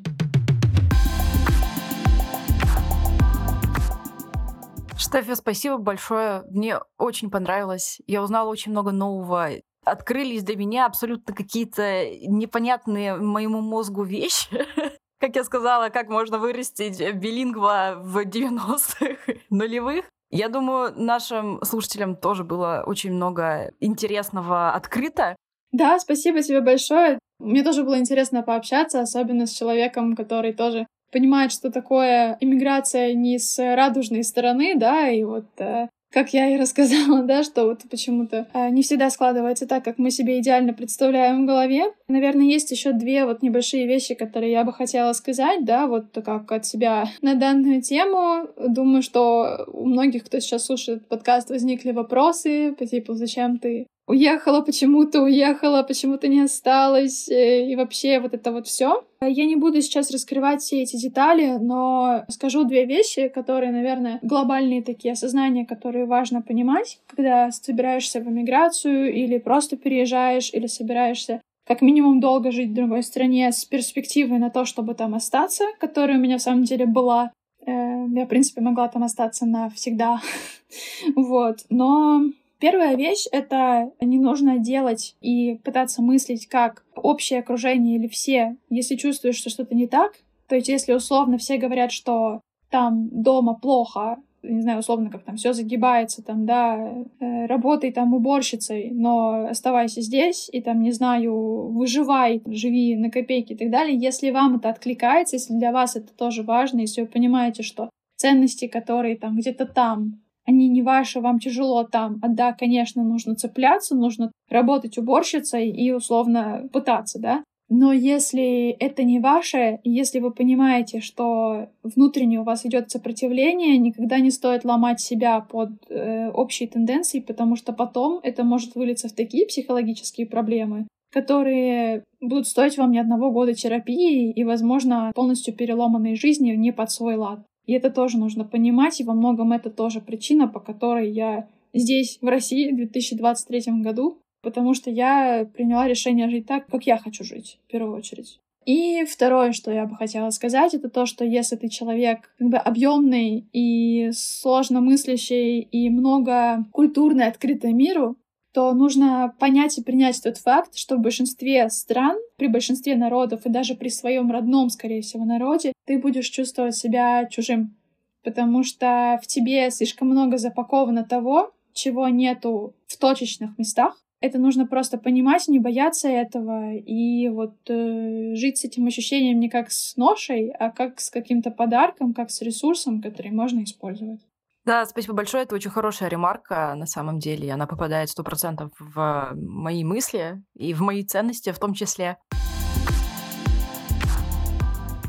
Штефи, 5.05 5.35
спасибо 5.35 5.77
большое. 5.77 6.45
Мне 6.51 6.79
очень 6.97 7.31
понравилось. 7.31 8.01
Я 8.07 8.23
узнала 8.23 8.49
очень 8.49 8.73
много 8.73 8.91
нового. 8.91 9.51
Открылись 9.85 10.43
для 10.43 10.57
меня 10.57 10.87
абсолютно 10.87 11.35
какие-то 11.35 12.09
непонятные 12.27 13.17
моему 13.17 13.61
мозгу 13.61 14.03
вещи. 14.03 14.49
Как 15.21 15.37
я 15.37 15.45
сказала, 15.45 15.89
как 15.89 16.09
можно 16.09 16.39
вырастить 16.39 17.01
билингва 17.15 17.95
в 17.99 18.19
90-х 18.19 19.33
нулевых. 19.51 20.05
Я 20.31 20.49
думаю, 20.49 20.93
нашим 20.97 21.63
слушателям 21.63 22.17
тоже 22.17 22.45
было 22.45 22.83
очень 22.85 23.13
много 23.13 23.73
интересного 23.81 24.73
открыто. 24.73 25.37
Да, 25.73 25.99
спасибо 25.99 26.43
тебе 26.43 26.61
большое. 26.61 27.19
Мне 27.39 27.63
тоже 27.63 27.85
было 27.85 27.99
интересно 27.99 28.43
пообщаться, 28.43 29.01
особенно 29.01 29.47
с 29.47 29.53
человеком, 29.53 30.15
который 30.15 30.53
тоже 30.53 30.87
понимает, 31.15 31.53
что 31.53 31.71
такое 31.71 32.37
иммиграция 32.41 33.15
не 33.15 33.39
с 33.39 33.57
радужной 33.59 34.25
стороны, 34.25 34.75
да, 34.77 35.09
и 35.09 35.23
вот 35.23 35.47
э, 35.59 35.87
как 36.13 36.35
я 36.35 36.51
и 36.51 36.59
рассказала, 36.61 37.23
да, 37.23 37.45
что 37.45 37.67
вот 37.67 37.83
почему-то 37.89 38.49
э, 38.53 38.71
не 38.71 38.83
всегда 38.83 39.11
складывается 39.11 39.67
так, 39.67 39.85
как 39.85 39.99
мы 39.99 40.11
себе 40.11 40.41
идеально 40.41 40.73
представляем 40.73 41.43
в 41.43 41.47
голове. 41.47 41.85
Наверное, 42.09 42.47
есть 42.47 42.73
еще 42.73 42.93
две 42.93 43.27
вот 43.27 43.43
небольшие 43.43 43.87
вещи, 43.87 44.15
которые 44.15 44.51
я 44.51 44.65
бы 44.65 44.73
хотела 44.73 45.13
сказать, 45.13 45.65
да, 45.65 45.87
вот 45.87 46.07
как 46.25 46.51
от 46.51 46.67
себя 46.67 47.05
на 47.23 47.35
данную 47.35 47.81
тему. 47.81 48.49
Думаю, 48.69 49.03
что 49.03 49.67
у 49.73 49.87
многих, 49.87 50.25
кто 50.25 50.41
сейчас 50.41 50.67
слушает 50.67 51.07
подкаст, 51.09 51.49
возникли 51.49 51.93
вопросы 51.93 52.75
по 52.77 52.87
типу, 52.87 53.15
зачем 53.15 53.59
ты 53.59 53.87
уехала, 54.07 54.61
почему 54.61 55.05
ты 55.05 55.21
уехала, 55.21 55.83
почему 55.83 56.19
ты 56.19 56.29
не 56.29 56.41
осталась, 56.41 57.29
э, 57.29 57.71
и 57.71 57.77
вообще 57.77 58.21
вот 58.21 58.35
это 58.35 58.53
вот 58.53 58.67
все. 58.67 59.05
Я 59.23 59.47
не 59.47 59.57
буду 59.57 59.81
сейчас 59.81 60.11
раскрывать 60.11 60.61
все 60.61 60.83
эти 60.83 60.97
детали, 60.97 61.57
но 61.59 62.25
скажу 62.29 62.65
две 62.65 62.85
вещи, 62.85 63.29
которые, 63.29 63.73
наверное, 63.73 64.19
глобальные 64.23 64.83
такие 64.83 65.13
осознания, 65.13 65.65
которые 65.65 66.05
важно 66.05 66.43
понимать, 66.43 67.01
когда 67.07 67.51
собираешься 67.51 68.21
в 68.21 68.29
эмиграцию 68.29 69.13
или 69.15 69.39
просто 69.39 69.77
переезжаешь, 69.77 70.51
или 70.53 70.67
собираешься 70.67 71.41
как 71.67 71.81
минимум 71.81 72.21
долго 72.21 72.51
жить 72.51 72.71
в 72.71 72.75
другой 72.75 73.03
стране 73.03 73.51
с 73.51 73.65
перспективой 73.65 74.39
на 74.39 74.51
то, 74.51 74.67
чтобы 74.67 74.95
там 74.95 75.15
остаться, 75.15 75.65
которая 75.81 76.19
у 76.19 76.21
меня 76.21 76.37
в 76.37 76.43
самом 76.43 76.65
деле 76.65 76.85
была. 76.85 77.33
Э, 77.67 78.05
я, 78.07 78.27
в 78.27 78.29
принципе, 78.29 78.61
могла 78.61 78.89
там 78.89 79.03
остаться 79.03 79.47
навсегда. 79.47 80.21
вот. 81.17 81.61
Но 81.71 82.25
Первая 82.65 82.97
вещь— 82.97 83.27
это 83.31 83.91
не 84.01 84.19
нужно 84.19 84.57
делать 84.57 85.17
и 85.21 85.61
пытаться 85.65 86.01
мыслить 86.01 86.47
как 86.47 86.83
общее 86.97 87.41
окружение 87.41 87.97
или 87.97 88.09
все, 88.09 88.57
если 88.71 88.97
чувствуешь, 88.97 89.37
что 89.37 89.51
что-то 89.51 89.75
не 89.75 89.87
так. 89.87 90.15
То 90.49 90.55
есть 90.55 90.69
если 90.69 90.95
условно 90.95 91.37
все 91.37 91.59
говорят, 91.59 91.93
что 91.93 92.41
там 92.71 93.11
дома 93.11 93.53
плохо, 93.53 94.17
не 94.43 94.63
знаю, 94.63 94.79
условно, 94.79 95.11
как 95.11 95.25
там 95.25 95.37
все 95.37 95.53
загибается, 95.53 96.23
там, 96.23 96.47
да, 96.47 97.05
э, 97.21 97.45
работай 97.45 97.93
там 97.93 98.15
уборщицей, 98.15 98.93
но 98.93 99.47
оставайся 99.51 100.01
здесь 100.01 100.49
и 100.51 100.63
там, 100.63 100.81
не 100.81 100.93
знаю, 100.93 101.69
выживай, 101.69 102.41
живи 102.47 102.97
на 102.97 103.11
копейки 103.11 103.53
и 103.53 103.57
так 103.57 103.69
далее. 103.69 103.95
Если 103.95 104.31
вам 104.31 104.57
это 104.57 104.71
откликается, 104.71 105.37
если 105.37 105.53
для 105.53 105.71
вас 105.71 105.97
это 105.97 106.15
тоже 106.15 106.43
важно, 106.43 106.81
если 106.81 107.03
вы 107.03 107.09
понимаете, 107.09 107.63
что 107.63 107.91
ценности, 108.17 108.69
которые 108.69 109.19
там 109.19 109.37
где-то 109.37 109.67
там 109.67 110.24
они 110.47 110.69
не 110.69 110.83
ваши, 110.83 111.21
вам 111.21 111.39
тяжело 111.39 111.85
там. 111.85 112.19
А 112.23 112.29
да, 112.29 112.53
конечно, 112.53 113.03
нужно 113.03 113.35
цепляться, 113.35 113.95
нужно 113.95 114.31
работать 114.51 114.99
уборщицей 114.99 115.71
и 115.71 115.93
условно 115.93 116.69
пытаться, 116.73 117.19
да. 117.19 117.45
Но 117.71 117.93
если 117.93 118.71
это 118.79 119.05
не 119.05 119.21
ваше, 119.21 119.81
если 119.85 120.21
вы 120.21 120.33
понимаете, 120.33 121.01
что 121.01 121.71
внутренне 121.83 122.41
у 122.41 122.45
вас 122.45 122.67
идет 122.67 122.91
сопротивление, 122.91 123.79
никогда 123.79 124.19
не 124.19 124.31
стоит 124.31 124.65
ломать 124.65 125.01
себя 125.01 125.41
под 125.41 125.71
э, 125.89 126.29
общие 126.31 126.69
тенденции, 126.69 127.21
потому 127.21 127.57
что 127.57 127.73
потом 127.73 128.21
это 128.23 128.45
может 128.45 128.75
вылиться 128.75 129.09
в 129.09 129.13
такие 129.13 129.47
психологические 129.47 130.27
проблемы, 130.27 130.87
которые 131.11 132.05
будут 132.21 132.47
стоить 132.47 132.77
вам 132.77 132.91
не 132.91 132.99
одного 132.99 133.31
года 133.31 133.55
терапии 133.55 134.31
и, 134.31 134.45
возможно, 134.45 135.11
полностью 135.15 135.55
переломанной 135.55 136.17
жизни 136.17 136.51
не 136.51 136.71
под 136.71 136.91
свой 136.91 137.17
лад. 137.17 137.41
И 137.67 137.73
это 137.73 137.91
тоже 137.91 138.19
нужно 138.19 138.45
понимать, 138.45 139.01
и 139.01 139.05
во 139.05 139.15
многом 139.15 139.53
это 139.53 139.71
тоже 139.71 140.01
причина, 140.01 140.49
по 140.49 140.61
которой 140.61 141.11
я 141.11 141.49
здесь, 141.73 142.19
в 142.21 142.27
России, 142.27 142.71
в 142.71 142.77
2023 142.77 143.83
году, 143.83 144.19
потому 144.43 144.75
что 144.75 144.91
я 144.91 145.49
приняла 145.55 145.89
решение 145.89 146.29
жить 146.29 146.47
так, 146.47 146.67
как 146.67 146.87
я 146.87 146.99
хочу 146.99 147.25
жить, 147.25 147.59
в 147.67 147.71
первую 147.71 147.97
очередь. 147.97 148.39
И 148.67 149.05
второе, 149.05 149.53
что 149.53 149.71
я 149.71 149.85
бы 149.85 149.97
хотела 149.97 150.31
сказать, 150.31 150.73
это 150.75 150.89
то, 150.89 151.05
что 151.05 151.25
если 151.25 151.57
ты 151.57 151.69
человек 151.69 152.31
как 152.39 152.49
бы 152.49 152.57
объемный 152.57 153.45
и 153.53 154.11
сложно 154.13 154.81
мыслящий 154.81 155.61
и 155.61 155.91
много 155.91 156.65
культурный, 156.73 157.27
открытый 157.27 157.73
миру, 157.73 158.17
то 158.55 158.73
нужно 158.73 159.35
понять 159.39 159.77
и 159.77 159.83
принять 159.83 160.23
тот 160.23 160.39
факт, 160.39 160.77
что 160.77 160.97
в 160.97 161.01
большинстве 161.01 161.69
стран, 161.69 162.17
при 162.37 162.47
большинстве 162.47 162.95
народов 162.95 163.45
и 163.45 163.51
даже 163.51 163.75
при 163.75 163.89
своем 163.89 164.31
родном, 164.31 164.71
скорее 164.71 165.03
всего, 165.03 165.25
народе, 165.25 165.73
ты 165.87 165.99
будешь 165.99 166.29
чувствовать 166.29 166.77
себя 166.77 167.27
чужим. 167.27 167.77
Потому 168.23 168.63
что 168.65 169.19
в 169.23 169.27
тебе 169.27 169.71
слишком 169.71 170.09
много 170.09 170.39
запаковано 170.39 171.05
того, 171.05 171.53
чего 171.73 172.09
нету 172.09 172.75
в 172.87 172.97
точечных 172.97 173.59
местах. 173.59 174.01
Это 174.21 174.39
нужно 174.39 174.67
просто 174.67 174.97
понимать, 174.97 175.49
не 175.49 175.59
бояться 175.59 176.09
этого 176.09 176.73
и 176.73 177.29
вот 177.29 177.57
э, 177.69 178.35
жить 178.35 178.57
с 178.57 178.65
этим 178.65 178.87
ощущением 178.87 179.39
не 179.39 179.51
как 179.51 179.71
с 179.71 179.97
ношей, 179.97 180.51
а 180.51 180.71
как 180.71 180.99
с 180.99 181.11
каким-то 181.11 181.51
подарком, 181.51 182.15
как 182.15 182.31
с 182.31 182.41
ресурсом, 182.41 183.03
который 183.03 183.33
можно 183.33 183.63
использовать. 183.63 184.21
Да, 184.65 184.87
спасибо 184.87 185.13
большое. 185.13 185.43
Это 185.43 185.55
очень 185.55 185.71
хорошая 185.71 186.09
ремарка 186.09 186.75
на 186.75 186.87
самом 186.87 187.19
деле. 187.19 187.53
Она 187.53 187.67
попадает 187.67 188.09
сто 188.09 188.25
процентов 188.25 188.73
в 188.79 189.33
мои 189.35 189.85
мысли 189.85 190.43
и 190.55 190.73
в 190.73 190.81
мои 190.81 191.05
ценности 191.05 191.53
в 191.53 191.59
том 191.59 191.75
числе. 191.75 192.17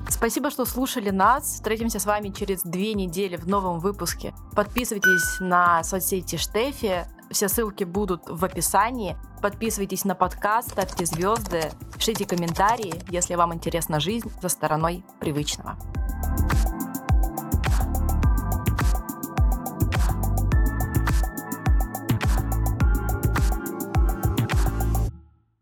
Спасибо, 0.10 0.50
что 0.50 0.66
слушали 0.66 1.10
нас. 1.10 1.46
Встретимся 1.46 2.00
с 2.00 2.06
вами 2.06 2.30
через 2.30 2.64
две 2.64 2.94
недели 2.94 3.36
в 3.36 3.48
новом 3.48 3.80
выпуске. 3.80 4.34
Подписывайтесь 4.56 5.40
на 5.40 5.84
соцсети 5.84 6.38
Штефи. 6.38 7.06
Все 7.32 7.50
ссылки 7.50 7.84
будут 7.84 8.22
в 8.28 8.44
описании. 8.46 9.18
Подписывайтесь 9.42 10.06
на 10.06 10.16
подкаст, 10.16 10.72
ставьте 10.72 11.06
звезды, 11.06 11.72
пишите 11.96 12.26
комментарии, 12.26 13.02
если 13.10 13.36
вам 13.36 13.54
интересна 13.54 14.00
жизнь 14.00 14.32
за 14.42 14.50
стороной 14.50 15.04
привычного. 15.20 15.78